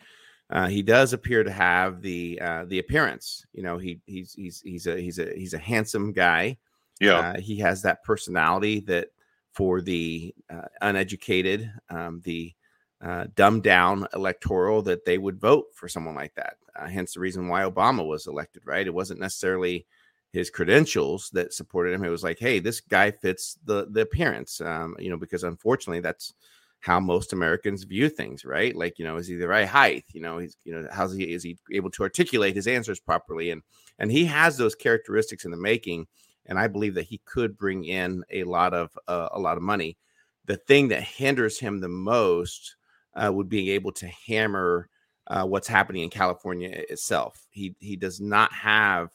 Uh, 0.51 0.67
he 0.67 0.83
does 0.83 1.13
appear 1.13 1.45
to 1.45 1.51
have 1.51 2.03
the 2.03 2.41
uh, 2.41 2.65
the 2.67 2.81
appearance. 2.81 3.47
You 3.53 3.63
know, 3.63 3.79
he 3.79 4.01
he's 4.07 4.35
he's 4.35 4.61
he's 4.61 4.87
a 4.87 5.01
he's 5.01 5.19
a 5.19 5.33
he's 5.35 5.55
a 5.55 5.59
handsome 5.59 6.13
guy. 6.13 6.59
Yeah, 7.01 7.19
uh, 7.19 7.41
he 7.41 7.59
has 7.59 7.83
that 7.83 8.03
personality 8.03 8.81
that 8.81 9.09
for 9.53 9.81
the 9.81 10.35
uh, 10.53 10.67
uneducated, 10.81 11.73
um, 11.89 12.21
the 12.25 12.53
uh, 13.01 13.27
dumbed 13.37 13.63
down 13.63 14.07
electoral, 14.13 14.83
that 14.83 15.05
they 15.05 15.19
would 15.19 15.41
vote 15.41 15.67
for 15.73 15.89
someone 15.89 16.15
like 16.15 16.35
that. 16.35 16.57
Uh, 16.77 16.87
hence 16.87 17.15
the 17.15 17.21
reason 17.21 17.49
why 17.49 17.63
Obama 17.63 18.07
was 18.07 18.27
elected. 18.27 18.63
Right? 18.65 18.87
It 18.87 18.95
wasn't 18.95 19.21
necessarily 19.21 19.87
his 20.33 20.51
credentials 20.51 21.31
that 21.31 21.53
supported 21.53 21.93
him. 21.93 22.05
It 22.05 22.11
was 22.11 22.25
like, 22.25 22.39
hey, 22.39 22.59
this 22.59 22.81
guy 22.81 23.13
fits 23.13 23.57
the 23.65 23.87
the 23.89 24.01
appearance. 24.01 24.61
Um, 24.61 24.97
you 24.99 25.11
know, 25.11 25.17
because 25.17 25.45
unfortunately, 25.45 26.01
that's 26.01 26.35
how 26.81 26.99
most 26.99 27.33
Americans 27.33 27.85
view 27.85 28.09
things, 28.09 28.45
right? 28.45 28.74
Like, 28.74 28.99
you 28.99 29.05
know, 29.05 29.16
is 29.16 29.28
he 29.28 29.37
the 29.37 29.49
right 29.49 29.68
height? 29.68 30.05
You 30.12 30.22
know, 30.22 30.39
he's, 30.39 30.57
you 30.64 30.72
know, 30.72 30.89
how's 30.91 31.14
he 31.14 31.33
is 31.33 31.43
he 31.43 31.59
able 31.72 31.91
to 31.91 32.03
articulate 32.03 32.57
his 32.57 32.66
answers 32.66 32.99
properly? 32.99 33.51
And 33.51 33.62
and 33.99 34.11
he 34.11 34.24
has 34.24 34.57
those 34.57 34.74
characteristics 34.74 35.45
in 35.45 35.51
the 35.51 35.57
making. 35.57 36.07
And 36.47 36.59
I 36.59 36.66
believe 36.66 36.95
that 36.95 37.05
he 37.05 37.20
could 37.26 37.57
bring 37.57 37.85
in 37.85 38.24
a 38.31 38.45
lot 38.45 38.72
of 38.72 38.97
uh, 39.07 39.28
a 39.33 39.39
lot 39.39 39.59
of 39.59 39.62
money. 39.62 39.99
The 40.47 40.57
thing 40.57 40.89
that 40.89 41.03
hinders 41.03 41.61
him 41.61 41.81
the 41.81 41.89
most 41.89 42.76
uh, 43.14 43.31
would 43.33 43.49
be 43.49 43.70
able 43.70 43.93
to 43.93 44.09
hammer 44.09 44.89
uh, 45.26 45.45
what's 45.45 45.68
happening 45.68 46.03
in 46.03 46.11
California 46.11 46.70
itself. 46.89 47.47
He 47.51 47.76
he 47.78 47.95
does 47.95 48.20
not 48.20 48.53
have 48.53 49.11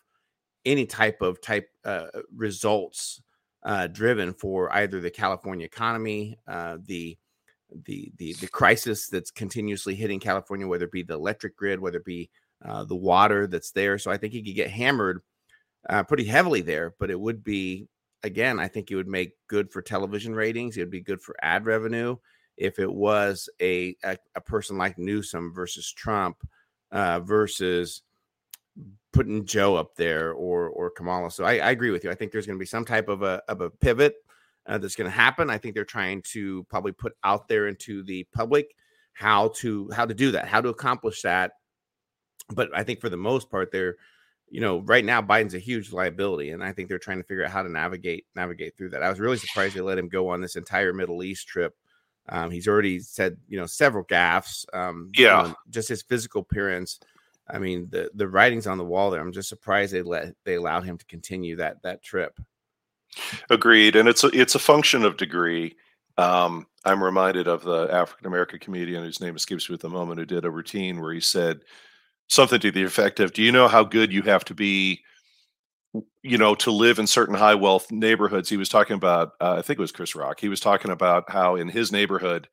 any 0.65 0.85
type 0.85 1.21
of 1.21 1.41
type 1.41 1.69
uh, 1.83 2.07
results 2.35 3.21
uh, 3.63 3.87
driven 3.87 4.33
for 4.33 4.71
either 4.73 5.01
the 5.01 5.09
California 5.09 5.65
economy, 5.65 6.37
uh, 6.47 6.77
the 6.85 7.17
the 7.85 8.11
the 8.17 8.33
the 8.33 8.47
crisis 8.47 9.07
that's 9.07 9.31
continuously 9.31 9.95
hitting 9.95 10.19
California, 10.19 10.67
whether 10.67 10.85
it 10.85 10.91
be 10.91 11.03
the 11.03 11.13
electric 11.13 11.55
grid, 11.55 11.79
whether 11.79 11.97
it 11.97 12.05
be 12.05 12.29
uh, 12.63 12.83
the 12.83 12.95
water 12.95 13.47
that's 13.47 13.71
there. 13.71 13.97
So 13.97 14.11
I 14.11 14.17
think 14.17 14.33
he 14.33 14.41
could 14.41 14.55
get 14.55 14.71
hammered 14.71 15.21
uh, 15.89 16.03
pretty 16.03 16.25
heavily 16.25 16.61
there, 16.61 16.95
but 16.99 17.11
it 17.11 17.19
would 17.19 17.43
be 17.43 17.87
again, 18.23 18.59
I 18.59 18.67
think 18.67 18.89
it 18.89 18.95
would 18.95 19.07
make 19.07 19.33
good 19.47 19.71
for 19.71 19.81
television 19.81 20.33
ratings. 20.33 20.77
It 20.77 20.81
would 20.81 20.89
be 20.89 21.01
good 21.01 21.21
for 21.21 21.35
ad 21.41 21.65
revenue 21.65 22.17
if 22.57 22.79
it 22.79 22.91
was 22.91 23.49
a 23.61 23.95
a, 24.03 24.17
a 24.35 24.41
person 24.41 24.77
like 24.77 24.97
Newsom 24.97 25.53
versus 25.53 25.91
Trump 25.91 26.37
uh, 26.91 27.19
versus 27.19 28.01
putting 29.13 29.45
Joe 29.45 29.75
up 29.75 29.95
there 29.95 30.33
or 30.33 30.69
or 30.69 30.89
Kamala. 30.89 31.31
So 31.31 31.45
I, 31.45 31.57
I 31.57 31.71
agree 31.71 31.91
with 31.91 32.03
you. 32.03 32.11
I 32.11 32.15
think 32.15 32.31
there's 32.31 32.45
going 32.45 32.57
to 32.57 32.63
be 32.63 32.65
some 32.65 32.85
type 32.85 33.07
of 33.07 33.21
a 33.21 33.41
of 33.47 33.61
a 33.61 33.69
pivot 33.69 34.15
uh, 34.67 34.77
that's 34.77 34.95
going 34.95 35.09
to 35.09 35.15
happen. 35.15 35.49
I 35.49 35.57
think 35.57 35.75
they're 35.75 35.85
trying 35.85 36.21
to 36.33 36.63
probably 36.65 36.91
put 36.91 37.13
out 37.23 37.47
there 37.47 37.67
into 37.67 38.03
the 38.03 38.25
public 38.33 38.75
how 39.13 39.49
to 39.55 39.89
how 39.91 40.05
to 40.05 40.13
do 40.13 40.31
that, 40.31 40.47
how 40.47 40.61
to 40.61 40.69
accomplish 40.69 41.21
that. 41.21 41.53
But 42.49 42.69
I 42.75 42.83
think 42.83 42.99
for 42.99 43.09
the 43.09 43.17
most 43.17 43.49
part, 43.49 43.71
they're 43.71 43.95
you 44.49 44.61
know 44.61 44.79
right 44.81 45.03
now 45.03 45.21
Biden's 45.21 45.55
a 45.55 45.59
huge 45.59 45.91
liability, 45.91 46.51
and 46.51 46.63
I 46.63 46.71
think 46.71 46.89
they're 46.89 46.99
trying 46.99 47.17
to 47.17 47.23
figure 47.23 47.45
out 47.45 47.51
how 47.51 47.63
to 47.63 47.69
navigate 47.69 48.25
navigate 48.35 48.77
through 48.77 48.89
that. 48.89 49.03
I 49.03 49.09
was 49.09 49.19
really 49.19 49.37
surprised 49.37 49.75
they 49.75 49.81
let 49.81 49.97
him 49.97 50.09
go 50.09 50.29
on 50.29 50.41
this 50.41 50.55
entire 50.55 50.93
Middle 50.93 51.23
East 51.23 51.47
trip. 51.47 51.75
Um, 52.27 52.49
he's 52.49 52.67
already 52.67 52.99
said 52.99 53.37
you 53.47 53.57
know 53.57 53.65
several 53.65 54.03
gaffes. 54.03 54.65
Um, 54.73 55.11
yeah, 55.15 55.43
you 55.43 55.47
know, 55.49 55.55
just 55.69 55.89
his 55.89 56.01
physical 56.01 56.41
appearance. 56.41 56.99
I 57.47 57.59
mean 57.59 57.87
the 57.89 58.09
the 58.15 58.27
writings 58.27 58.67
on 58.67 58.77
the 58.77 58.83
wall 58.83 59.11
there. 59.11 59.21
I'm 59.21 59.31
just 59.31 59.49
surprised 59.49 59.93
they 59.93 60.01
let 60.01 60.35
they 60.43 60.55
allowed 60.55 60.83
him 60.83 60.97
to 60.97 61.05
continue 61.05 61.55
that 61.57 61.81
that 61.83 62.03
trip. 62.03 62.37
Agreed, 63.49 63.95
and 63.95 64.07
it's 64.09 64.23
a 64.23 64.27
it's 64.27 64.55
a 64.55 64.59
function 64.59 65.03
of 65.03 65.17
degree. 65.17 65.75
Um, 66.17 66.67
I'm 66.85 67.03
reminded 67.03 67.47
of 67.47 67.63
the 67.63 67.87
African 67.91 68.27
American 68.27 68.59
comedian 68.59 69.03
whose 69.03 69.21
name 69.21 69.35
escapes 69.35 69.69
me 69.69 69.75
at 69.75 69.81
the 69.81 69.89
moment, 69.89 70.19
who 70.19 70.25
did 70.25 70.45
a 70.45 70.51
routine 70.51 71.01
where 71.01 71.13
he 71.13 71.19
said 71.21 71.61
something 72.27 72.59
to 72.59 72.71
the 72.71 72.83
effect 72.83 73.19
of, 73.19 73.33
"Do 73.33 73.41
you 73.41 73.51
know 73.51 73.67
how 73.67 73.83
good 73.83 74.13
you 74.13 74.21
have 74.23 74.45
to 74.45 74.53
be, 74.53 75.01
you 76.23 76.37
know, 76.37 76.55
to 76.55 76.71
live 76.71 76.99
in 76.99 77.07
certain 77.07 77.35
high 77.35 77.55
wealth 77.55 77.91
neighborhoods?" 77.91 78.49
He 78.49 78.57
was 78.57 78.69
talking 78.69 78.95
about, 78.95 79.31
uh, 79.41 79.55
I 79.57 79.61
think 79.61 79.79
it 79.79 79.83
was 79.83 79.91
Chris 79.91 80.15
Rock. 80.15 80.39
He 80.39 80.49
was 80.49 80.59
talking 80.59 80.91
about 80.91 81.29
how 81.29 81.55
in 81.55 81.67
his 81.69 81.91
neighborhood, 81.91 82.47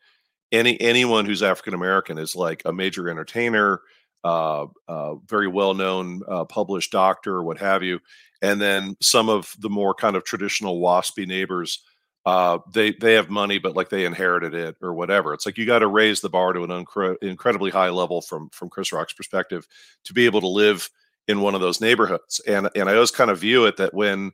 any 0.52 0.80
anyone 0.80 1.24
who's 1.26 1.42
African 1.42 1.74
American 1.74 2.18
is 2.18 2.36
like 2.36 2.62
a 2.64 2.72
major 2.72 3.08
entertainer, 3.08 3.80
uh, 4.24 4.66
uh, 4.88 5.14
very 5.26 5.48
well 5.48 5.74
known 5.74 6.22
uh, 6.28 6.44
published 6.44 6.92
doctor, 6.92 7.36
or 7.36 7.42
what 7.42 7.58
have 7.58 7.82
you 7.82 8.00
and 8.42 8.60
then 8.60 8.96
some 9.00 9.28
of 9.28 9.54
the 9.60 9.70
more 9.70 9.94
kind 9.94 10.16
of 10.16 10.24
traditional 10.24 10.80
waspy 10.80 11.26
neighbors 11.26 11.80
uh, 12.24 12.58
they 12.72 12.92
they 12.92 13.14
have 13.14 13.30
money 13.30 13.58
but 13.58 13.74
like 13.74 13.88
they 13.88 14.04
inherited 14.04 14.54
it 14.54 14.76
or 14.80 14.94
whatever. 14.94 15.34
It's 15.34 15.44
like 15.44 15.58
you 15.58 15.66
got 15.66 15.80
to 15.80 15.88
raise 15.88 16.20
the 16.20 16.28
bar 16.28 16.52
to 16.52 16.62
an 16.62 16.86
incredibly 17.20 17.70
high 17.70 17.90
level 17.90 18.20
from 18.20 18.48
from 18.50 18.68
chris 18.68 18.92
rock's 18.92 19.12
perspective 19.12 19.66
to 20.04 20.12
be 20.12 20.26
able 20.26 20.40
to 20.40 20.48
live 20.48 20.88
in 21.26 21.40
one 21.40 21.54
of 21.54 21.60
those 21.60 21.80
neighborhoods. 21.80 22.40
And 22.46 22.68
and 22.76 22.88
i 22.88 22.94
always 22.94 23.10
kind 23.10 23.30
of 23.30 23.40
view 23.40 23.64
it 23.64 23.76
that 23.78 23.94
when 23.94 24.32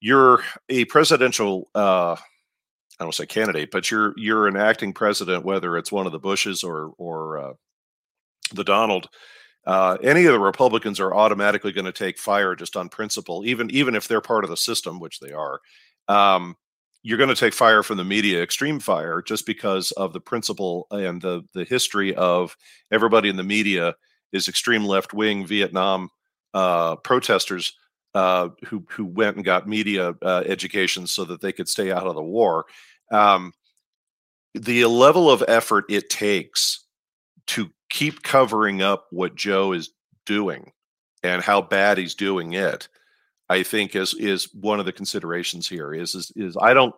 you're 0.00 0.42
a 0.68 0.84
presidential 0.86 1.68
uh 1.74 2.16
I 3.00 3.04
don't 3.04 3.14
say 3.14 3.26
candidate, 3.26 3.70
but 3.70 3.90
you're 3.90 4.12
you're 4.16 4.48
an 4.48 4.56
acting 4.56 4.92
president, 4.92 5.44
whether 5.44 5.76
it's 5.76 5.92
one 5.92 6.06
of 6.06 6.12
the 6.12 6.18
Bushes 6.18 6.64
or 6.64 6.94
or 6.98 7.38
uh, 7.38 7.52
the 8.54 8.64
Donald 8.64 9.08
uh, 9.68 9.98
any 10.02 10.24
of 10.24 10.32
the 10.32 10.40
Republicans 10.40 10.98
are 10.98 11.14
automatically 11.14 11.72
going 11.72 11.84
to 11.84 11.92
take 11.92 12.18
fire 12.18 12.54
just 12.54 12.74
on 12.74 12.88
principle, 12.88 13.44
even 13.44 13.70
even 13.70 13.94
if 13.94 14.08
they're 14.08 14.22
part 14.22 14.42
of 14.42 14.48
the 14.48 14.56
system, 14.56 14.98
which 14.98 15.20
they 15.20 15.32
are. 15.32 15.60
Um, 16.08 16.56
you're 17.02 17.18
going 17.18 17.28
to 17.28 17.36
take 17.36 17.52
fire 17.52 17.82
from 17.82 17.98
the 17.98 18.04
media, 18.04 18.42
extreme 18.42 18.80
fire, 18.80 19.20
just 19.20 19.44
because 19.44 19.92
of 19.92 20.14
the 20.14 20.20
principle 20.20 20.86
and 20.90 21.20
the 21.20 21.42
the 21.52 21.64
history 21.64 22.14
of 22.14 22.56
everybody 22.90 23.28
in 23.28 23.36
the 23.36 23.42
media 23.42 23.94
is 24.32 24.48
extreme 24.48 24.86
left 24.86 25.12
wing 25.12 25.46
Vietnam 25.46 26.08
uh, 26.54 26.96
protesters 26.96 27.74
uh, 28.14 28.48
who 28.64 28.86
who 28.88 29.04
went 29.04 29.36
and 29.36 29.44
got 29.44 29.68
media 29.68 30.14
uh, 30.22 30.44
education 30.46 31.06
so 31.06 31.26
that 31.26 31.42
they 31.42 31.52
could 31.52 31.68
stay 31.68 31.92
out 31.92 32.06
of 32.06 32.14
the 32.14 32.22
war. 32.22 32.64
Um, 33.12 33.52
the 34.54 34.86
level 34.86 35.30
of 35.30 35.44
effort 35.46 35.84
it 35.90 36.08
takes 36.08 36.86
to 37.48 37.70
keep 37.88 38.22
covering 38.22 38.82
up 38.82 39.06
what 39.10 39.34
Joe 39.34 39.72
is 39.72 39.90
doing 40.26 40.72
and 41.22 41.42
how 41.42 41.60
bad 41.62 41.98
he's 41.98 42.14
doing 42.14 42.52
it, 42.52 42.88
I 43.48 43.62
think 43.62 43.96
is 43.96 44.14
is 44.14 44.52
one 44.54 44.80
of 44.80 44.86
the 44.86 44.92
considerations 44.92 45.68
here. 45.68 45.94
Is 45.94 46.14
is, 46.14 46.32
is 46.36 46.56
I 46.60 46.74
don't, 46.74 46.94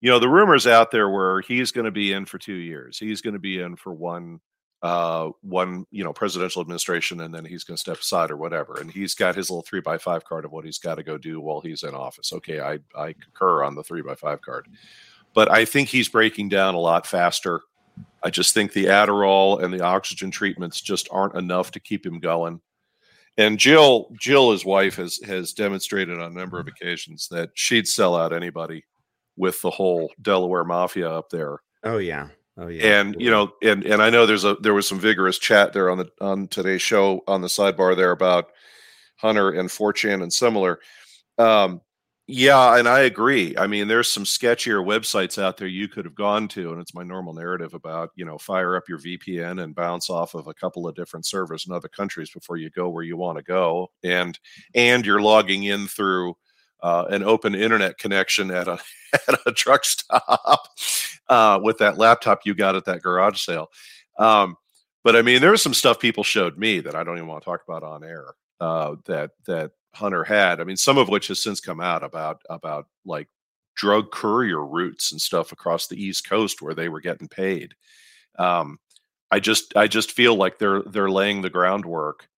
you 0.00 0.10
know, 0.10 0.18
the 0.18 0.28
rumors 0.28 0.66
out 0.66 0.90
there 0.90 1.08
where 1.08 1.40
he's 1.40 1.72
going 1.72 1.86
to 1.86 1.90
be 1.90 2.12
in 2.12 2.26
for 2.26 2.38
two 2.38 2.54
years, 2.54 2.98
he's 2.98 3.20
going 3.20 3.34
to 3.34 3.40
be 3.40 3.60
in 3.60 3.76
for 3.76 3.92
one 3.92 4.40
uh 4.82 5.30
one 5.40 5.86
you 5.90 6.04
know 6.04 6.12
presidential 6.12 6.60
administration 6.60 7.20
and 7.22 7.34
then 7.34 7.42
he's 7.42 7.64
going 7.64 7.74
to 7.74 7.80
step 7.80 7.98
aside 8.00 8.30
or 8.30 8.36
whatever. 8.36 8.78
And 8.80 8.90
he's 8.90 9.14
got 9.14 9.34
his 9.34 9.50
little 9.50 9.62
three 9.62 9.80
by 9.80 9.96
five 9.96 10.24
card 10.24 10.44
of 10.44 10.52
what 10.52 10.66
he's 10.66 10.78
got 10.78 10.96
to 10.96 11.02
go 11.02 11.16
do 11.16 11.40
while 11.40 11.60
he's 11.62 11.84
in 11.84 11.94
office. 11.94 12.32
Okay 12.34 12.60
i 12.60 12.78
i 12.94 13.14
concur 13.14 13.64
on 13.64 13.74
the 13.74 13.82
three 13.82 14.02
by 14.02 14.14
five 14.14 14.42
card. 14.42 14.68
But 15.32 15.50
i 15.50 15.64
think 15.64 15.88
he's 15.88 16.10
breaking 16.10 16.50
down 16.50 16.74
a 16.74 16.80
lot 16.80 17.06
faster 17.06 17.62
I 18.22 18.30
just 18.30 18.54
think 18.54 18.72
the 18.72 18.86
Adderall 18.86 19.62
and 19.62 19.72
the 19.72 19.82
oxygen 19.82 20.30
treatments 20.30 20.80
just 20.80 21.08
aren't 21.10 21.36
enough 21.36 21.70
to 21.72 21.80
keep 21.80 22.04
him 22.04 22.20
going. 22.20 22.60
And 23.36 23.58
Jill, 23.58 24.10
Jill, 24.18 24.52
his 24.52 24.64
wife, 24.64 24.96
has 24.96 25.18
has 25.24 25.52
demonstrated 25.52 26.20
on 26.20 26.32
a 26.32 26.38
number 26.38 26.58
of 26.58 26.68
occasions 26.68 27.28
that 27.28 27.50
she'd 27.54 27.88
sell 27.88 28.16
out 28.16 28.32
anybody 28.32 28.84
with 29.36 29.60
the 29.60 29.70
whole 29.70 30.12
Delaware 30.22 30.64
mafia 30.64 31.10
up 31.10 31.30
there. 31.30 31.58
Oh 31.82 31.98
yeah. 31.98 32.28
Oh 32.56 32.68
yeah. 32.68 33.00
And 33.00 33.16
you 33.18 33.30
know, 33.30 33.52
and 33.62 33.84
and 33.84 34.00
I 34.00 34.10
know 34.10 34.24
there's 34.24 34.44
a 34.44 34.54
there 34.60 34.74
was 34.74 34.86
some 34.86 35.00
vigorous 35.00 35.38
chat 35.38 35.72
there 35.72 35.90
on 35.90 35.98
the 35.98 36.10
on 36.20 36.46
today's 36.48 36.82
show 36.82 37.22
on 37.26 37.40
the 37.40 37.48
sidebar 37.48 37.96
there 37.96 38.12
about 38.12 38.50
Hunter 39.16 39.50
and 39.50 39.68
4chan 39.68 40.22
and 40.22 40.32
similar. 40.32 40.80
Um, 41.38 41.80
yeah, 42.26 42.78
and 42.78 42.88
I 42.88 43.00
agree. 43.00 43.54
I 43.58 43.66
mean, 43.66 43.86
there's 43.86 44.10
some 44.10 44.24
sketchier 44.24 44.82
websites 44.82 45.40
out 45.40 45.58
there 45.58 45.68
you 45.68 45.88
could 45.88 46.06
have 46.06 46.14
gone 46.14 46.48
to, 46.48 46.72
and 46.72 46.80
it's 46.80 46.94
my 46.94 47.02
normal 47.02 47.34
narrative 47.34 47.74
about 47.74 48.10
you 48.16 48.24
know 48.24 48.38
fire 48.38 48.76
up 48.76 48.88
your 48.88 48.98
VPN 48.98 49.62
and 49.62 49.74
bounce 49.74 50.08
off 50.08 50.34
of 50.34 50.46
a 50.46 50.54
couple 50.54 50.88
of 50.88 50.94
different 50.94 51.26
servers 51.26 51.66
in 51.66 51.74
other 51.74 51.88
countries 51.88 52.30
before 52.30 52.56
you 52.56 52.70
go 52.70 52.88
where 52.88 53.02
you 53.04 53.18
want 53.18 53.36
to 53.36 53.44
go, 53.44 53.90
and 54.02 54.38
and 54.74 55.04
you're 55.04 55.20
logging 55.20 55.64
in 55.64 55.86
through 55.86 56.34
uh, 56.82 57.04
an 57.10 57.22
open 57.24 57.54
internet 57.54 57.98
connection 57.98 58.50
at 58.50 58.68
a 58.68 58.78
at 59.28 59.38
a 59.46 59.52
truck 59.52 59.84
stop 59.84 60.68
uh, 61.28 61.60
with 61.62 61.76
that 61.78 61.98
laptop 61.98 62.40
you 62.46 62.54
got 62.54 62.74
at 62.74 62.86
that 62.86 63.02
garage 63.02 63.40
sale. 63.40 63.68
Um, 64.18 64.56
but 65.02 65.14
I 65.14 65.20
mean, 65.20 65.42
there 65.42 65.50
was 65.50 65.60
some 65.62 65.74
stuff 65.74 66.00
people 66.00 66.24
showed 66.24 66.56
me 66.56 66.80
that 66.80 66.94
I 66.94 67.04
don't 67.04 67.18
even 67.18 67.28
want 67.28 67.42
to 67.42 67.50
talk 67.50 67.60
about 67.68 67.82
on 67.82 68.02
air. 68.02 68.34
Uh, 68.60 68.96
that 69.06 69.32
that 69.46 69.72
Hunter 69.94 70.24
had. 70.24 70.60
I 70.60 70.64
mean, 70.64 70.76
some 70.76 70.98
of 70.98 71.08
which 71.08 71.28
has 71.28 71.42
since 71.42 71.60
come 71.60 71.80
out 71.80 72.02
about 72.02 72.42
about 72.48 72.86
like 73.04 73.28
drug 73.76 74.10
courier 74.10 74.64
routes 74.64 75.12
and 75.12 75.20
stuff 75.20 75.52
across 75.52 75.86
the 75.86 76.02
East 76.02 76.28
Coast 76.28 76.62
where 76.62 76.74
they 76.74 76.88
were 76.88 77.00
getting 77.00 77.28
paid. 77.28 77.74
Um, 78.38 78.78
I 79.30 79.40
just 79.40 79.76
I 79.76 79.86
just 79.86 80.12
feel 80.12 80.34
like 80.36 80.58
they're 80.58 80.82
they're 80.82 81.10
laying 81.10 81.42
the 81.42 81.50
groundwork 81.50 82.28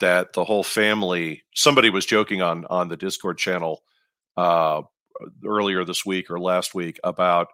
that 0.00 0.32
the 0.32 0.44
whole 0.44 0.64
family. 0.64 1.42
Somebody 1.54 1.90
was 1.90 2.06
joking 2.06 2.42
on 2.42 2.66
on 2.66 2.88
the 2.88 2.96
Discord 2.96 3.38
channel 3.38 3.82
uh, 4.36 4.82
earlier 5.44 5.84
this 5.84 6.04
week 6.04 6.30
or 6.30 6.38
last 6.38 6.74
week 6.74 6.98
about 7.04 7.48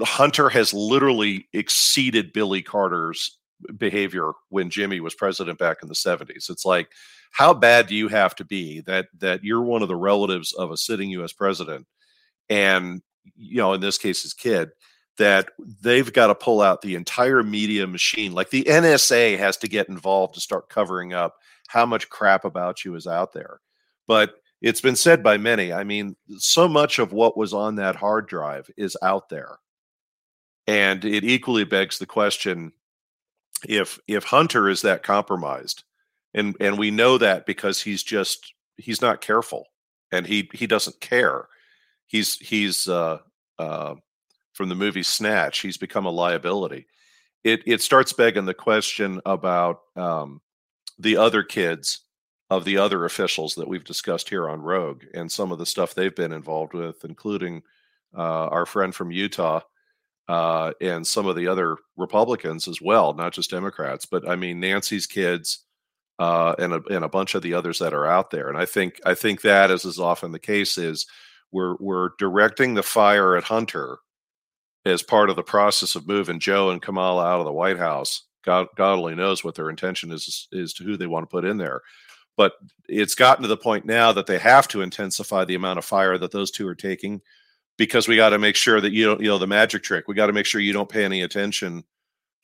Hunter 0.00 0.48
has 0.48 0.72
literally 0.72 1.48
exceeded 1.52 2.32
Billy 2.32 2.62
Carter's 2.62 3.38
behavior 3.76 4.32
when 4.48 4.70
Jimmy 4.70 5.00
was 5.00 5.14
president 5.14 5.58
back 5.58 5.78
in 5.82 5.88
the 5.88 5.94
70s. 5.94 6.50
It's 6.50 6.64
like, 6.64 6.90
how 7.32 7.52
bad 7.54 7.86
do 7.86 7.96
you 7.96 8.08
have 8.08 8.34
to 8.36 8.44
be 8.44 8.80
that 8.82 9.08
that 9.18 9.42
you're 9.42 9.62
one 9.62 9.82
of 9.82 9.88
the 9.88 9.96
relatives 9.96 10.52
of 10.52 10.70
a 10.70 10.76
sitting 10.76 11.10
U.S. 11.10 11.32
president, 11.32 11.86
and 12.48 13.02
you 13.36 13.56
know, 13.56 13.72
in 13.72 13.80
this 13.80 13.98
case, 13.98 14.22
his 14.22 14.34
kid, 14.34 14.70
that 15.18 15.48
they've 15.80 16.12
got 16.12 16.28
to 16.28 16.34
pull 16.34 16.60
out 16.60 16.82
the 16.82 16.94
entire 16.94 17.42
media 17.42 17.86
machine. 17.86 18.32
Like 18.32 18.50
the 18.50 18.64
NSA 18.64 19.38
has 19.38 19.56
to 19.58 19.68
get 19.68 19.88
involved 19.88 20.34
to 20.34 20.40
start 20.40 20.68
covering 20.68 21.12
up 21.12 21.34
how 21.68 21.86
much 21.86 22.08
crap 22.08 22.44
about 22.44 22.84
you 22.84 22.94
is 22.94 23.06
out 23.06 23.32
there. 23.32 23.60
But 24.06 24.34
it's 24.60 24.80
been 24.80 24.96
said 24.96 25.22
by 25.22 25.38
many. 25.38 25.72
I 25.72 25.84
mean, 25.84 26.16
so 26.38 26.68
much 26.68 26.98
of 26.98 27.12
what 27.12 27.36
was 27.36 27.52
on 27.52 27.76
that 27.76 27.96
hard 27.96 28.28
drive 28.28 28.70
is 28.76 28.96
out 29.02 29.28
there. 29.28 29.58
And 30.66 31.04
it 31.04 31.24
equally 31.24 31.64
begs 31.64 31.98
the 31.98 32.06
question 32.06 32.72
if 33.68 33.98
if 34.06 34.24
Hunter 34.24 34.68
is 34.68 34.82
that 34.82 35.02
compromised, 35.02 35.84
and 36.34 36.56
and 36.60 36.78
we 36.78 36.90
know 36.90 37.18
that 37.18 37.46
because 37.46 37.80
he's 37.80 38.02
just 38.02 38.54
he's 38.76 39.02
not 39.02 39.20
careful 39.20 39.66
and 40.10 40.26
he 40.26 40.48
he 40.52 40.66
doesn't 40.66 41.00
care. 41.00 41.48
He's 42.06 42.36
he's 42.38 42.88
uh 42.88 43.18
uh 43.58 43.94
from 44.52 44.68
the 44.68 44.74
movie 44.74 45.02
Snatch, 45.02 45.60
he's 45.60 45.78
become 45.78 46.06
a 46.06 46.10
liability. 46.10 46.86
It 47.44 47.62
it 47.66 47.82
starts 47.82 48.12
begging 48.12 48.44
the 48.44 48.54
question 48.54 49.20
about 49.26 49.80
um 49.96 50.40
the 50.98 51.16
other 51.16 51.42
kids 51.42 52.00
of 52.50 52.64
the 52.64 52.76
other 52.76 53.06
officials 53.06 53.54
that 53.54 53.66
we've 53.66 53.84
discussed 53.84 54.28
here 54.28 54.48
on 54.48 54.60
Rogue 54.60 55.04
and 55.14 55.32
some 55.32 55.52
of 55.52 55.58
the 55.58 55.64
stuff 55.64 55.94
they've 55.94 56.14
been 56.14 56.34
involved 56.34 56.74
with, 56.74 57.02
including 57.02 57.62
uh, 58.14 58.46
our 58.48 58.66
friend 58.66 58.94
from 58.94 59.10
Utah 59.10 59.60
uh, 60.28 60.72
and 60.82 61.06
some 61.06 61.26
of 61.26 61.34
the 61.34 61.48
other 61.48 61.78
Republicans 61.96 62.68
as 62.68 62.78
well, 62.80 63.14
not 63.14 63.32
just 63.32 63.50
Democrats, 63.50 64.04
but 64.04 64.28
I 64.28 64.36
mean 64.36 64.60
Nancy's 64.60 65.06
kids 65.06 65.64
uh, 66.18 66.54
and 66.58 66.74
a, 66.74 66.82
and 66.90 67.04
a 67.04 67.08
bunch 67.08 67.34
of 67.34 67.42
the 67.42 67.54
others 67.54 67.78
that 67.78 67.94
are 67.94 68.06
out 68.06 68.30
there. 68.30 68.48
And 68.48 68.58
I 68.58 68.66
think 68.66 69.00
I 69.04 69.14
think 69.14 69.42
that, 69.42 69.70
as 69.70 69.84
is 69.84 69.98
often 69.98 70.32
the 70.32 70.38
case, 70.38 70.78
is 70.78 71.06
we're 71.50 71.76
we're 71.80 72.10
directing 72.18 72.74
the 72.74 72.82
fire 72.82 73.36
at 73.36 73.44
Hunter 73.44 73.98
as 74.84 75.02
part 75.02 75.30
of 75.30 75.36
the 75.36 75.42
process 75.42 75.94
of 75.94 76.08
moving 76.08 76.40
Joe 76.40 76.70
and 76.70 76.82
Kamala 76.82 77.24
out 77.24 77.40
of 77.40 77.46
the 77.46 77.52
White 77.52 77.78
House. 77.78 78.24
God, 78.44 78.66
God 78.76 78.98
only 78.98 79.14
knows 79.14 79.44
what 79.44 79.54
their 79.54 79.70
intention 79.70 80.10
is 80.10 80.48
is 80.52 80.72
to 80.74 80.84
who 80.84 80.96
they 80.96 81.06
want 81.06 81.24
to 81.24 81.30
put 81.30 81.44
in 81.44 81.56
there. 81.56 81.80
But 82.36 82.54
it's 82.88 83.14
gotten 83.14 83.42
to 83.42 83.48
the 83.48 83.56
point 83.56 83.84
now 83.84 84.10
that 84.12 84.26
they 84.26 84.38
have 84.38 84.66
to 84.68 84.80
intensify 84.80 85.44
the 85.44 85.54
amount 85.54 85.78
of 85.78 85.84
fire 85.84 86.18
that 86.18 86.32
those 86.32 86.50
two 86.50 86.66
are 86.66 86.74
taking 86.74 87.20
because 87.76 88.08
we 88.08 88.16
got 88.16 88.30
to 88.30 88.38
make 88.38 88.56
sure 88.56 88.80
that 88.80 88.92
you 88.92 89.04
don't, 89.04 89.20
you 89.20 89.28
know, 89.28 89.38
the 89.38 89.46
magic 89.46 89.82
trick. 89.82 90.08
We 90.08 90.14
got 90.14 90.26
to 90.26 90.32
make 90.32 90.46
sure 90.46 90.60
you 90.60 90.72
don't 90.72 90.88
pay 90.88 91.04
any 91.04 91.22
attention 91.22 91.84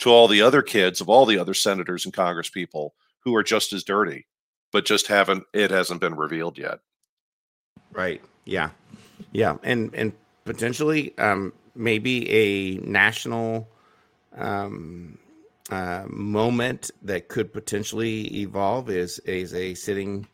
to 0.00 0.10
all 0.10 0.28
the 0.28 0.42
other 0.42 0.62
kids 0.62 1.00
of 1.00 1.08
all 1.08 1.26
the 1.26 1.38
other 1.38 1.54
senators 1.54 2.04
and 2.04 2.14
Congress 2.14 2.48
people 2.48 2.94
who 3.24 3.34
are 3.34 3.42
just 3.42 3.72
as 3.72 3.84
dirty, 3.84 4.26
but 4.72 4.84
just 4.84 5.06
haven't, 5.08 5.44
it 5.52 5.70
hasn't 5.70 6.00
been 6.00 6.14
revealed 6.14 6.58
yet. 6.58 6.80
Right. 7.92 8.22
Yeah. 8.44 8.70
Yeah. 9.32 9.56
And, 9.62 9.94
and 9.94 10.12
potentially, 10.44 11.16
um, 11.18 11.52
maybe 11.74 12.28
a 12.30 12.78
national, 12.78 13.68
um, 14.36 15.18
uh, 15.70 16.04
moment 16.08 16.90
that 17.02 17.28
could 17.28 17.52
potentially 17.52 18.22
evolve 18.40 18.88
is 18.88 19.18
is 19.20 19.52
a 19.54 19.74
sitting 19.74 20.26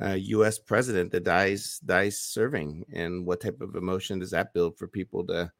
uh, 0.00 0.14
U.S. 0.14 0.58
president 0.58 1.12
that 1.12 1.24
dies 1.24 1.80
dies 1.84 2.18
serving, 2.18 2.84
and 2.92 3.26
what 3.26 3.42
type 3.42 3.60
of 3.60 3.76
emotion 3.76 4.18
does 4.18 4.30
that 4.30 4.54
build 4.54 4.78
for 4.78 4.88
people 4.88 5.26
to, 5.26 5.52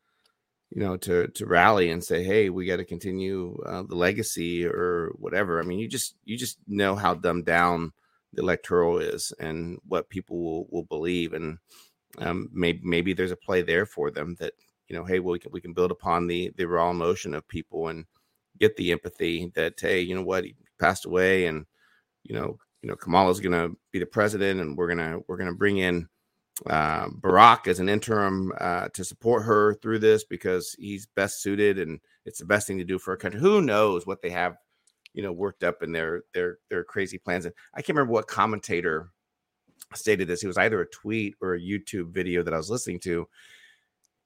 you 0.70 0.80
know, 0.80 0.96
to 0.96 1.28
to 1.28 1.46
rally 1.46 1.90
and 1.90 2.02
say, 2.02 2.22
hey, 2.22 2.48
we 2.48 2.66
got 2.66 2.76
to 2.76 2.84
continue 2.84 3.58
uh, 3.66 3.82
the 3.82 3.96
legacy 3.96 4.64
or 4.64 5.12
whatever. 5.18 5.60
I 5.60 5.64
mean, 5.64 5.78
you 5.78 5.88
just 5.88 6.14
you 6.24 6.36
just 6.36 6.58
know 6.68 6.94
how 6.94 7.14
dumbed 7.14 7.46
down 7.46 7.92
the 8.32 8.42
electoral 8.42 8.98
is 8.98 9.32
and 9.40 9.78
what 9.88 10.08
people 10.08 10.42
will, 10.42 10.66
will 10.70 10.84
believe, 10.84 11.32
and 11.32 11.58
um, 12.18 12.48
maybe 12.52 12.80
maybe 12.84 13.12
there's 13.12 13.32
a 13.32 13.36
play 13.36 13.62
there 13.62 13.86
for 13.86 14.10
them 14.10 14.36
that 14.38 14.52
you 14.88 14.96
know, 14.96 15.04
hey, 15.04 15.18
well, 15.20 15.32
we 15.32 15.38
can 15.40 15.52
we 15.52 15.60
can 15.60 15.72
build 15.72 15.90
upon 15.90 16.26
the 16.26 16.52
the 16.56 16.66
raw 16.66 16.90
emotion 16.90 17.34
of 17.34 17.46
people 17.48 17.88
and 17.88 18.04
get 18.58 18.76
the 18.76 18.92
empathy 18.92 19.50
that 19.56 19.74
hey, 19.80 20.00
you 20.00 20.14
know 20.14 20.22
what, 20.22 20.44
he 20.44 20.54
passed 20.78 21.04
away, 21.04 21.46
and 21.46 21.66
you 22.22 22.34
know, 22.34 22.58
you 22.82 22.88
know, 22.88 22.96
Kamala's 22.96 23.40
to 23.40 23.76
be 23.92 23.98
the 23.98 24.06
president, 24.06 24.60
and 24.60 24.76
we're 24.76 24.88
gonna 24.88 25.18
we're 25.26 25.36
gonna 25.36 25.54
bring 25.54 25.78
in 25.78 26.08
uh, 26.66 27.08
Barack 27.08 27.66
as 27.66 27.80
an 27.80 27.88
interim 27.88 28.52
uh, 28.60 28.88
to 28.94 29.04
support 29.04 29.44
her 29.44 29.74
through 29.74 29.98
this 30.00 30.24
because 30.24 30.74
he's 30.78 31.06
best 31.06 31.42
suited, 31.42 31.78
and 31.78 32.00
it's 32.24 32.38
the 32.38 32.44
best 32.44 32.66
thing 32.66 32.78
to 32.78 32.84
do 32.84 32.98
for 32.98 33.12
a 33.12 33.16
country. 33.16 33.40
Who 33.40 33.62
knows 33.62 34.06
what 34.06 34.22
they 34.22 34.30
have, 34.30 34.56
you 35.14 35.22
know, 35.22 35.32
worked 35.32 35.64
up 35.64 35.82
in 35.82 35.92
their 35.92 36.22
their 36.34 36.58
their 36.68 36.84
crazy 36.84 37.18
plans? 37.18 37.44
And 37.44 37.54
I 37.74 37.82
can't 37.82 37.96
remember 37.96 38.12
what 38.12 38.26
commentator 38.26 39.10
stated 39.94 40.28
this. 40.28 40.42
It 40.42 40.48
was 40.48 40.58
either 40.58 40.80
a 40.80 40.90
tweet 40.90 41.34
or 41.40 41.54
a 41.54 41.60
YouTube 41.60 42.12
video 42.12 42.42
that 42.42 42.54
I 42.54 42.58
was 42.58 42.70
listening 42.70 43.00
to. 43.00 43.26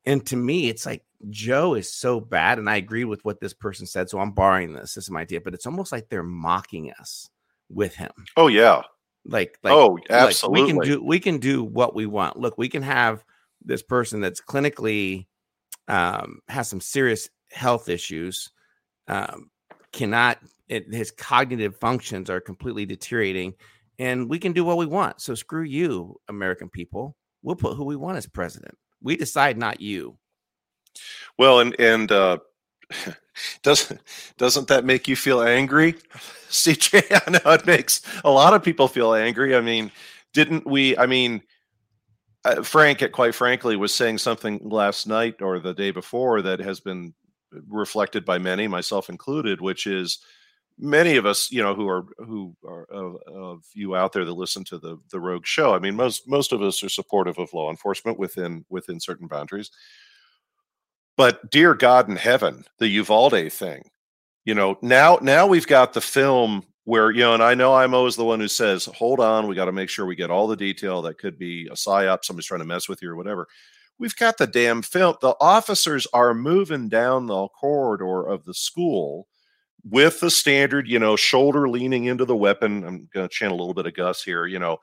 And 0.07 0.25
to 0.27 0.37
me, 0.37 0.69
it's 0.69 0.85
like 0.85 1.03
Joe 1.31 1.75
is 1.75 1.93
so 1.93 2.21
bad, 2.21 2.59
and 2.59 2.69
I 2.69 2.77
agree 2.77 3.05
with 3.05 3.25
what 3.25 3.41
this 3.41 3.55
person 3.55 3.87
said. 3.87 4.11
So 4.11 4.19
I'm 4.19 4.33
borrowing 4.33 4.73
this. 4.73 4.95
This 4.95 5.05
is 5.05 5.11
my 5.11 5.23
idea, 5.23 5.41
but 5.41 5.55
it's 5.55 5.67
almost 5.67 5.93
like 5.93 6.09
they're 6.09 6.23
mocking 6.23 6.93
us 7.01 7.31
with 7.71 7.95
him. 7.95 8.13
Oh 8.37 8.49
yeah. 8.49 8.83
Like, 9.27 9.59
like 9.63 9.73
oh, 9.73 9.99
absolutely. 10.11 10.61
Like 10.61 10.67
we 10.67 10.73
can 10.73 10.93
do 10.93 11.05
we 11.05 11.21
can 11.21 11.39
do 11.39 11.65
what 11.65 11.95
we 11.95 12.07
want. 12.07 12.39
Look, 12.39 12.59
we 12.59 12.69
can 12.69 12.83
have 12.83 13.25
this 13.65 13.83
person 13.83 14.21
that's 14.21 14.41
clinically 14.41 15.27
um, 15.89 16.41
has 16.49 16.69
some 16.69 16.81
serious 16.81 17.29
health 17.51 17.89
issues, 17.89 18.51
um, 19.09 19.51
cannot 19.93 20.39
it, 20.69 20.93
his 20.93 21.11
cognitive 21.11 21.77
functions 21.77 22.31
are 22.31 22.41
completely 22.41 22.87
deteriorating, 22.87 23.55
and 23.99 24.29
we 24.29 24.39
can 24.39 24.53
do 24.53 24.65
what 24.65 24.79
we 24.79 24.87
want. 24.87 25.21
So 25.21 25.35
screw 25.35 25.63
you, 25.63 26.21
American 26.29 26.69
people. 26.69 27.17
We'll 27.43 27.57
put 27.57 27.77
who 27.77 27.85
we 27.85 27.97
want 27.97 28.17
as 28.17 28.27
president. 28.27 28.77
We 29.03 29.17
decide, 29.17 29.59
not 29.59 29.81
you. 29.81 30.17
Well, 31.39 31.61
and 31.61 31.79
and 31.79 32.11
uh, 32.11 32.39
doesn't 33.63 34.01
doesn't 34.39 34.69
that 34.69 34.85
make 34.85 35.09
you 35.09 35.17
feel 35.17 35.43
angry, 35.43 35.93
CJ? 36.49 37.23
I 37.27 37.31
know 37.31 37.53
it 37.53 37.67
makes 37.67 38.03
a 38.25 38.31
lot 38.31 38.55
of 38.55 38.63
people 38.63 38.89
feel 38.89 39.15
angry. 39.15 39.57
I 39.57 39.61
mean, 39.61 39.91
didn't 40.33 40.67
we? 40.67 40.97
I 40.97 41.07
mean, 41.07 41.43
uh, 42.45 42.63
Frank, 42.63 43.03
quite 43.13 43.35
frankly, 43.35 43.77
was 43.77 43.95
saying 43.95 44.19
something 44.19 44.61
last 44.69 45.07
night 45.07 45.41
or 45.41 45.59
the 45.59 45.75
day 45.75 45.91
before 45.91 46.43
that 46.43 46.61
has 46.61 46.81
been 46.81 47.15
reflected 47.69 48.25
by 48.25 48.39
many, 48.39 48.67
myself 48.69 49.09
included, 49.09 49.61
which 49.61 49.87
is 49.87 50.19
many 50.79 51.17
of 51.17 51.27
us, 51.27 51.51
you 51.51 51.63
know, 51.63 51.75
who 51.75 51.89
are 51.89 52.07
who 52.19 52.55
are 52.67 52.85
of, 52.85 53.17
of, 53.27 53.65
you 53.75 53.95
out 53.97 54.13
there 54.13 54.25
that 54.25 54.33
listen 54.33 54.65
to 54.65 54.79
the 54.79 54.99
the 55.11 55.21
Rogue 55.21 55.47
Show. 55.47 55.75
I 55.75 55.79
mean, 55.79 55.95
most 55.95 56.29
most 56.29 56.53
of 56.53 56.63
us 56.63 56.83
are 56.83 56.89
supportive 56.89 57.39
of 57.39 57.53
law 57.53 57.71
enforcement 57.71 58.19
within 58.19 58.65
within 58.69 59.01
certain 59.01 59.27
boundaries. 59.27 59.71
But 61.17 61.51
dear 61.51 61.75
God 61.75 62.09
in 62.09 62.17
heaven, 62.17 62.65
the 62.79 62.89
Uvalde 62.89 63.53
thing, 63.53 63.91
you 64.45 64.55
know, 64.55 64.79
now 64.83 65.19
now 65.23 65.47
we've 65.47 65.67
got 65.67 65.93
the 65.93 66.01
film 66.01 66.65
where 66.85 67.11
you 67.11 67.21
know, 67.21 67.35
and 67.35 67.43
I 67.43 67.55
know 67.55 67.75
I'm 67.75 67.95
always 67.95 68.17
the 68.17 68.25
one 68.25 68.41
who 68.41 68.49
says, 68.49 68.87
"Hold 68.87 69.21
on, 69.21 69.47
we 69.47 69.55
got 69.55 69.67
to 69.67 69.73
make 69.73 69.89
sure 69.89 70.07
we 70.07 70.17
get 70.17 70.31
all 70.31 70.47
the 70.47 70.57
detail 70.57 71.03
that 71.03 71.19
could 71.19 71.39
be 71.39 71.67
a 71.69 71.75
psyop, 71.75 72.25
somebody's 72.25 72.47
trying 72.47 72.61
to 72.61 72.67
mess 72.67 72.89
with 72.89 73.01
you 73.03 73.11
or 73.11 73.17
whatever." 73.17 73.47
We've 73.99 74.17
got 74.17 74.39
the 74.39 74.49
damn 74.49 74.83
film. 74.83 75.15
The 75.21 75.37
officers 75.41 76.07
are 76.13 76.35
moving 76.35 76.89
down 76.89 77.27
the 77.27 77.47
corridor 77.49 78.27
of 78.27 78.45
the 78.45 78.55
school 78.55 79.29
with 79.89 80.19
the 80.19 80.31
standard, 80.31 80.89
you 80.89 80.99
know, 80.99 81.15
shoulder 81.15 81.69
leaning 81.69 82.07
into 82.07 82.25
the 82.25 82.35
weapon. 82.35 82.85
I'm 82.85 83.09
going 83.15 83.29
to 83.29 83.33
channel 83.33 83.57
a 83.57 83.61
little 83.61 83.75
bit 83.75 83.87
of 83.87 83.95
Gus 83.95 84.23
here, 84.23 84.47
you 84.47 84.59
know, 84.59 84.79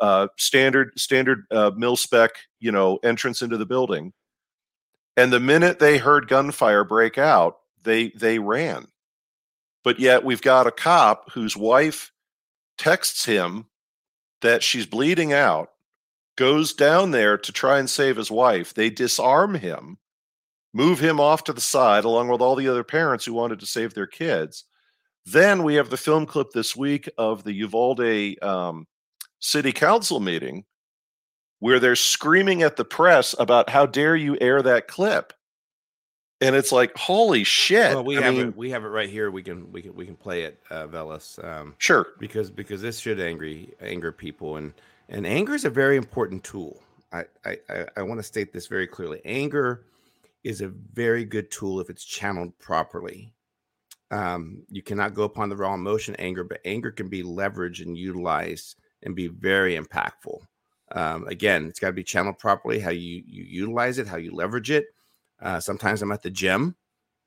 uh, 0.00 0.28
standard 0.38 0.98
standard 0.98 1.44
uh, 1.50 1.70
mil 1.76 1.96
spec, 1.96 2.30
you 2.60 2.72
know, 2.72 2.98
entrance 3.02 3.42
into 3.42 3.58
the 3.58 3.66
building 3.66 4.12
and 5.16 5.32
the 5.32 5.40
minute 5.40 5.78
they 5.78 5.98
heard 5.98 6.28
gunfire 6.28 6.84
break 6.84 7.18
out, 7.18 7.58
they 7.82 8.10
they 8.10 8.38
ran. 8.38 8.86
But 9.82 9.98
yet 10.00 10.24
we've 10.24 10.42
got 10.42 10.66
a 10.66 10.72
cop 10.72 11.30
whose 11.32 11.56
wife 11.56 12.12
texts 12.76 13.24
him 13.24 13.66
that 14.42 14.62
she's 14.62 14.86
bleeding 14.86 15.32
out, 15.32 15.70
goes 16.36 16.74
down 16.74 17.12
there 17.12 17.38
to 17.38 17.52
try 17.52 17.78
and 17.78 17.88
save 17.88 18.16
his 18.16 18.30
wife. 18.30 18.74
They 18.74 18.90
disarm 18.90 19.54
him, 19.54 19.98
move 20.74 20.98
him 20.98 21.20
off 21.20 21.44
to 21.44 21.52
the 21.52 21.60
side 21.60 22.04
along 22.04 22.28
with 22.28 22.40
all 22.40 22.56
the 22.56 22.68
other 22.68 22.84
parents 22.84 23.24
who 23.24 23.32
wanted 23.32 23.60
to 23.60 23.66
save 23.66 23.94
their 23.94 24.06
kids. 24.06 24.64
Then 25.24 25.62
we 25.62 25.76
have 25.76 25.90
the 25.90 25.96
film 25.96 26.26
clip 26.26 26.50
this 26.50 26.76
week 26.76 27.08
of 27.16 27.44
the 27.44 27.52
Uvalde 27.52 28.42
um, 28.42 28.86
city 29.40 29.72
council 29.72 30.20
meeting 30.20 30.64
where 31.66 31.80
they're 31.80 31.96
screaming 31.96 32.62
at 32.62 32.76
the 32.76 32.84
press 32.84 33.34
about 33.40 33.68
how 33.68 33.84
dare 33.84 34.14
you 34.14 34.38
air 34.40 34.62
that 34.62 34.86
clip. 34.86 35.32
And 36.40 36.54
it's 36.54 36.70
like 36.70 36.96
holy 36.96 37.42
shit. 37.42 37.92
Well, 37.92 38.04
we 38.04 38.18
I 38.18 38.22
have 38.22 38.34
mean, 38.34 38.48
it 38.48 38.56
we 38.56 38.70
have 38.70 38.84
it 38.84 38.88
right 38.88 39.10
here 39.10 39.32
we 39.32 39.42
can 39.42 39.72
we 39.72 39.82
can 39.82 39.92
we 39.92 40.06
can 40.06 40.14
play 40.14 40.44
it 40.44 40.60
uh 40.70 40.86
Veles 40.86 41.44
um 41.44 41.74
sure. 41.78 42.06
because 42.20 42.52
because 42.52 42.80
this 42.80 43.00
should 43.00 43.18
angry 43.18 43.74
anger 43.80 44.12
people 44.12 44.58
and 44.58 44.74
and 45.08 45.26
anger 45.26 45.56
is 45.56 45.64
a 45.64 45.70
very 45.70 45.96
important 45.96 46.44
tool. 46.44 46.80
I 47.12 47.24
i 47.44 47.56
i 47.96 48.02
want 48.02 48.20
to 48.20 48.22
state 48.22 48.52
this 48.52 48.68
very 48.68 48.86
clearly. 48.86 49.20
Anger 49.24 49.86
is 50.44 50.60
a 50.60 50.68
very 50.68 51.24
good 51.24 51.50
tool 51.50 51.80
if 51.80 51.90
it's 51.90 52.04
channeled 52.04 52.56
properly. 52.60 53.32
Um, 54.12 54.62
you 54.70 54.82
cannot 54.82 55.14
go 55.14 55.24
upon 55.24 55.48
the 55.48 55.56
raw 55.56 55.74
emotion 55.74 56.14
anger, 56.20 56.44
but 56.44 56.60
anger 56.64 56.92
can 56.92 57.08
be 57.08 57.24
leveraged 57.24 57.84
and 57.84 57.98
utilized 57.98 58.76
and 59.02 59.16
be 59.16 59.26
very 59.26 59.76
impactful. 59.76 60.42
Um, 60.92 61.26
again, 61.26 61.66
it's 61.66 61.80
got 61.80 61.88
to 61.88 61.92
be 61.92 62.04
channeled 62.04 62.38
properly. 62.38 62.80
How 62.80 62.90
you 62.90 63.22
you 63.26 63.44
utilize 63.44 63.98
it, 63.98 64.06
how 64.06 64.16
you 64.16 64.34
leverage 64.34 64.70
it. 64.70 64.86
Uh, 65.40 65.60
sometimes 65.60 66.02
I'm 66.02 66.12
at 66.12 66.22
the 66.22 66.30
gym 66.30 66.76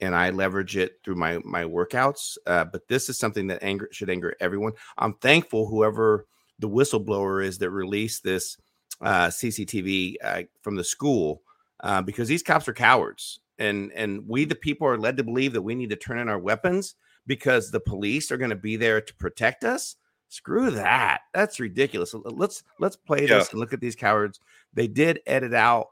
and 0.02 0.16
I 0.16 0.30
leverage 0.30 0.78
it 0.78 1.00
through 1.04 1.16
my 1.16 1.40
my 1.44 1.64
workouts. 1.64 2.38
Uh, 2.46 2.66
but 2.66 2.88
this 2.88 3.10
is 3.10 3.20
something 3.20 3.48
that 3.48 3.64
anger 3.64 3.90
should 3.92 4.10
anger 4.10 4.36
everyone. 4.40 4.74
I'm 4.98 5.14
thankful 5.16 5.68
whoever 5.68 6.26
the 6.60 6.70
whistleblower 6.70 7.44
is 7.44 7.58
that 7.60 7.70
released 7.70 8.24
this 8.24 8.58
uh, 9.02 9.28
CCTV 9.28 10.16
uh, 10.24 10.44
from 10.62 10.76
the 10.76 10.84
school 10.84 11.42
uh, 11.82 12.02
because 12.02 12.28
these 12.28 12.44
cops 12.44 12.68
are 12.68 12.74
cowards, 12.74 13.40
and 13.58 13.92
and 13.94 14.28
we 14.28 14.46
the 14.46 14.56
people 14.56 14.88
are 14.88 14.98
led 14.98 15.18
to 15.18 15.24
believe 15.24 15.54
that 15.54 15.62
we 15.62 15.76
need 15.76 15.90
to 15.90 15.96
turn 15.96 16.20
in 16.20 16.30
our 16.30 16.40
weapons 16.40 16.96
because 17.28 17.72
the 17.72 17.80
police 17.80 18.32
are 18.32 18.38
going 18.38 18.50
to 18.50 18.56
be 18.56 18.76
there 18.76 19.02
to 19.02 19.16
protect 19.16 19.64
us. 19.64 19.96
Screw 20.30 20.72
that. 20.72 21.22
That's 21.34 21.60
ridiculous. 21.60 22.14
Let's 22.14 22.64
let's 22.80 22.96
play 22.96 23.22
yeah. 23.22 23.40
this 23.40 23.52
and 23.52 23.60
look 23.60 23.74
at 23.74 23.82
these 23.82 23.96
cowards. 23.96 24.40
They 24.74 24.88
did 24.88 25.20
edit 25.26 25.54
out 25.54 25.88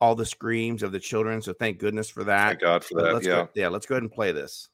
all 0.00 0.14
the 0.14 0.26
screams 0.26 0.82
of 0.82 0.92
the 0.92 1.00
children, 1.00 1.42
so 1.42 1.52
thank 1.52 1.78
goodness 1.78 2.08
for 2.08 2.24
that. 2.24 2.48
Thank 2.48 2.60
God 2.60 2.84
for 2.84 3.02
that. 3.02 3.14
Let's 3.14 3.26
yeah, 3.26 3.32
go, 3.32 3.48
yeah. 3.54 3.68
Let's 3.68 3.86
go 3.86 3.94
ahead 3.94 4.02
and 4.02 4.12
play 4.12 4.32
this. 4.32 4.68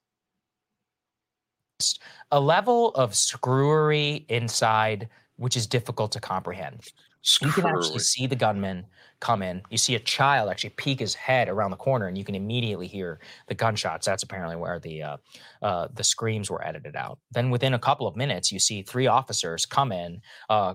A 2.32 2.40
level 2.40 2.90
of 2.94 3.14
screwery 3.14 4.26
inside 4.28 5.08
which 5.38 5.56
is 5.56 5.66
difficult 5.66 6.12
to 6.12 6.20
comprehend. 6.20 6.92
You 7.40 7.50
can 7.50 7.66
actually 7.66 7.98
see 7.98 8.26
the 8.26 8.36
gunman 8.36 8.86
come 9.20 9.42
in. 9.42 9.62
You 9.70 9.78
see 9.78 9.94
a 9.96 10.00
child 10.00 10.48
actually 10.50 10.70
peek 10.70 11.00
his 11.00 11.14
head 11.14 11.48
around 11.48 11.70
the 11.70 11.76
corner, 11.76 12.06
and 12.06 12.16
you 12.16 12.24
can 12.24 12.34
immediately 12.34 12.86
hear 12.86 13.20
the 13.48 13.54
gunshots. 13.54 14.06
That's 14.06 14.22
apparently 14.22 14.56
where 14.56 14.78
the 14.78 15.02
uh, 15.02 15.16
uh, 15.62 15.88
the 15.92 16.04
screams 16.04 16.50
were 16.50 16.64
edited 16.64 16.96
out. 16.96 17.18
Then 17.32 17.50
within 17.50 17.74
a 17.74 17.78
couple 17.78 18.06
of 18.06 18.16
minutes, 18.16 18.52
you 18.52 18.58
see 18.58 18.82
three 18.82 19.06
officers 19.06 19.66
come 19.66 19.92
in, 19.92 20.20
uh, 20.48 20.74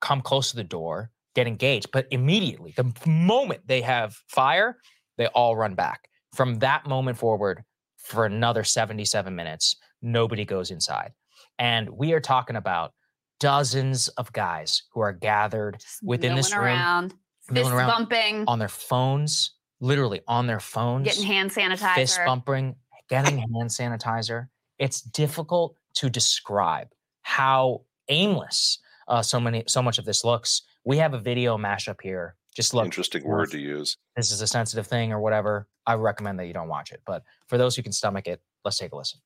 come 0.00 0.20
close 0.20 0.50
to 0.50 0.56
the 0.56 0.64
door, 0.64 1.10
get 1.34 1.46
engaged. 1.46 1.90
But 1.92 2.06
immediately, 2.10 2.72
the 2.76 2.92
moment 3.06 3.62
they 3.66 3.80
have 3.80 4.14
fire, 4.28 4.78
they 5.18 5.26
all 5.28 5.56
run 5.56 5.74
back. 5.74 6.08
From 6.34 6.60
that 6.60 6.86
moment 6.86 7.18
forward, 7.18 7.64
for 7.98 8.24
another 8.24 8.64
77 8.64 9.34
minutes, 9.34 9.76
nobody 10.02 10.44
goes 10.44 10.70
inside. 10.70 11.12
And 11.58 11.90
we 11.90 12.12
are 12.12 12.20
talking 12.20 12.56
about 12.56 12.92
dozens 13.40 14.08
of 14.08 14.32
guys 14.32 14.84
who 14.92 15.00
are 15.00 15.12
gathered 15.12 15.82
within 16.02 16.36
this 16.36 16.54
room, 16.54 16.64
around, 16.64 17.14
fist 17.52 17.70
around 17.70 17.88
bumping 17.88 18.44
on 18.46 18.58
their 18.60 18.68
phones, 18.68 19.54
literally 19.80 20.20
on 20.28 20.46
their 20.46 20.60
phones, 20.60 21.06
getting 21.06 21.24
hand 21.24 21.50
sanitizer, 21.50 21.94
fist 21.96 22.20
bumping, 22.24 22.76
getting 23.08 23.38
hand 23.38 23.70
sanitizer. 23.70 24.48
It's 24.78 25.00
difficult 25.00 25.74
to 25.94 26.08
describe 26.08 26.88
how 27.22 27.82
aimless 28.08 28.78
uh, 29.08 29.22
so 29.22 29.40
many, 29.40 29.64
so 29.66 29.82
much 29.82 29.98
of 29.98 30.04
this 30.04 30.24
looks. 30.24 30.62
We 30.84 30.96
have 30.98 31.14
a 31.14 31.18
video 31.18 31.58
mashup 31.58 32.00
here. 32.02 32.36
Just 32.54 32.74
look. 32.74 32.84
Interesting 32.84 33.24
word 33.24 33.50
to 33.52 33.58
use. 33.58 33.96
This 34.16 34.32
is 34.32 34.40
a 34.40 34.46
sensitive 34.46 34.86
thing 34.86 35.12
or 35.12 35.20
whatever. 35.20 35.68
I 35.86 35.94
recommend 35.94 36.38
that 36.38 36.46
you 36.46 36.52
don't 36.52 36.68
watch 36.68 36.92
it. 36.92 37.00
But 37.06 37.22
for 37.46 37.58
those 37.58 37.76
who 37.76 37.82
can 37.82 37.92
stomach 37.92 38.26
it, 38.26 38.40
let's 38.64 38.78
take 38.78 38.92
a 38.92 38.96
listen. 38.96 39.20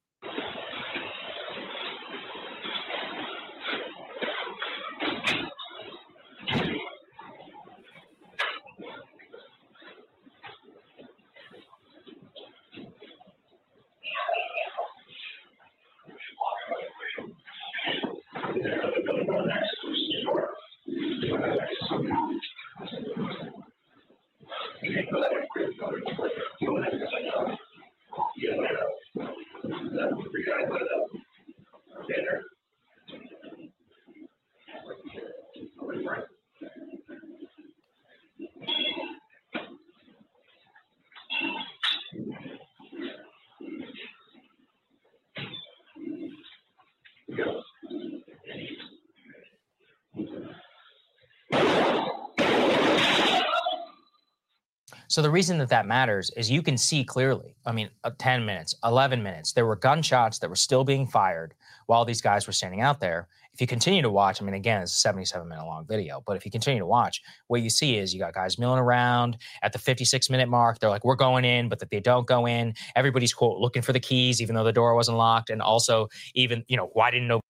So 55.14 55.22
the 55.22 55.30
reason 55.30 55.58
that 55.58 55.68
that 55.68 55.86
matters 55.86 56.32
is 56.36 56.50
you 56.50 56.60
can 56.60 56.76
see 56.76 57.04
clearly. 57.04 57.54
I 57.64 57.70
mean, 57.70 57.88
uh, 58.02 58.10
10 58.18 58.44
minutes, 58.44 58.74
11 58.82 59.22
minutes, 59.22 59.52
there 59.52 59.64
were 59.64 59.76
gunshots 59.76 60.40
that 60.40 60.50
were 60.50 60.56
still 60.56 60.82
being 60.82 61.06
fired 61.06 61.54
while 61.86 62.04
these 62.04 62.20
guys 62.20 62.48
were 62.48 62.52
standing 62.52 62.80
out 62.80 62.98
there. 62.98 63.28
If 63.52 63.60
you 63.60 63.68
continue 63.68 64.02
to 64.02 64.10
watch, 64.10 64.42
I 64.42 64.44
mean, 64.44 64.56
again, 64.56 64.82
it's 64.82 64.90
a 64.90 64.96
77 64.96 65.48
minute 65.48 65.64
long 65.66 65.86
video, 65.86 66.20
but 66.26 66.36
if 66.36 66.44
you 66.44 66.50
continue 66.50 66.80
to 66.80 66.86
watch, 66.86 67.22
what 67.46 67.62
you 67.62 67.70
see 67.70 67.96
is 67.96 68.12
you 68.12 68.18
got 68.18 68.34
guys 68.34 68.58
milling 68.58 68.80
around 68.80 69.38
at 69.62 69.72
the 69.72 69.78
56 69.78 70.30
minute 70.30 70.48
mark. 70.48 70.80
They're 70.80 70.90
like, 70.90 71.04
we're 71.04 71.14
going 71.14 71.44
in, 71.44 71.68
but 71.68 71.78
that 71.78 71.90
they 71.90 72.00
don't 72.00 72.26
go 72.26 72.46
in. 72.46 72.74
Everybody's 72.96 73.32
quote 73.32 73.60
looking 73.60 73.82
for 73.82 73.92
the 73.92 74.00
keys, 74.00 74.42
even 74.42 74.56
though 74.56 74.64
the 74.64 74.72
door 74.72 74.96
wasn't 74.96 75.16
locked. 75.16 75.48
And 75.48 75.62
also, 75.62 76.08
even, 76.34 76.64
you 76.66 76.76
know, 76.76 76.90
why 76.92 77.12
didn't 77.12 77.28
know 77.28 77.40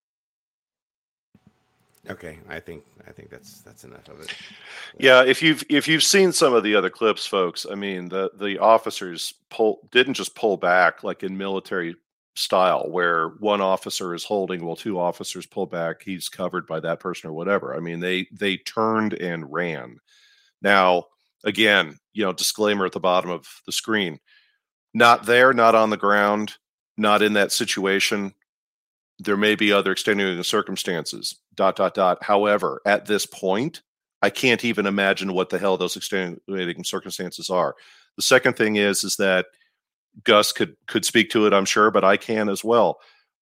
Okay, 2.11 2.39
I 2.49 2.61
think 2.61 2.85
I 3.09 3.13
think 3.13 3.31
that's 3.31 3.61
that's 3.63 3.85
enough 3.85 4.09
of 4.09 4.21
it. 4.21 4.35
Yeah, 4.99 5.23
if 5.23 5.43
you've 5.43 5.65
if 5.71 5.89
you've 5.89 6.03
seen 6.03 6.33
some 6.33 6.53
of 6.53 6.63
the 6.63 6.75
other 6.75 6.91
clips, 6.91 7.27
folks, 7.27 7.67
I 7.71 7.75
mean 7.75 8.09
the 8.09 8.31
the 8.39 8.59
officers 8.59 9.35
pull 9.49 9.89
didn't 9.91 10.15
just 10.15 10.35
pull 10.35 10.57
back 10.59 11.03
like 11.03 11.23
in 11.23 11.37
military 11.37 11.97
style 12.37 12.91
where 12.91 13.29
one 13.39 13.61
officer 13.61 14.15
is 14.15 14.25
holding 14.25 14.65
while 14.65 14.77
two 14.77 14.99
officers 14.99 15.47
pull 15.47 15.67
back, 15.67 16.03
he's 16.03 16.29
covered 16.29 16.67
by 16.67 16.81
that 16.81 17.01
person 17.01 17.31
or 17.31 17.33
whatever. 17.33 17.75
I 17.75 17.81
mean 17.81 18.01
they 18.01 18.27
they 18.33 18.59
turned 18.59 19.15
and 19.15 19.51
ran. 19.51 19.99
Now, 20.61 21.05
again, 21.45 21.99
you 22.13 22.25
know, 22.25 22.33
disclaimer 22.33 22.85
at 22.85 22.93
the 22.93 23.01
bottom 23.01 23.31
of 23.31 23.47
the 23.65 23.73
screen. 23.73 24.19
Not 24.93 25.25
there, 25.27 25.53
not 25.53 25.75
on 25.75 25.91
the 25.91 25.97
ground, 25.97 26.57
not 26.97 27.23
in 27.23 27.33
that 27.33 27.51
situation 27.51 28.35
there 29.19 29.37
may 29.37 29.55
be 29.55 29.73
other 29.73 29.93
extenuating 29.93 30.43
circumstances 30.43 31.37
dot 31.55 31.77
dot 31.77 31.95
dot. 31.95 32.19
However 32.23 32.81
at 32.87 33.07
this 33.07 33.27
point 33.27 33.83
i 34.23 34.31
can't 34.31 34.65
even 34.65 34.87
imagine 34.87 35.35
what 35.35 35.51
the 35.51 35.59
hell 35.59 35.77
those 35.77 35.97
extenuating 35.97 36.85
circumstances 36.85 37.51
are. 37.51 37.75
The 38.17 38.23
second 38.23 38.57
thing 38.57 38.77
is 38.77 39.05
is 39.05 39.17
that 39.17 39.47
gus 40.25 40.53
could 40.53 40.77
could 40.87 41.05
speak 41.05 41.31
to 41.31 41.47
it 41.47 41.53
i'm 41.53 41.65
sure 41.65 41.91
but 41.91 42.05
i 42.05 42.17
can 42.17 42.49
as 42.49 42.65
well. 42.65 43.01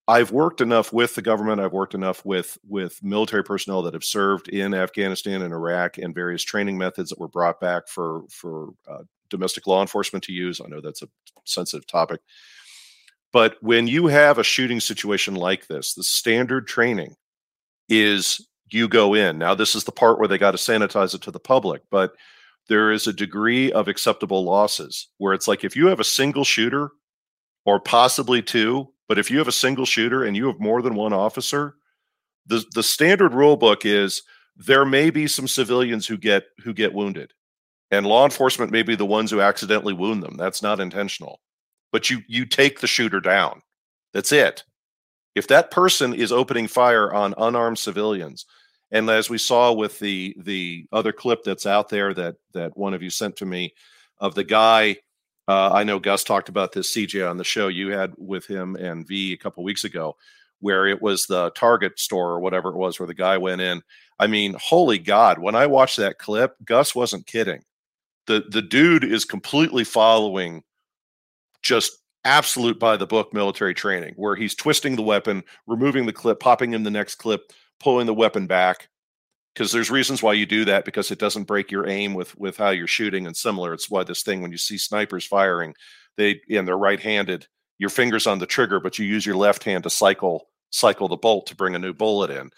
I've 0.09 0.33
worked 0.33 0.61
enough 0.61 0.93
with 0.93 1.15
the 1.15 1.23
government 1.23 1.61
i've 1.61 1.73
worked 1.73 1.95
enough 1.95 2.25
with 2.25 2.59
with 2.69 3.03
military 3.03 3.45
personnel 3.45 3.83
that 3.83 3.95
have 3.95 4.05
served 4.05 4.49
in 4.49 4.75
afghanistan 4.75 5.43
and 5.43 5.55
iraq 5.55 5.97
and 5.99 6.15
various 6.15 6.43
training 6.43 6.77
methods 6.77 7.11
that 7.11 7.21
were 7.21 7.29
brought 7.29 7.61
back 7.61 7.89
for 7.89 8.25
for 8.29 8.71
uh, 8.89 9.05
domestic 9.33 9.67
law 9.67 9.81
enforcement 9.81 10.23
to 10.25 10.33
use. 10.33 10.61
I 10.61 10.69
know 10.69 10.81
that's 10.81 11.03
a 11.03 11.09
sensitive 11.45 11.87
topic 11.87 12.21
but 13.33 13.57
when 13.61 13.87
you 13.87 14.07
have 14.07 14.39
a 14.39 14.45
shooting 14.45 14.81
situation 14.81 15.35
like 15.35 15.67
this, 15.67 15.95
the 15.95 16.05
standard 16.05 16.67
training 16.67 17.17
is 17.89 18.47
you 18.71 18.89
go 18.89 19.15
in. 19.15 19.39
Now, 19.39 19.55
this 19.55 19.75
is 19.75 19.85
the 19.85 19.93
part 19.93 20.19
where 20.19 20.29
they 20.29 20.39
got 20.39 20.53
to 20.53 20.57
sanitize 20.59 21.15
it 21.15 21.23
to 21.23 21.31
the 21.31 21.41
public, 21.41 21.83
but 21.91 22.15
there 22.69 22.93
is 22.93 23.07
a 23.07 23.13
degree 23.13 23.73
of 23.73 23.89
acceptable 23.89 24.45
losses 24.45 25.09
where 25.19 25.35
it's 25.35 25.49
like 25.49 25.65
if 25.65 25.77
you 25.77 25.87
have 25.87 26.01
a 26.01 26.05
single 26.05 26.45
shooter 26.45 26.91
or 27.65 27.81
possibly 27.81 28.43
two, 28.43 28.89
but 29.09 29.19
if 29.19 29.31
you 29.31 29.39
have 29.39 29.49
a 29.49 29.53
single 29.53 29.85
shooter 29.85 30.25
and 30.25 30.37
you 30.37 30.47
have 30.47 30.61
more 30.61 30.81
than 30.81 30.95
one 30.95 31.13
officer, 31.13 31.75
the, 32.47 32.65
the 32.75 32.83
standard 32.83 33.35
rule 33.35 33.57
book 33.57 33.85
is 33.85 34.23
there 34.57 34.85
may 34.85 35.11
be 35.11 35.27
some 35.27 35.49
civilians 35.49 36.07
who 36.07 36.17
get 36.17 36.45
who 36.63 36.73
get 36.73 36.93
wounded 36.93 37.33
and 37.91 38.07
law 38.07 38.25
enforcement 38.25 38.71
may 38.71 38.83
be 38.83 38.95
the 38.95 39.07
ones 39.07 39.31
who 39.31 39.41
accidentally 39.41 39.93
wound 39.93 40.23
them 40.23 40.37
that's 40.37 40.63
not 40.63 40.81
intentional 40.81 41.41
but 41.93 42.11
you 42.11 42.23
you 42.27 42.45
take 42.47 42.81
the 42.81 42.87
shooter 42.87 43.21
down. 43.21 43.63
That's 44.13 44.33
it. 44.33 44.65
If 45.35 45.47
that 45.49 45.71
person 45.71 46.15
is 46.15 46.33
opening 46.33 46.67
fire 46.67 47.13
on 47.13 47.35
unarmed 47.39 47.79
civilians, 47.79 48.47
and 48.91 49.09
as 49.09 49.31
we 49.31 49.39
saw 49.39 49.73
with 49.73 49.99
the 49.99 50.35
the 50.39 50.87
other 50.93 51.13
clip 51.13 51.45
that's 51.45 51.67
out 51.67 51.89
there 51.89 52.13
that 52.15 52.37
that 52.55 52.77
one 52.77 52.95
of 52.95 53.03
you 53.03 53.11
sent 53.11 53.37
to 53.37 53.47
me 53.47 53.75
of 54.19 54.35
the 54.35 54.45
guy, 54.45 54.97
uh, 55.49 55.71
I 55.73 55.85
know 55.85 55.99
Gus 55.99 56.25
talked 56.25 56.49
about 56.49 56.73
this 56.73 56.95
CJ 56.95 57.29
on 57.29 57.37
the 57.37 57.45
show 57.45 57.69
you 57.69 57.91
had 57.91 58.13
with 58.19 58.47
him 58.47 58.77
and 58.77 59.07
V 59.07 59.33
a 59.33 59.39
couple 59.39 59.63
weeks 59.65 59.85
ago, 59.85 60.17
where 60.61 60.87
it 60.87 61.01
was 61.01 61.27
the 61.27 61.51
Target 61.51 61.99
store 61.99 62.31
or 62.31 62.41
whatever 62.41 62.71
it 62.71 62.77
was 62.77 62.99
where 62.99 63.07
the 63.07 63.15
guy 63.15 63.39
went 63.39 63.61
in. 63.61 63.83
I 64.19 64.27
mean, 64.27 64.57
holy 64.61 64.99
God! 64.99 65.39
When 65.39 65.55
I 65.55 65.67
watched 65.67 65.97
that 65.99 66.19
clip, 66.19 66.57
Gus 66.65 66.95
wasn't 66.95 67.27
kidding 67.27 67.63
the 68.27 68.45
the 68.49 68.63
dude 68.63 69.05
is 69.05 69.25
completely 69.25 69.85
following 69.85 70.63
just 71.63 72.03
absolute 72.25 72.79
by 72.79 72.97
the 72.97 73.07
book 73.07 73.33
military 73.35 73.75
training 73.75 74.15
where 74.17 74.37
he's 74.37 74.55
twisting 74.55 74.95
the 74.95 75.03
weapon 75.03 75.43
removing 75.67 76.07
the 76.07 76.13
clip 76.13 76.39
popping 76.39 76.73
in 76.73 76.85
the 76.85 76.91
next 76.91 77.17
clip 77.17 77.53
pulling 77.81 78.07
the 78.07 78.15
weapon 78.15 78.47
back. 78.47 78.89
Because 79.55 79.71
there's 79.71 79.91
reasons 79.91 80.23
why 80.23 80.33
you 80.33 80.47
do 80.47 80.65
that 80.65 80.87
because 80.87 81.11
it 81.11 81.19
doesn't 81.19 81.45
break 81.45 81.71
your 81.71 81.87
aim 81.87 82.15
with 82.15 82.37
with 82.39 82.57
how 82.57 82.71
you're 82.71 82.87
shooting 82.87 83.27
and 83.27 83.37
similar 83.37 83.75
it's 83.75 83.91
why 83.91 84.03
this 84.03 84.23
thing 84.23 84.41
when 84.41 84.51
you 84.51 84.57
see 84.57 84.79
snipers 84.79 85.27
firing 85.27 85.75
they 86.17 86.41
and 86.49 86.67
they're 86.67 86.79
right-handed 86.79 87.47
your 87.79 87.91
fingers 87.91 88.27
on 88.27 88.39
the 88.39 88.47
trigger 88.47 88.81
but 88.81 88.99
you 88.99 89.05
use 89.05 89.27
your 89.27 89.37
left 89.37 89.65
hand 89.65 89.85
to 89.85 89.91
cycle 89.91 90.47
cycle 90.71 91.07
the 91.07 91.17
bolt 91.17 91.47
to 91.49 91.57
bring 91.57 91.75
a 91.75 91.79
new 91.79 91.93
bullet 91.93 92.31
in. 92.31 92.51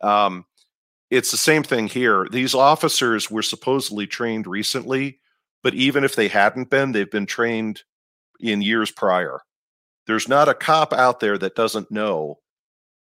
Um, 0.00 0.46
it's 1.10 1.30
the 1.30 1.36
same 1.36 1.62
thing 1.62 1.86
here. 1.86 2.26
These 2.30 2.54
officers 2.54 3.30
were 3.30 3.42
supposedly 3.42 4.06
trained 4.06 4.46
recently 4.46 5.20
but 5.62 5.74
even 5.74 6.02
if 6.02 6.16
they 6.16 6.28
hadn't 6.28 6.70
been 6.70 6.92
they've 6.92 7.10
been 7.10 7.26
trained 7.26 7.82
in 8.40 8.62
years 8.62 8.90
prior 8.90 9.40
there's 10.06 10.28
not 10.28 10.48
a 10.48 10.54
cop 10.54 10.92
out 10.92 11.20
there 11.20 11.38
that 11.38 11.54
doesn't 11.54 11.90
know 11.90 12.38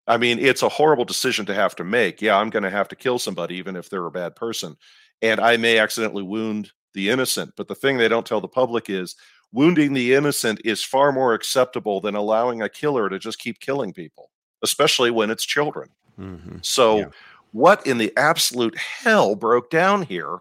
I 0.06 0.16
mean, 0.16 0.38
it's 0.38 0.62
a 0.62 0.68
horrible 0.68 1.04
decision 1.04 1.46
to 1.46 1.54
have 1.54 1.76
to 1.76 1.84
make. 1.84 2.20
Yeah, 2.20 2.36
I'm 2.36 2.50
going 2.50 2.64
to 2.64 2.70
have 2.70 2.88
to 2.88 2.96
kill 2.96 3.18
somebody, 3.18 3.54
even 3.56 3.76
if 3.76 3.88
they're 3.88 4.06
a 4.06 4.10
bad 4.10 4.34
person. 4.34 4.76
And 5.20 5.40
I 5.40 5.56
may 5.56 5.78
accidentally 5.78 6.24
wound 6.24 6.72
the 6.94 7.10
innocent. 7.10 7.52
But 7.56 7.68
the 7.68 7.74
thing 7.74 7.96
they 7.96 8.08
don't 8.08 8.26
tell 8.26 8.40
the 8.40 8.48
public 8.48 8.90
is 8.90 9.14
wounding 9.52 9.92
the 9.92 10.14
innocent 10.14 10.60
is 10.64 10.82
far 10.82 11.12
more 11.12 11.34
acceptable 11.34 12.00
than 12.00 12.16
allowing 12.16 12.62
a 12.62 12.68
killer 12.68 13.08
to 13.08 13.18
just 13.18 13.38
keep 13.38 13.60
killing 13.60 13.92
people, 13.92 14.30
especially 14.62 15.10
when 15.10 15.30
it's 15.30 15.44
children. 15.44 15.88
Mm-hmm. 16.18 16.56
So, 16.62 16.98
yeah. 16.98 17.04
what 17.52 17.86
in 17.86 17.98
the 17.98 18.12
absolute 18.16 18.76
hell 18.76 19.36
broke 19.36 19.70
down 19.70 20.02
here? 20.02 20.38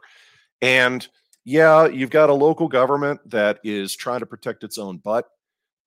And 0.62 1.08
yeah, 1.44 1.88
you've 1.88 2.10
got 2.10 2.30
a 2.30 2.34
local 2.34 2.68
government 2.68 3.20
that 3.30 3.60
is 3.64 3.96
trying 3.96 4.20
to 4.20 4.26
protect 4.26 4.64
its 4.64 4.78
own 4.78 4.98
butt. 4.98 5.26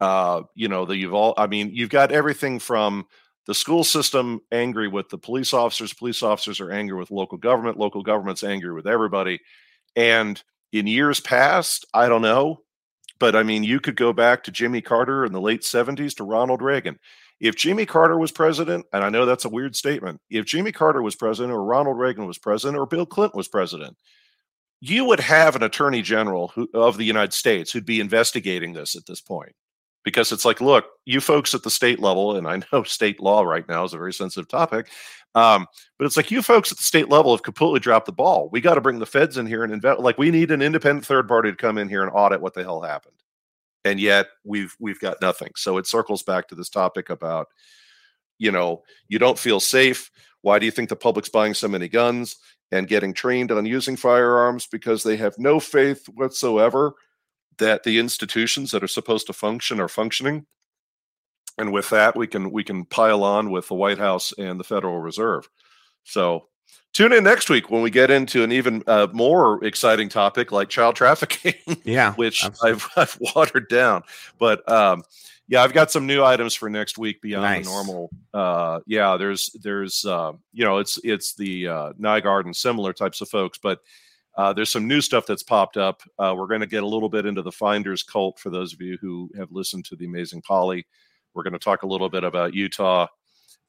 Uh, 0.01 0.43
you 0.55 0.69
know, 0.69 0.85
that 0.85 0.97
you've 0.97 1.15
all, 1.15 1.35
I 1.37 1.47
mean, 1.47 1.71
you've 1.73 1.91
got 1.91 2.13
everything 2.13 2.59
from 2.59 3.07
the 3.47 3.55
school 3.55 3.85
system 3.85 4.41
angry 4.53 4.89
with 4.89 5.09
the 5.09 5.19
police 5.19 5.53
officers 5.53 5.93
police 5.93 6.23
officers 6.23 6.61
are 6.61 6.71
angry 6.71 6.99
with 6.99 7.11
local 7.11 7.39
government 7.39 7.79
local 7.79 8.03
government's 8.03 8.43
angry 8.43 8.73
with 8.73 8.87
everybody 8.87 9.41
and 9.97 10.43
in 10.73 10.87
years 10.87 11.21
past 11.21 11.85
i 11.95 12.09
don't 12.09 12.23
know 12.23 12.61
but 13.19 13.37
i 13.37 13.43
mean 13.43 13.63
you 13.63 13.81
could 13.81 13.97
go 13.97 14.13
back 14.13 14.43
to 14.43 14.51
jimmy 14.51 14.81
carter 14.81 15.25
in 15.25 15.33
the 15.33 15.41
late 15.41 15.63
70s 15.63 16.17
to 16.17 16.25
ronald 16.25 16.63
reagan 16.63 16.99
if 17.41 17.57
jimmy 17.57 17.87
carter 17.87 18.19
was 18.19 18.33
president 18.33 18.87
and 18.93 19.05
i 19.05 19.09
know 19.09 19.27
that's 19.27 19.45
a 19.45 19.51
weird 19.51 19.77
statement 19.77 20.21
if 20.31 20.47
jimmy 20.47 20.73
carter 20.73 21.03
was 21.03 21.17
president 21.17 21.53
or 21.53 21.65
ronald 21.65 21.99
reagan 21.99 22.27
was 22.27 22.39
president 22.39 22.79
or 22.79 22.87
bill 22.87 23.07
clinton 23.07 23.37
was 23.37 23.49
president 23.49 23.97
you 24.87 25.05
would 25.07 25.21
have 25.21 25.57
an 25.57 25.63
attorney 25.63 26.03
general 26.03 26.49
who, 26.49 26.69
of 26.75 26.99
the 26.99 27.05
united 27.05 27.33
states 27.33 27.73
who'd 27.73 27.87
be 27.87 28.01
investigating 28.01 28.73
this 28.73 28.95
at 28.95 29.07
this 29.07 29.21
point 29.21 29.55
because 30.05 30.31
it's 30.31 30.45
like, 30.45 30.61
look, 30.61 30.85
you 31.07 31.21
folks 31.21 31.55
at 31.55 31.63
the 31.63 31.71
state 31.71 31.99
level, 31.99 32.37
and 32.37 32.47
I 32.47 32.61
know 32.73 32.83
state 32.85 33.21
law 33.21 33.43
right 33.43 33.67
now 33.69 33.85
is 33.85 33.95
a 33.95 33.99
very 33.99 34.13
sensitive 34.13 34.49
topic, 34.49 34.89
um, 35.35 35.67
but 35.99 36.05
it's 36.05 36.17
like 36.17 36.31
you 36.31 36.43
folks 36.43 36.71
at 36.71 36.79
the 36.79 36.85
state 36.85 37.09
level 37.09 37.33
have 37.33 37.43
completely 37.43 37.81
dropped 37.81 38.07
the 38.07 38.13
ball. 38.13 38.49
We 38.53 38.61
got 38.61 38.75
to 38.75 38.81
bring 38.81 39.01
the 39.01 39.07
feds 39.07 39.39
in 39.39 39.47
here 39.47 39.65
and 39.65 39.73
invest. 39.73 40.01
Like 40.01 40.19
we 40.19 40.31
need 40.31 40.51
an 40.51 40.63
independent 40.63 41.07
third 41.07 41.27
party 41.27 41.51
to 41.51 41.57
come 41.57 41.79
in 41.79 41.89
here 41.89 42.03
and 42.03 42.13
audit 42.15 42.41
what 42.41 42.55
the 42.55 42.63
hell 42.63 42.83
happened, 42.83 43.17
and 43.85 43.99
yet 43.99 44.27
we've 44.45 44.77
we've 44.79 45.01
got 45.01 45.21
nothing. 45.21 45.51
So 45.57 45.79
it 45.79 45.87
circles 45.87 46.23
back 46.23 46.49
to 46.49 46.55
this 46.55 46.69
topic 46.69 47.11
about, 47.11 47.49
you 48.39 48.53
know, 48.53 48.83
you 49.09 49.19
don't 49.19 49.39
feel 49.39 49.59
safe. 49.59 50.11
Why 50.43 50.59
do 50.59 50.67
you 50.67 50.73
think 50.73 50.91
the 50.91 50.97
public's 50.97 51.31
buying 51.31 51.55
so 51.55 51.69
many 51.69 51.89
guns 51.89 52.37
and 52.75 52.89
getting 52.89 53.15
trained 53.15 53.53
on 53.53 53.65
using 53.65 53.97
firearms 53.97 54.67
because 54.67 55.03
they 55.03 55.17
have 55.17 55.39
no 55.39 55.61
faith 55.61 56.07
whatsoever 56.09 56.95
that 57.59 57.85
the 57.85 57.99
institutions 57.99 58.73
that 58.73 58.83
are 58.83 58.89
supposed 58.89 59.29
to 59.29 59.33
function 59.33 59.81
are 59.81 59.89
functioning. 59.89 60.45
And 61.57 61.73
with 61.73 61.89
that 61.91 62.17
we 62.17 62.27
can 62.27 62.51
we 62.51 62.65
can 62.65 62.85
pile 62.85 63.23
on 63.23 63.51
with 63.51 63.69
the 63.69 63.75
white 63.75 63.99
house 63.99 64.33
and 64.37 64.59
the 64.59 64.65
federal 64.65 64.99
reserve. 64.99 65.49
So 66.03 66.49
tune 66.93 67.13
in 67.13 67.23
next 67.23 67.49
week 67.49 67.71
when 67.71 67.81
we 67.81 67.91
get 67.91 68.11
into 68.11 68.43
an 68.43 68.51
even 68.51 68.83
uh, 68.89 69.07
more 69.13 69.65
exciting 69.65 70.09
topic 70.09 70.51
like 70.51 70.69
child 70.69 70.97
trafficking 70.97 71.55
yeah 71.85 72.13
which 72.17 72.45
I've, 72.63 72.89
I've, 72.97 73.17
watered 73.37 73.69
down. 73.69 74.03
But 74.41 74.69
um, 74.69 75.05
yeah 75.49 75.63
i've 75.63 75.73
got 75.73 75.91
some 75.91 76.07
new 76.07 76.25
items 76.25 76.55
for 76.55 76.71
next 76.71 76.99
week 76.99 77.21
beyond 77.21 77.45
nice. 77.45 77.65
the 77.65 77.71
normal 77.71 78.11
uh, 78.33 78.81
yeah 78.87 79.17
there's 79.17 79.51
there's 79.63 80.05
uh, 80.05 80.33
you 80.53 80.65
know 80.65 80.79
it's 80.79 80.99
it's 81.05 81.35
the 81.35 81.69
uh, 81.69 81.93
Nygard 81.95 82.45
and 82.45 82.57
similar 82.57 82.93
types 82.93 83.21
of 83.21 83.29
folks 83.29 83.59
but 83.63 83.81
uh, 84.37 84.53
there's 84.53 84.73
some 84.73 84.89
new 84.89 85.01
stuff 85.01 85.27
that's 85.27 85.45
popped 85.45 85.77
up. 85.77 86.03
Uh, 86.19 86.35
we're 86.37 86.49
going 86.49 86.61
to 86.61 86.67
get 86.67 86.83
a 86.83 86.87
little 86.87 87.09
bit 87.09 87.27
into 87.27 87.43
the 87.43 87.53
Finders 87.53 88.03
cult 88.03 88.39
for 88.39 88.51
those 88.51 88.73
of 88.73 88.81
you 88.81 88.99
who 89.01 89.31
have 89.39 89.53
listened 89.53 89.85
to 89.85 89.97
the 89.97 90.07
Amazing 90.07 90.43
Polly. 90.43 90.85
We're 91.35 91.45
going 91.45 91.53
to 91.53 91.59
talk 91.59 91.83
a 91.83 91.87
little 91.87 92.09
bit 92.09 92.25
about 92.25 92.55
Utah. 92.55 93.07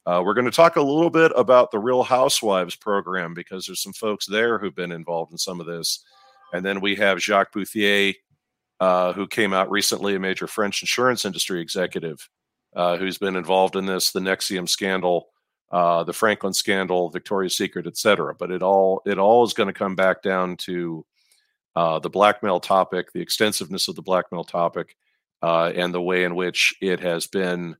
Uh, 0.06 0.22
we're 0.24 0.34
going 0.34 0.44
to 0.44 0.52
talk 0.52 0.76
a 0.76 0.82
little 0.82 1.10
bit 1.10 1.32
about 1.36 1.70
the 1.70 1.78
Real 1.78 2.02
Housewives 2.02 2.76
program 2.76 3.34
because 3.34 3.66
there's 3.66 3.82
some 3.82 3.92
folks 3.92 4.26
there 4.26 4.58
who've 4.58 4.74
been 4.74 4.92
involved 4.92 5.32
in 5.32 5.38
some 5.38 5.60
of 5.60 5.66
this. 5.66 6.04
And 6.52 6.64
then 6.64 6.80
we 6.80 6.94
have 6.96 7.20
Jacques 7.20 7.52
Bouthier, 7.52 8.14
uh, 8.80 9.12
who 9.12 9.26
came 9.26 9.52
out 9.52 9.70
recently, 9.70 10.14
a 10.14 10.20
major 10.20 10.46
French 10.46 10.82
insurance 10.82 11.24
industry 11.24 11.60
executive 11.60 12.28
uh, 12.74 12.96
who's 12.96 13.18
been 13.18 13.36
involved 13.36 13.76
in 13.76 13.86
this, 13.86 14.12
the 14.12 14.20
NXIVM 14.20 14.68
scandal 14.68 15.28
uh, 15.70 16.04
the 16.04 16.12
Franklin 16.12 16.52
scandal, 16.52 17.10
Victoria's 17.10 17.56
Secret, 17.56 17.86
etc. 17.86 18.34
But 18.34 18.50
it 18.50 18.62
all 18.62 19.02
it 19.04 19.18
all 19.18 19.44
is 19.44 19.52
going 19.52 19.66
to 19.66 19.72
come 19.72 19.96
back 19.96 20.22
down 20.22 20.56
to 20.58 21.04
uh, 21.74 21.98
the 21.98 22.10
blackmail 22.10 22.60
topic, 22.60 23.12
the 23.12 23.20
extensiveness 23.20 23.88
of 23.88 23.96
the 23.96 24.02
blackmail 24.02 24.44
topic, 24.44 24.96
uh, 25.42 25.72
and 25.74 25.92
the 25.92 26.02
way 26.02 26.24
in 26.24 26.36
which 26.36 26.74
it 26.80 27.00
has 27.00 27.26
been 27.26 27.76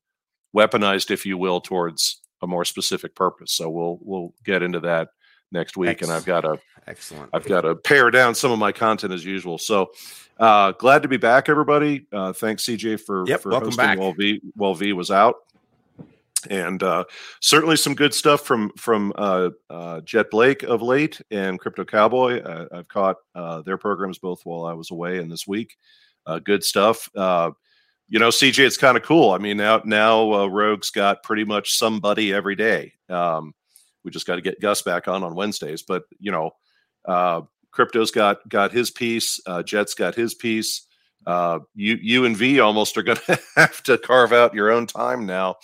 weaponized, 0.55 1.11
if 1.11 1.25
you 1.25 1.39
will, 1.39 1.61
towards 1.61 2.21
a 2.43 2.47
more 2.47 2.65
specific 2.65 3.15
purpose. 3.15 3.53
So 3.53 3.71
we'll 3.71 3.99
we'll 4.03 4.35
get 4.45 4.63
into 4.63 4.81
that 4.81 5.11
next 5.53 5.77
week, 5.77 6.03
and 6.03 6.11
I've 6.11 6.25
got 6.25 6.45
a 6.45 6.59
excellent. 6.87 7.31
I've 7.33 7.47
got 7.47 7.63
to 7.63 7.75
pare 7.75 8.11
down 8.11 8.35
some 8.35 8.53
of 8.53 8.59
my 8.59 8.73
content 8.73 9.13
as 9.13 9.25
usual. 9.25 9.59
So 9.59 9.93
uh, 10.39 10.73
glad 10.73 11.03
to 11.03 11.09
be 11.09 11.17
back, 11.17 11.49
everybody. 11.49 12.07
Uh, 12.13 12.33
thanks, 12.33 12.65
CJ, 12.65 13.01
for 13.01 13.27
yep, 13.27 13.41
for 13.41 13.51
hosting 13.51 13.77
back. 13.77 13.99
while 13.99 14.13
V 14.13 14.41
while 14.55 14.75
V 14.75 14.93
was 14.93 15.11
out 15.11 15.37
and 16.51 16.83
uh, 16.83 17.05
certainly 17.41 17.77
some 17.77 17.95
good 17.95 18.15
stuff 18.15 18.43
from 18.43 18.71
from 18.77 19.13
uh, 19.17 19.51
uh, 19.71 20.01
Jet 20.03 20.31
Blake 20.31 20.63
of 20.63 20.83
late 20.83 21.21
and 21.31 21.59
Crypto 21.59 21.85
Cowboy. 21.85 22.41
Uh, 22.41 22.67
I've 22.73 22.89
caught 22.89 23.17
uh, 23.35 23.63
their 23.63 23.79
programs 23.79 24.19
both 24.19 24.41
while 24.45 24.65
I 24.65 24.73
was 24.73 24.91
away 24.91 25.19
and 25.19 25.31
this 25.31 25.47
week. 25.47 25.77
Uh, 26.27 26.39
good 26.39 26.65
stuff. 26.65 27.09
you 27.15 28.19
know, 28.21 28.29
CJ, 28.29 28.61
it's 28.61 28.77
kind 28.77 28.97
of 28.97 29.03
cool. 29.03 29.31
I 29.31 29.39
mean, 29.39 29.57
now 29.57 29.83
now 29.85 30.47
Rogue's 30.47 30.91
got 30.91 31.23
pretty 31.23 31.45
much 31.45 31.77
somebody 31.77 32.33
every 32.33 32.57
day. 32.57 32.93
Um, 33.09 33.55
we 34.07 34.11
just 34.11 34.27
got 34.27 34.37
to 34.37 34.41
get 34.41 34.61
Gus 34.61 34.81
back 34.81 35.07
on 35.09 35.23
on 35.23 35.35
Wednesdays, 35.35 35.83
but 35.83 36.05
you 36.19 36.33
know, 36.33 36.53
uh, 37.05 37.43
Crypto's 37.73 38.11
got 38.11 38.49
got 38.49 38.73
his 38.73 38.91
piece. 38.91 39.39
Jet's 39.67 39.93
got 39.93 40.15
his 40.15 40.35
piece. 40.35 40.87
Uh, 41.27 41.59
you 41.75 41.99
you 42.01 42.25
and 42.25 42.37
V 42.37 42.61
almost 42.61 42.97
are 42.97 43.03
going 43.03 43.19
to 43.27 43.39
have 43.57 43.83
to 43.83 43.99
carve 43.99 44.33
out 44.33 44.55
your 44.55 44.71
own 44.71 44.87
time 44.87 45.27
now 45.27 45.57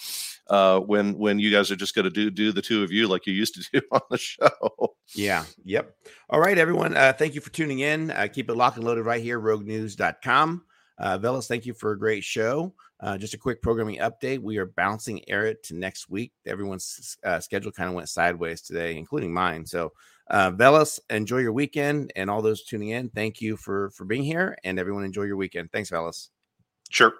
uh, 0.50 0.80
when 0.80 1.16
when 1.18 1.38
you 1.38 1.50
guys 1.50 1.70
are 1.70 1.76
just 1.76 1.94
going 1.94 2.04
to 2.04 2.10
do 2.10 2.30
do 2.30 2.52
the 2.52 2.62
two 2.62 2.82
of 2.82 2.90
you 2.90 3.08
like 3.08 3.26
you 3.26 3.32
used 3.32 3.54
to 3.54 3.64
do 3.72 3.86
on 3.92 4.00
the 4.10 4.18
show. 4.18 4.94
Yeah. 5.14 5.44
Yep. 5.64 5.94
All 6.30 6.40
right, 6.40 6.58
everyone. 6.58 6.96
Uh, 6.96 7.12
thank 7.12 7.34
you 7.34 7.40
for 7.40 7.50
tuning 7.50 7.80
in. 7.80 8.10
Uh, 8.10 8.28
keep 8.32 8.50
it 8.50 8.54
locked 8.54 8.76
and 8.76 8.84
loaded 8.84 9.04
right 9.04 9.22
here, 9.22 9.40
roguenews.com. 9.40 10.64
Uh, 10.98 11.18
Veles, 11.18 11.46
thank 11.46 11.66
you 11.66 11.74
for 11.74 11.92
a 11.92 11.98
great 11.98 12.24
show. 12.24 12.74
Uh, 13.00 13.18
just 13.18 13.34
a 13.34 13.38
quick 13.38 13.60
programming 13.62 13.98
update. 13.98 14.38
We 14.38 14.58
are 14.58 14.66
bouncing 14.66 15.28
Eric 15.28 15.62
to 15.64 15.74
next 15.74 16.08
week. 16.08 16.32
Everyone's 16.46 17.16
uh, 17.24 17.40
schedule 17.40 17.72
kind 17.72 17.88
of 17.88 17.94
went 17.94 18.08
sideways 18.08 18.62
today, 18.62 18.96
including 18.96 19.32
mine. 19.32 19.66
So, 19.66 19.92
uh, 20.30 20.52
Veles, 20.52 21.00
enjoy 21.10 21.38
your 21.38 21.52
weekend, 21.52 22.12
and 22.14 22.30
all 22.30 22.42
those 22.42 22.62
tuning 22.62 22.90
in. 22.90 23.08
Thank 23.10 23.40
you 23.40 23.56
for 23.56 23.90
for 23.90 24.04
being 24.04 24.22
here, 24.22 24.56
and 24.62 24.78
everyone 24.78 25.04
enjoy 25.04 25.24
your 25.24 25.36
weekend. 25.36 25.72
Thanks, 25.72 25.90
Veles. 25.90 26.28
Sure. 26.90 27.12